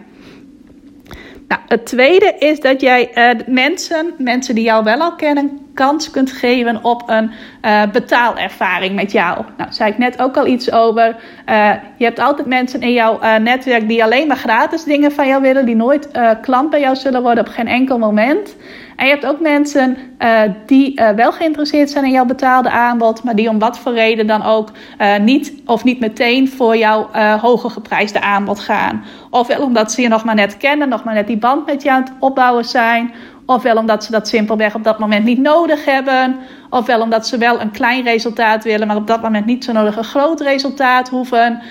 Nou, 1.50 1.62
het 1.68 1.86
tweede 1.86 2.36
is 2.40 2.60
dat 2.60 2.82
jij 2.82 3.12
uh, 3.16 3.46
mensen, 3.48 4.14
mensen 4.18 4.56
die 4.56 4.64
jou 4.64 4.84
wel 4.84 5.00
al 5.00 5.16
kennen, 5.16 5.60
kans 5.74 6.12
kunt 6.12 6.32
geven 6.32 6.84
op 6.84 7.04
een 7.06 7.32
uh, 7.62 7.82
betaalervaring 7.92 8.96
met 8.96 9.12
jou. 9.12 9.46
Nou, 9.58 9.72
zei 9.72 9.92
ik 9.92 9.98
net 9.98 10.22
ook 10.22 10.38
al 10.38 10.48
iets 10.48 10.72
over. 10.72 11.16
Uh, 11.50 11.72
je 11.98 12.06
hebt 12.06 12.20
altijd 12.20 12.48
mensen 12.48 12.82
in 12.82 12.94
jouw 12.94 13.20
netwerk 13.40 13.88
die 13.88 14.04
alleen 14.04 14.28
maar 14.28 14.38
gratis 14.38 14.84
dingen 14.84 15.12
van 15.12 15.28
jou 15.28 15.42
willen, 15.42 15.66
die 15.66 15.76
nooit 15.76 16.10
klant 16.42 16.70
bij 16.70 16.80
jou 16.80 16.96
zullen 16.96 17.22
worden 17.22 17.48
op 17.48 17.52
geen 17.52 17.68
enkel 17.68 17.98
moment. 17.98 18.56
En 19.00 19.06
je 19.06 19.12
hebt 19.12 19.26
ook 19.26 19.40
mensen 19.40 19.98
uh, 20.20 20.42
die 20.66 21.02
uh, 21.02 21.10
wel 21.10 21.32
geïnteresseerd 21.32 21.90
zijn 21.90 22.06
in 22.06 22.12
jouw 22.12 22.26
betaalde 22.26 22.70
aanbod, 22.70 23.24
maar 23.24 23.36
die 23.36 23.50
om 23.50 23.60
wat 23.60 23.80
voor 23.80 23.94
reden 23.94 24.28
dan 24.28 24.44
ook 24.44 24.72
uh, 25.02 25.18
niet 25.18 25.54
of 25.66 25.84
niet 25.84 26.00
meteen 26.00 26.50
voor 26.50 26.78
jouw 26.78 27.10
hoger 27.42 27.70
geprijsde 27.70 28.22
aanbod 28.22 28.60
gaan. 28.60 29.04
Ofwel 29.30 29.64
omdat 29.64 29.92
ze 29.92 30.02
je 30.02 30.08
nog 30.08 30.24
maar 30.24 30.36
net 30.36 30.58
kennen, 30.58 30.90
nog 30.90 31.04
maar 31.04 31.14
net 31.14 31.28
die 31.28 31.38
band 31.38 31.66
met 31.66 31.84
je 31.84 31.92
aan 31.92 32.02
het 32.02 32.12
opbouwen 32.20 32.66
zijn. 32.66 33.14
Ofwel 33.46 33.78
omdat 33.78 34.04
ze 34.04 34.12
dat 34.12 34.28
simpelweg 34.28 34.76
op 34.76 34.84
dat 34.84 35.00
moment 35.00 35.26
niet 35.26 35.40
nodig 35.40 35.86
hebben. 35.86 36.36
Ofwel 36.70 37.02
omdat 37.02 37.28
ze 37.28 37.38
wel 37.38 37.62
een 37.62 37.72
klein 37.72 38.04
resultaat 38.04 38.64
willen, 38.64 38.88
maar 38.88 38.96
op 38.96 39.08
dat 39.08 39.22
moment 39.22 39.46
niet 39.46 39.64
zo 39.64 39.72
nodig 39.72 39.98
een 39.98 40.04
groot 40.04 40.42
resultaat 40.42 41.10
hoeven. 41.10 41.62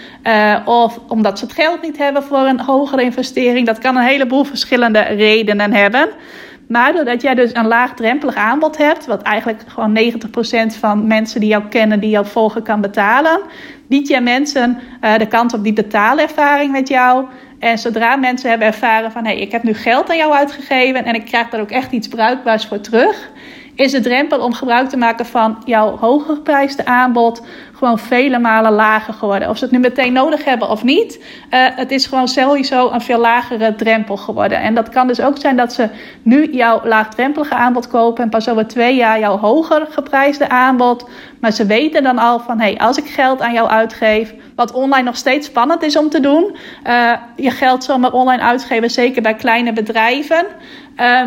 Of 0.65 0.99
omdat 1.09 1.39
ze 1.39 1.45
het 1.45 1.55
geld 1.55 1.83
niet 1.83 1.99
hebben 1.99 2.23
voor 2.23 2.39
een 2.47 2.61
hogere 2.61 3.03
investering. 3.03 3.67
Dat 3.67 3.79
kan 3.79 3.97
een 3.97 4.03
heleboel 4.03 4.45
verschillende 4.45 5.01
redenen 5.01 5.73
hebben. 5.73 6.09
Maar 6.69 6.93
doordat 6.93 7.23
jij 7.23 7.35
dus 7.35 7.55
een 7.55 7.67
laagdrempelig 7.67 8.35
aanbod 8.35 8.77
hebt, 8.77 9.07
wat 9.07 9.23
eigenlijk 9.23 9.63
gewoon 9.67 9.99
90% 9.99 10.79
van 10.79 11.07
mensen 11.07 11.41
die 11.41 11.49
jou 11.49 11.63
kennen, 11.69 12.01
die 12.01 12.11
jou 12.11 12.27
volgen, 12.27 12.63
kan 12.63 12.81
betalen, 12.81 13.41
biedt 13.87 14.09
jij 14.09 14.21
mensen 14.21 14.79
uh, 15.05 15.19
de 15.19 15.27
kans 15.27 15.55
op 15.55 15.63
die 15.63 15.73
betaalervaring 15.73 16.73
met 16.73 16.89
jou. 16.89 17.27
En 17.59 17.79
zodra 17.79 18.17
mensen 18.17 18.51
hebben 18.51 18.69
ervaren 18.69 19.13
van 19.13 19.25
hé, 19.25 19.33
hey, 19.33 19.41
ik 19.41 19.53
heb 19.53 19.63
nu 19.63 19.75
geld 19.75 20.11
aan 20.11 20.17
jou 20.17 20.33
uitgegeven 20.33 21.05
en 21.05 21.15
ik 21.15 21.25
krijg 21.25 21.49
daar 21.49 21.61
ook 21.61 21.71
echt 21.71 21.93
iets 21.93 22.09
bruikbaars 22.09 22.67
voor 22.67 22.81
terug, 22.81 23.31
is 23.79 23.93
de 23.93 24.01
drempel 24.01 24.41
om 24.41 24.53
gebruik 24.53 24.89
te 24.89 24.97
maken 24.97 25.27
van 25.27 25.63
jouw 25.65 25.97
hoger 25.97 26.35
geprijsde 26.35 26.87
aanbod 26.87 27.43
gewoon 27.79 27.99
vele 27.99 28.39
malen 28.39 28.73
lager 28.73 29.15
geworden. 29.15 29.49
Of 29.49 29.59
ze 29.59 29.65
het 29.65 29.73
nu 29.73 29.79
meteen 29.79 30.13
nodig 30.13 30.45
hebben 30.45 30.71
of 30.71 30.85
niet, 30.85 31.19
uh, 31.19 31.67
het 31.75 31.91
is 31.91 32.07
gewoon 32.07 32.29
sowieso 32.29 32.91
een 32.91 33.01
veel 33.01 33.19
lagere 33.19 33.75
drempel 33.75 34.17
geworden. 34.17 34.61
En 34.61 34.75
dat 34.75 34.89
kan 34.89 35.07
dus 35.07 35.21
ook 35.21 35.39
zijn 35.39 35.57
dat 35.57 35.73
ze 35.73 35.89
nu 36.23 36.53
jouw 36.53 36.81
laagdrempelige 36.85 37.55
aanbod 37.55 37.89
kopen 37.89 38.25
en 38.25 38.31
pas 38.31 38.49
over 38.49 38.67
twee 38.67 38.97
jaar 38.97 39.19
jouw 39.19 39.39
hoger 39.39 39.87
geprijsde 39.91 40.49
aanbod. 40.49 41.09
Maar 41.41 41.53
ze 41.53 41.67
weten 41.67 42.03
dan 42.03 42.19
al 42.19 42.41
van, 42.41 42.59
hé, 42.61 42.71
hey, 42.71 42.79
als 42.79 42.99
ik 42.99 43.07
geld 43.07 43.41
aan 43.41 43.53
jou 43.53 43.69
uitgeef, 43.69 44.35
wat 44.55 44.73
online 44.73 45.05
nog 45.05 45.17
steeds 45.17 45.47
spannend 45.47 45.83
is 45.83 45.97
om 45.97 46.09
te 46.09 46.21
doen, 46.21 46.57
uh, 46.87 47.13
je 47.37 47.51
geld 47.51 47.85
zomaar 47.85 48.13
online 48.13 48.43
uitgeven, 48.43 48.91
zeker 48.91 49.23
bij 49.23 49.35
kleine 49.35 49.73
bedrijven. 49.73 50.47
Uh, 50.97 51.23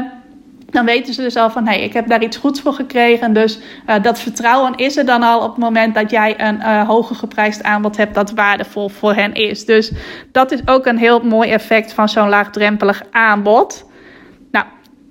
dan 0.72 0.86
weten 0.86 1.14
ze 1.14 1.22
dus 1.22 1.36
al 1.36 1.50
van 1.50 1.68
hé, 1.68 1.74
hey, 1.74 1.84
ik 1.84 1.94
heb 1.94 2.08
daar 2.08 2.24
iets 2.24 2.38
goeds 2.38 2.62
voor 2.62 2.74
gekregen. 2.74 3.34
Dus 3.34 3.60
uh, 3.88 3.96
dat 4.02 4.20
vertrouwen 4.20 4.76
is 4.76 4.98
er 4.98 5.06
dan 5.06 5.24
al 5.24 5.42
op 5.42 5.50
het 5.50 5.58
moment 5.58 5.96
dat 5.96 6.12
jij 6.12 6.42
een 6.42 6.56
uh, 6.56 6.88
hoger 6.88 7.16
geprijsd 7.16 7.64
aanbod 7.64 7.98
hebt 7.98 8.16
dat 8.16 8.32
waardevol 8.32 8.90
voor 8.90 9.14
hen 9.14 9.34
is. 9.34 9.66
Dus 9.66 9.92
dat 10.32 10.52
is 10.52 10.60
ook 10.66 10.86
een 10.86 10.98
heel 10.98 11.20
mooi 11.20 11.50
effect 11.50 11.94
van 11.94 12.10
zo'n 12.10 12.30
laagdrempelig 12.30 13.04
aanbod. 13.12 13.86
Nou, 14.52 14.66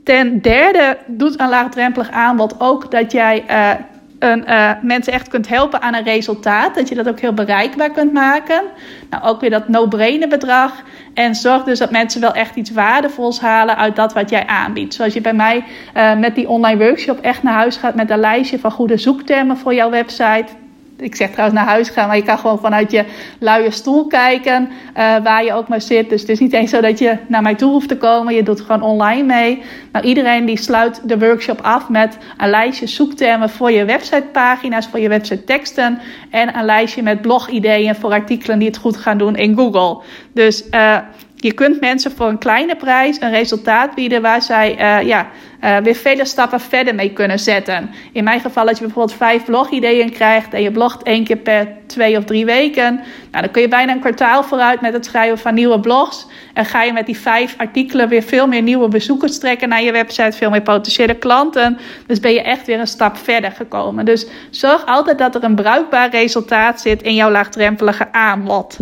ten 0.04 0.42
derde 0.42 0.98
doet 1.06 1.40
een 1.40 1.48
laagdrempelig 1.48 2.10
aanbod 2.10 2.54
ook 2.58 2.90
dat 2.90 3.12
jij 3.12 3.44
uh, 3.50 3.70
een, 4.20 4.44
uh, 4.48 4.70
mensen 4.82 5.12
echt 5.12 5.28
kunt 5.28 5.48
helpen 5.48 5.82
aan 5.82 5.94
een 5.94 6.04
resultaat. 6.04 6.74
Dat 6.74 6.88
je 6.88 6.94
dat 6.94 7.08
ook 7.08 7.20
heel 7.20 7.34
bereikbaar 7.34 7.90
kunt 7.90 8.12
maken. 8.12 8.62
Nou, 9.10 9.24
ook 9.24 9.40
weer 9.40 9.50
dat 9.50 9.68
no-brainer 9.68 10.28
bedrag. 10.28 10.82
En 11.14 11.34
zorg 11.34 11.64
dus 11.64 11.78
dat 11.78 11.90
mensen 11.90 12.20
wel 12.20 12.32
echt 12.32 12.56
iets 12.56 12.70
waardevols 12.70 13.40
halen 13.40 13.76
uit 13.76 13.96
dat 13.96 14.12
wat 14.12 14.30
jij 14.30 14.46
aanbiedt. 14.46 14.94
Zoals 14.94 15.14
je 15.14 15.20
bij 15.20 15.34
mij 15.34 15.64
uh, 15.96 16.16
met 16.16 16.34
die 16.34 16.48
online 16.48 16.84
workshop 16.84 17.20
echt 17.20 17.42
naar 17.42 17.54
huis 17.54 17.76
gaat 17.76 17.94
met 17.94 18.10
een 18.10 18.18
lijstje 18.18 18.58
van 18.58 18.70
goede 18.70 18.96
zoektermen 18.96 19.56
voor 19.56 19.74
jouw 19.74 19.90
website 19.90 20.46
ik 21.00 21.16
zeg 21.16 21.30
trouwens 21.30 21.58
naar 21.58 21.68
huis 21.68 21.88
gaan, 21.88 22.06
maar 22.06 22.16
je 22.16 22.22
kan 22.22 22.38
gewoon 22.38 22.58
vanuit 22.58 22.90
je 22.90 23.04
luie 23.38 23.70
stoel 23.70 24.06
kijken 24.06 24.68
uh, 24.96 25.16
waar 25.22 25.44
je 25.44 25.52
ook 25.52 25.68
maar 25.68 25.80
zit. 25.80 26.10
Dus 26.10 26.20
het 26.20 26.30
is 26.30 26.38
niet 26.38 26.52
eens 26.52 26.70
zo 26.70 26.80
dat 26.80 26.98
je 26.98 27.16
naar 27.28 27.42
mij 27.42 27.54
toe 27.54 27.72
hoeft 27.72 27.88
te 27.88 27.96
komen. 27.96 28.34
Je 28.34 28.42
doet 28.42 28.60
gewoon 28.60 28.82
online 28.82 29.22
mee. 29.22 29.62
Nou, 29.92 30.04
iedereen 30.04 30.44
die 30.44 30.58
sluit 30.58 31.00
de 31.04 31.18
workshop 31.18 31.60
af 31.60 31.88
met 31.88 32.18
een 32.36 32.50
lijstje 32.50 32.86
zoektermen 32.86 33.50
voor 33.50 33.70
je 33.70 33.84
websitepagina's, 33.84 34.86
voor 34.86 35.00
je 35.00 35.08
website 35.08 35.44
teksten. 35.44 35.98
En 36.30 36.56
een 36.58 36.64
lijstje 36.64 37.02
met 37.02 37.20
blogideeën 37.20 37.94
voor 37.94 38.12
artikelen 38.12 38.58
die 38.58 38.68
het 38.68 38.76
goed 38.76 38.96
gaan 38.96 39.18
doen 39.18 39.36
in 39.36 39.56
Google. 39.56 40.02
Dus 40.32 40.64
uh, 40.70 40.96
Je 41.42 41.52
kunt 41.52 41.80
mensen 41.80 42.12
voor 42.16 42.28
een 42.28 42.38
kleine 42.38 42.76
prijs 42.76 43.20
een 43.20 43.30
resultaat 43.30 43.94
bieden 43.94 44.22
waar 44.22 44.42
zij 44.42 44.70
uh, 44.72 45.06
ja, 45.08 45.30
uh, 45.64 45.76
weer 45.76 45.94
vele 45.94 46.24
stappen 46.24 46.60
verder 46.60 46.94
mee 46.94 47.12
kunnen 47.12 47.38
zetten. 47.38 47.90
In 48.12 48.24
mijn 48.24 48.40
geval, 48.40 48.68
als 48.68 48.78
je 48.78 48.84
bijvoorbeeld 48.84 49.16
vijf 49.16 49.44
blogideeën 49.44 50.12
krijgt 50.12 50.54
en 50.54 50.62
je 50.62 50.70
blogt 50.70 51.02
één 51.02 51.24
keer 51.24 51.36
per 51.36 51.68
twee 51.86 52.16
of 52.16 52.24
drie 52.24 52.44
weken, 52.44 52.94
nou, 53.30 53.44
dan 53.44 53.50
kun 53.50 53.62
je 53.62 53.68
bijna 53.68 53.92
een 53.92 54.00
kwartaal 54.00 54.42
vooruit 54.42 54.80
met 54.80 54.92
het 54.92 55.04
schrijven 55.04 55.38
van 55.38 55.54
nieuwe 55.54 55.80
blogs. 55.80 56.26
En 56.54 56.64
ga 56.64 56.82
je 56.82 56.92
met 56.92 57.06
die 57.06 57.18
vijf 57.18 57.54
artikelen 57.56 58.08
weer 58.08 58.22
veel 58.22 58.46
meer 58.46 58.62
nieuwe 58.62 58.88
bezoekers 58.88 59.38
trekken 59.38 59.68
naar 59.68 59.82
je 59.82 59.92
website, 59.92 60.36
veel 60.36 60.50
meer 60.50 60.62
potentiële 60.62 61.14
klanten. 61.14 61.78
Dus 62.06 62.20
ben 62.20 62.32
je 62.32 62.42
echt 62.42 62.66
weer 62.66 62.80
een 62.80 62.86
stap 62.86 63.16
verder 63.16 63.52
gekomen. 63.52 64.04
Dus 64.04 64.26
zorg 64.50 64.86
altijd 64.86 65.18
dat 65.18 65.34
er 65.34 65.44
een 65.44 65.54
bruikbaar 65.54 66.10
resultaat 66.10 66.80
zit 66.80 67.02
in 67.02 67.14
jouw 67.14 67.30
laagdrempelige 67.30 68.12
aanbod. 68.12 68.78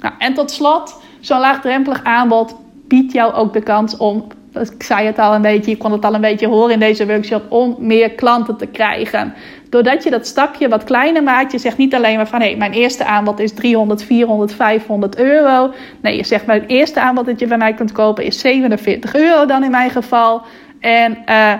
Nou, 0.00 0.14
en 0.18 0.34
tot 0.34 0.50
slot, 0.50 0.99
zo'n 1.20 1.40
laagdrempelig 1.40 2.04
aanbod 2.04 2.56
biedt 2.88 3.12
jou 3.12 3.32
ook 3.32 3.52
de 3.52 3.62
kans 3.62 3.96
om, 3.96 4.26
ik 4.52 4.82
zei 4.82 5.06
het 5.06 5.18
al 5.18 5.34
een 5.34 5.42
beetje, 5.42 5.70
je 5.70 5.76
kon 5.76 5.92
het 5.92 6.04
al 6.04 6.14
een 6.14 6.20
beetje 6.20 6.46
horen 6.46 6.72
in 6.72 6.78
deze 6.78 7.06
workshop, 7.06 7.42
om 7.48 7.76
meer 7.78 8.10
klanten 8.10 8.56
te 8.56 8.66
krijgen. 8.66 9.34
Doordat 9.68 10.02
je 10.02 10.10
dat 10.10 10.26
stapje 10.26 10.68
wat 10.68 10.84
kleiner 10.84 11.22
maakt, 11.22 11.52
je 11.52 11.58
zegt 11.58 11.76
niet 11.76 11.94
alleen 11.94 12.16
maar 12.16 12.28
van 12.28 12.40
hé, 12.40 12.54
mijn 12.56 12.72
eerste 12.72 13.04
aanbod 13.04 13.40
is 13.40 13.52
300, 13.52 14.02
400, 14.02 14.54
500 14.54 15.16
euro. 15.16 15.72
Nee, 16.00 16.16
je 16.16 16.24
zegt 16.24 16.46
mijn 16.46 16.64
eerste 16.66 17.00
aanbod 17.00 17.26
dat 17.26 17.40
je 17.40 17.46
bij 17.46 17.58
mij 17.58 17.74
kunt 17.74 17.92
kopen 17.92 18.24
is 18.24 18.38
47 18.38 19.14
euro 19.14 19.46
dan 19.46 19.64
in 19.64 19.70
mijn 19.70 19.90
geval. 19.90 20.42
En 20.80 21.18
uh, 21.28 21.52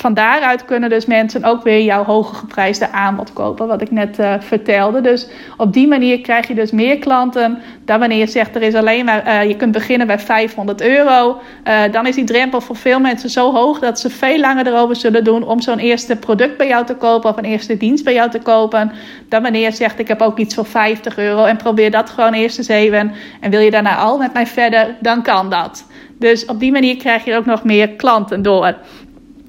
van 0.00 0.14
daaruit 0.14 0.64
kunnen 0.64 0.88
dus 0.88 1.06
mensen 1.06 1.44
ook 1.44 1.62
weer 1.62 1.82
jouw 1.82 2.04
hoge 2.04 2.34
geprijsde 2.34 2.90
aanbod 2.90 3.32
kopen, 3.32 3.66
wat 3.66 3.80
ik 3.80 3.90
net 3.90 4.18
uh, 4.18 4.34
vertelde. 4.38 5.00
Dus 5.00 5.28
op 5.56 5.72
die 5.72 5.88
manier 5.88 6.20
krijg 6.20 6.48
je 6.48 6.54
dus 6.54 6.70
meer 6.70 6.98
klanten 6.98 7.58
dan 7.84 7.98
wanneer 7.98 8.18
je 8.18 8.26
zegt 8.26 8.54
er 8.54 8.62
is 8.62 8.74
alleen 8.74 9.04
maar, 9.04 9.26
uh, 9.26 9.48
je 9.48 9.56
kunt 9.56 9.72
beginnen 9.72 10.06
bij 10.06 10.18
500 10.18 10.80
euro. 10.80 11.40
Uh, 11.68 11.82
dan 11.92 12.06
is 12.06 12.14
die 12.14 12.24
drempel 12.24 12.60
voor 12.60 12.76
veel 12.76 13.00
mensen 13.00 13.30
zo 13.30 13.52
hoog 13.52 13.78
dat 13.78 14.00
ze 14.00 14.10
veel 14.10 14.38
langer 14.38 14.66
erover 14.66 14.96
zullen 14.96 15.24
doen 15.24 15.42
om 15.42 15.60
zo'n 15.60 15.78
eerste 15.78 16.16
product 16.16 16.56
bij 16.56 16.68
jou 16.68 16.86
te 16.86 16.94
kopen 16.94 17.30
of 17.30 17.36
een 17.36 17.44
eerste 17.44 17.76
dienst 17.76 18.04
bij 18.04 18.14
jou 18.14 18.30
te 18.30 18.38
kopen. 18.38 18.92
Dan 19.28 19.42
wanneer 19.42 19.62
je 19.62 19.72
zegt 19.72 19.98
ik 19.98 20.08
heb 20.08 20.20
ook 20.20 20.38
iets 20.38 20.54
voor 20.54 20.66
50 20.66 21.18
euro 21.18 21.44
en 21.44 21.56
probeer 21.56 21.90
dat 21.90 22.10
gewoon 22.10 22.32
eerst 22.32 22.58
eens 22.58 22.68
even. 22.68 23.12
En 23.40 23.50
wil 23.50 23.60
je 23.60 23.70
daarna 23.70 23.96
al 23.96 24.18
met 24.18 24.32
mij 24.32 24.46
verder, 24.46 24.96
dan 25.00 25.22
kan 25.22 25.50
dat. 25.50 25.84
Dus 26.18 26.44
op 26.44 26.60
die 26.60 26.72
manier 26.72 26.96
krijg 26.96 27.24
je 27.24 27.36
ook 27.36 27.46
nog 27.46 27.64
meer 27.64 27.88
klanten 27.88 28.42
door. 28.42 28.74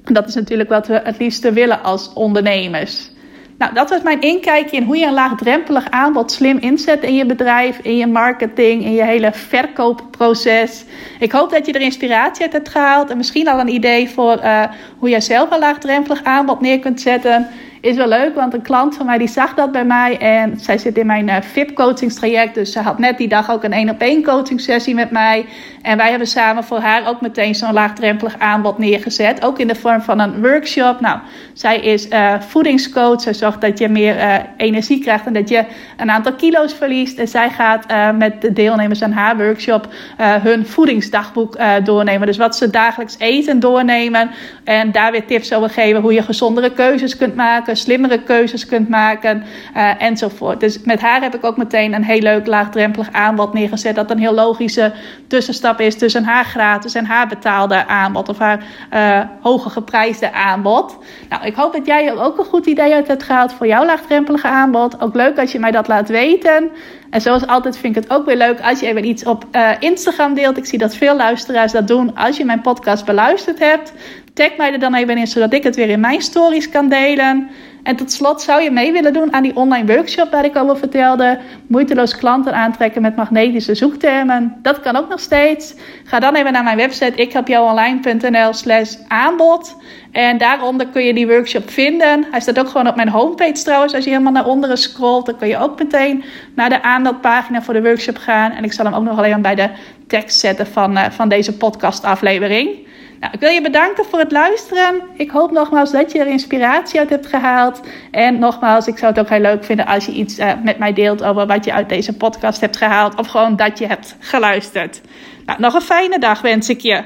Dat 0.04 0.28
is 0.28 0.34
natuurlijk 0.34 0.68
wat 0.68 0.86
we 0.86 1.00
het 1.04 1.18
liefste 1.18 1.52
willen 1.52 1.82
als 1.82 2.12
ondernemers. 2.12 3.10
Nou, 3.58 3.74
dat 3.74 3.90
was 3.90 4.02
mijn 4.02 4.20
inkijkje 4.20 4.76
in 4.76 4.82
hoe 4.82 4.96
je 4.96 5.06
een 5.06 5.12
laagdrempelig 5.12 5.90
aanbod 5.90 6.32
slim 6.32 6.58
inzet 6.58 7.02
in 7.02 7.14
je 7.14 7.26
bedrijf, 7.26 7.78
in 7.82 7.96
je 7.96 8.06
marketing, 8.06 8.84
in 8.84 8.92
je 8.92 9.04
hele 9.04 9.32
verkoopproces. 9.32 10.84
Ik 11.18 11.32
hoop 11.32 11.50
dat 11.50 11.66
je 11.66 11.72
er 11.72 11.80
inspiratie 11.80 12.42
uit 12.42 12.52
hebt 12.52 12.68
gehaald 12.68 13.10
en 13.10 13.16
misschien 13.16 13.48
al 13.48 13.60
een 13.60 13.68
idee 13.68 14.10
voor 14.10 14.38
uh, 14.38 14.64
hoe 14.98 15.08
jij 15.08 15.20
zelf 15.20 15.50
een 15.50 15.58
laagdrempelig 15.58 16.24
aanbod 16.24 16.60
neer 16.60 16.78
kunt 16.78 17.00
zetten 17.00 17.48
is 17.82 17.96
wel 17.96 18.08
leuk, 18.08 18.34
want 18.34 18.54
een 18.54 18.62
klant 18.62 18.96
van 18.96 19.06
mij 19.06 19.18
die 19.18 19.28
zag 19.28 19.54
dat 19.54 19.72
bij 19.72 19.84
mij. 19.84 20.18
En 20.18 20.60
zij 20.60 20.78
zit 20.78 20.98
in 20.98 21.06
mijn 21.06 21.28
uh, 21.28 21.36
VIP 21.40 21.74
coachingstraject. 21.74 22.54
Dus 22.54 22.72
ze 22.72 22.80
had 22.80 22.98
net 22.98 23.18
die 23.18 23.28
dag 23.28 23.50
ook 23.50 23.64
een 23.64 23.72
één 23.72 23.90
op 23.90 24.00
één 24.00 24.22
coaching 24.22 24.60
sessie 24.60 24.94
met 24.94 25.10
mij. 25.10 25.46
En 25.82 25.96
wij 25.96 26.08
hebben 26.08 26.28
samen 26.28 26.64
voor 26.64 26.78
haar 26.78 27.08
ook 27.08 27.20
meteen 27.20 27.54
zo'n 27.54 27.72
laagdrempelig 27.72 28.38
aanbod 28.38 28.78
neergezet. 28.78 29.44
Ook 29.44 29.58
in 29.58 29.66
de 29.66 29.74
vorm 29.74 30.00
van 30.00 30.18
een 30.18 30.40
workshop. 30.40 31.00
Nou, 31.00 31.18
zij 31.52 31.80
is 31.80 32.08
uh, 32.08 32.40
voedingscoach. 32.40 33.20
Zij 33.20 33.34
zorgt 33.34 33.60
dat 33.60 33.78
je 33.78 33.88
meer 33.88 34.16
uh, 34.16 34.34
energie 34.56 35.00
krijgt 35.00 35.26
en 35.26 35.32
dat 35.32 35.48
je 35.48 35.64
een 35.96 36.10
aantal 36.10 36.32
kilo's 36.32 36.74
verliest. 36.74 37.18
En 37.18 37.28
zij 37.28 37.50
gaat 37.50 38.16
met 38.16 38.40
de 38.40 38.52
deelnemers 38.52 39.02
aan 39.02 39.12
haar 39.12 39.36
workshop 39.36 39.88
hun 40.16 40.66
voedingsdagboek 40.66 41.58
doornemen. 41.84 42.26
Dus 42.26 42.36
wat 42.36 42.56
ze 42.56 42.70
dagelijks 42.70 43.18
eten 43.18 43.60
doornemen. 43.60 44.30
En 44.64 44.92
daar 44.92 45.12
weer 45.12 45.26
tips 45.26 45.52
over 45.52 45.70
geven 45.70 46.00
hoe 46.00 46.12
je 46.12 46.22
gezondere 46.22 46.72
keuzes 46.72 47.16
kunt 47.16 47.34
maken 47.34 47.71
slimmere 47.74 48.22
keuzes 48.22 48.66
kunt 48.66 48.88
maken 48.88 49.44
uh, 49.76 50.02
enzovoort. 50.02 50.60
Dus 50.60 50.80
met 50.82 51.00
haar 51.00 51.22
heb 51.22 51.34
ik 51.34 51.44
ook 51.44 51.56
meteen 51.56 51.94
een 51.94 52.04
heel 52.04 52.20
leuk 52.20 52.46
laagdrempelig 52.46 53.12
aanbod 53.12 53.52
neergezet. 53.52 53.94
Dat 53.94 54.10
een 54.10 54.18
heel 54.18 54.34
logische 54.34 54.92
tussenstap 55.26 55.80
is 55.80 55.98
tussen 55.98 56.24
haar 56.24 56.44
gratis 56.44 56.94
en 56.94 57.04
haar 57.04 57.28
betaalde 57.28 57.86
aanbod 57.86 58.28
of 58.28 58.38
haar 58.38 58.64
uh, 58.94 59.20
hoge 59.40 59.70
geprijsde 59.70 60.32
aanbod. 60.32 60.98
Nou, 61.28 61.44
ik 61.44 61.54
hoop 61.54 61.72
dat 61.72 61.86
jij 61.86 62.14
ook 62.16 62.38
een 62.38 62.44
goed 62.44 62.66
idee 62.66 62.94
uit 62.94 63.08
hebt 63.08 63.22
gehaald 63.22 63.52
voor 63.52 63.66
jouw 63.66 63.84
laagdrempelige 63.84 64.48
aanbod. 64.48 65.00
Ook 65.00 65.14
leuk 65.14 65.38
als 65.38 65.52
je 65.52 65.58
mij 65.58 65.70
dat 65.70 65.88
laat 65.88 66.08
weten. 66.08 66.70
En 67.10 67.20
zoals 67.20 67.46
altijd 67.46 67.78
vind 67.78 67.96
ik 67.96 68.02
het 68.02 68.12
ook 68.12 68.26
weer 68.26 68.36
leuk 68.36 68.60
als 68.60 68.80
je 68.80 68.86
even 68.86 69.04
iets 69.04 69.24
op 69.24 69.44
uh, 69.52 69.70
Instagram 69.78 70.34
deelt. 70.34 70.56
Ik 70.56 70.66
zie 70.66 70.78
dat 70.78 70.96
veel 70.96 71.16
luisteraars 71.16 71.72
dat 71.72 71.88
doen 71.88 72.16
als 72.16 72.36
je 72.36 72.44
mijn 72.44 72.60
podcast 72.60 73.04
beluisterd 73.04 73.58
hebt. 73.58 73.92
Tag 74.34 74.56
mij 74.56 74.72
er 74.72 74.78
dan 74.78 74.94
even 74.94 75.18
in, 75.18 75.26
zodat 75.26 75.52
ik 75.52 75.62
het 75.62 75.76
weer 75.76 75.88
in 75.88 76.00
mijn 76.00 76.22
stories 76.22 76.68
kan 76.68 76.88
delen. 76.88 77.50
En 77.82 77.96
tot 77.96 78.12
slot 78.12 78.42
zou 78.42 78.62
je 78.62 78.70
mee 78.70 78.92
willen 78.92 79.12
doen 79.12 79.32
aan 79.32 79.42
die 79.42 79.56
online 79.56 79.94
workshop 79.94 80.30
waar 80.30 80.44
ik 80.44 80.56
over 80.56 80.76
vertelde. 80.76 81.38
Moeiteloos 81.66 82.16
klanten 82.16 82.54
aantrekken 82.54 83.02
met 83.02 83.16
magnetische 83.16 83.74
zoektermen. 83.74 84.58
Dat 84.62 84.80
kan 84.80 84.96
ook 84.96 85.08
nog 85.08 85.20
steeds. 85.20 85.74
Ga 86.04 86.20
dan 86.20 86.34
even 86.34 86.52
naar 86.52 86.64
mijn 86.64 86.76
website 86.76 87.14
ikhelpjouonline.nl 87.14 88.52
slash 88.52 88.94
aanbod. 89.08 89.76
En 90.12 90.38
daaronder 90.38 90.86
kun 90.86 91.04
je 91.04 91.14
die 91.14 91.26
workshop 91.26 91.70
vinden. 91.70 92.26
Hij 92.30 92.40
staat 92.40 92.58
ook 92.58 92.68
gewoon 92.68 92.88
op 92.88 92.96
mijn 92.96 93.08
homepage 93.08 93.62
trouwens. 93.62 93.94
Als 93.94 94.04
je 94.04 94.10
helemaal 94.10 94.32
naar 94.32 94.46
onderen 94.46 94.78
scrolt, 94.78 95.26
dan 95.26 95.36
kun 95.36 95.48
je 95.48 95.58
ook 95.58 95.78
meteen 95.78 96.24
naar 96.54 96.68
de 96.68 96.82
aanmeldpagina 96.82 97.62
voor 97.62 97.74
de 97.74 97.82
workshop 97.82 98.16
gaan. 98.16 98.52
En 98.52 98.64
ik 98.64 98.72
zal 98.72 98.84
hem 98.84 98.94
ook 98.94 99.04
nog 99.04 99.18
alleen 99.18 99.42
bij 99.42 99.54
de 99.54 99.68
tekst 100.06 100.38
zetten 100.38 100.66
van, 100.66 100.98
uh, 100.98 101.10
van 101.10 101.28
deze 101.28 101.56
podcastaflevering. 101.56 102.90
Nou, 103.22 103.34
ik 103.34 103.40
wil 103.40 103.50
je 103.50 103.62
bedanken 103.62 104.04
voor 104.04 104.18
het 104.18 104.32
luisteren. 104.32 105.02
Ik 105.16 105.30
hoop 105.30 105.50
nogmaals 105.50 105.92
dat 105.92 106.12
je 106.12 106.18
er 106.18 106.26
inspiratie 106.26 106.98
uit 106.98 107.10
hebt 107.10 107.26
gehaald. 107.26 107.80
En 108.10 108.38
nogmaals, 108.38 108.86
ik 108.86 108.98
zou 108.98 109.12
het 109.12 109.20
ook 109.20 109.28
heel 109.28 109.40
leuk 109.40 109.64
vinden 109.64 109.86
als 109.86 110.06
je 110.06 110.12
iets 110.12 110.38
uh, 110.38 110.52
met 110.64 110.78
mij 110.78 110.92
deelt 110.92 111.22
over 111.22 111.46
wat 111.46 111.64
je 111.64 111.72
uit 111.72 111.88
deze 111.88 112.16
podcast 112.16 112.60
hebt 112.60 112.76
gehaald. 112.76 113.18
Of 113.18 113.26
gewoon 113.26 113.56
dat 113.56 113.78
je 113.78 113.86
hebt 113.86 114.16
geluisterd. 114.18 115.00
Nou, 115.46 115.60
nog 115.60 115.74
een 115.74 115.80
fijne 115.80 116.18
dag 116.18 116.40
wens 116.40 116.68
ik 116.68 116.80
je. 116.80 117.04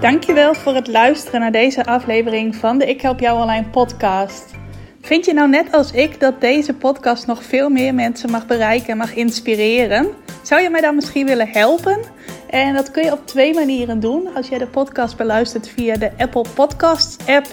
Dankjewel 0.00 0.54
voor 0.54 0.74
het 0.74 0.86
luisteren 0.86 1.40
naar 1.40 1.52
deze 1.52 1.84
aflevering 1.84 2.56
van 2.56 2.78
de 2.78 2.88
Ik 2.88 3.00
Help 3.00 3.20
Jou 3.20 3.40
Online 3.40 3.66
podcast. 3.66 4.61
Vind 5.04 5.24
je 5.24 5.32
nou 5.32 5.48
net 5.48 5.72
als 5.72 5.92
ik 5.92 6.20
dat 6.20 6.40
deze 6.40 6.74
podcast 6.74 7.26
nog 7.26 7.44
veel 7.44 7.68
meer 7.68 7.94
mensen 7.94 8.30
mag 8.30 8.46
bereiken 8.46 8.88
en 8.88 8.96
mag 8.96 9.14
inspireren? 9.14 10.08
Zou 10.42 10.62
je 10.62 10.70
mij 10.70 10.80
dan 10.80 10.94
misschien 10.94 11.26
willen 11.26 11.48
helpen? 11.48 11.98
En 12.50 12.74
dat 12.74 12.90
kun 12.90 13.04
je 13.04 13.12
op 13.12 13.26
twee 13.26 13.54
manieren 13.54 14.00
doen. 14.00 14.34
Als 14.34 14.48
jij 14.48 14.58
de 14.58 14.66
podcast 14.66 15.16
beluistert 15.16 15.68
via 15.68 15.96
de 15.96 16.10
Apple 16.16 16.44
Podcasts 16.54 17.26
app, 17.26 17.46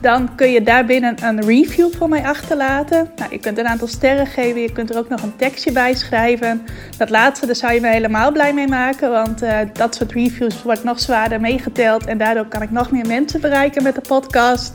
dan 0.00 0.34
kun 0.34 0.50
je 0.50 0.62
daarbinnen 0.62 1.24
een 1.24 1.40
review 1.40 1.92
voor 1.94 2.08
mij 2.08 2.24
achterlaten. 2.24 3.10
Nou, 3.16 3.30
je 3.30 3.38
kunt 3.38 3.58
een 3.58 3.68
aantal 3.68 3.88
sterren 3.88 4.26
geven, 4.26 4.60
je 4.60 4.72
kunt 4.72 4.90
er 4.90 4.98
ook 4.98 5.08
nog 5.08 5.22
een 5.22 5.36
tekstje 5.36 5.72
bij 5.72 5.94
schrijven. 5.94 6.66
Dat 6.98 7.10
laatste, 7.10 7.46
daar 7.46 7.56
zou 7.56 7.72
je 7.72 7.80
me 7.80 7.88
helemaal 7.88 8.32
blij 8.32 8.54
mee 8.54 8.68
maken, 8.68 9.10
want 9.10 9.42
uh, 9.42 9.58
dat 9.72 9.94
soort 9.94 10.12
reviews 10.12 10.62
wordt 10.62 10.84
nog 10.84 11.00
zwaarder 11.00 11.40
meegeteld 11.40 12.06
en 12.06 12.18
daardoor 12.18 12.46
kan 12.46 12.62
ik 12.62 12.70
nog 12.70 12.90
meer 12.90 13.06
mensen 13.06 13.40
bereiken 13.40 13.82
met 13.82 13.94
de 13.94 14.00
podcast. 14.00 14.74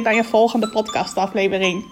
bij 0.00 0.18
een 0.18 0.24
volgende 0.24 0.68
podcastaflevering. 0.68 1.84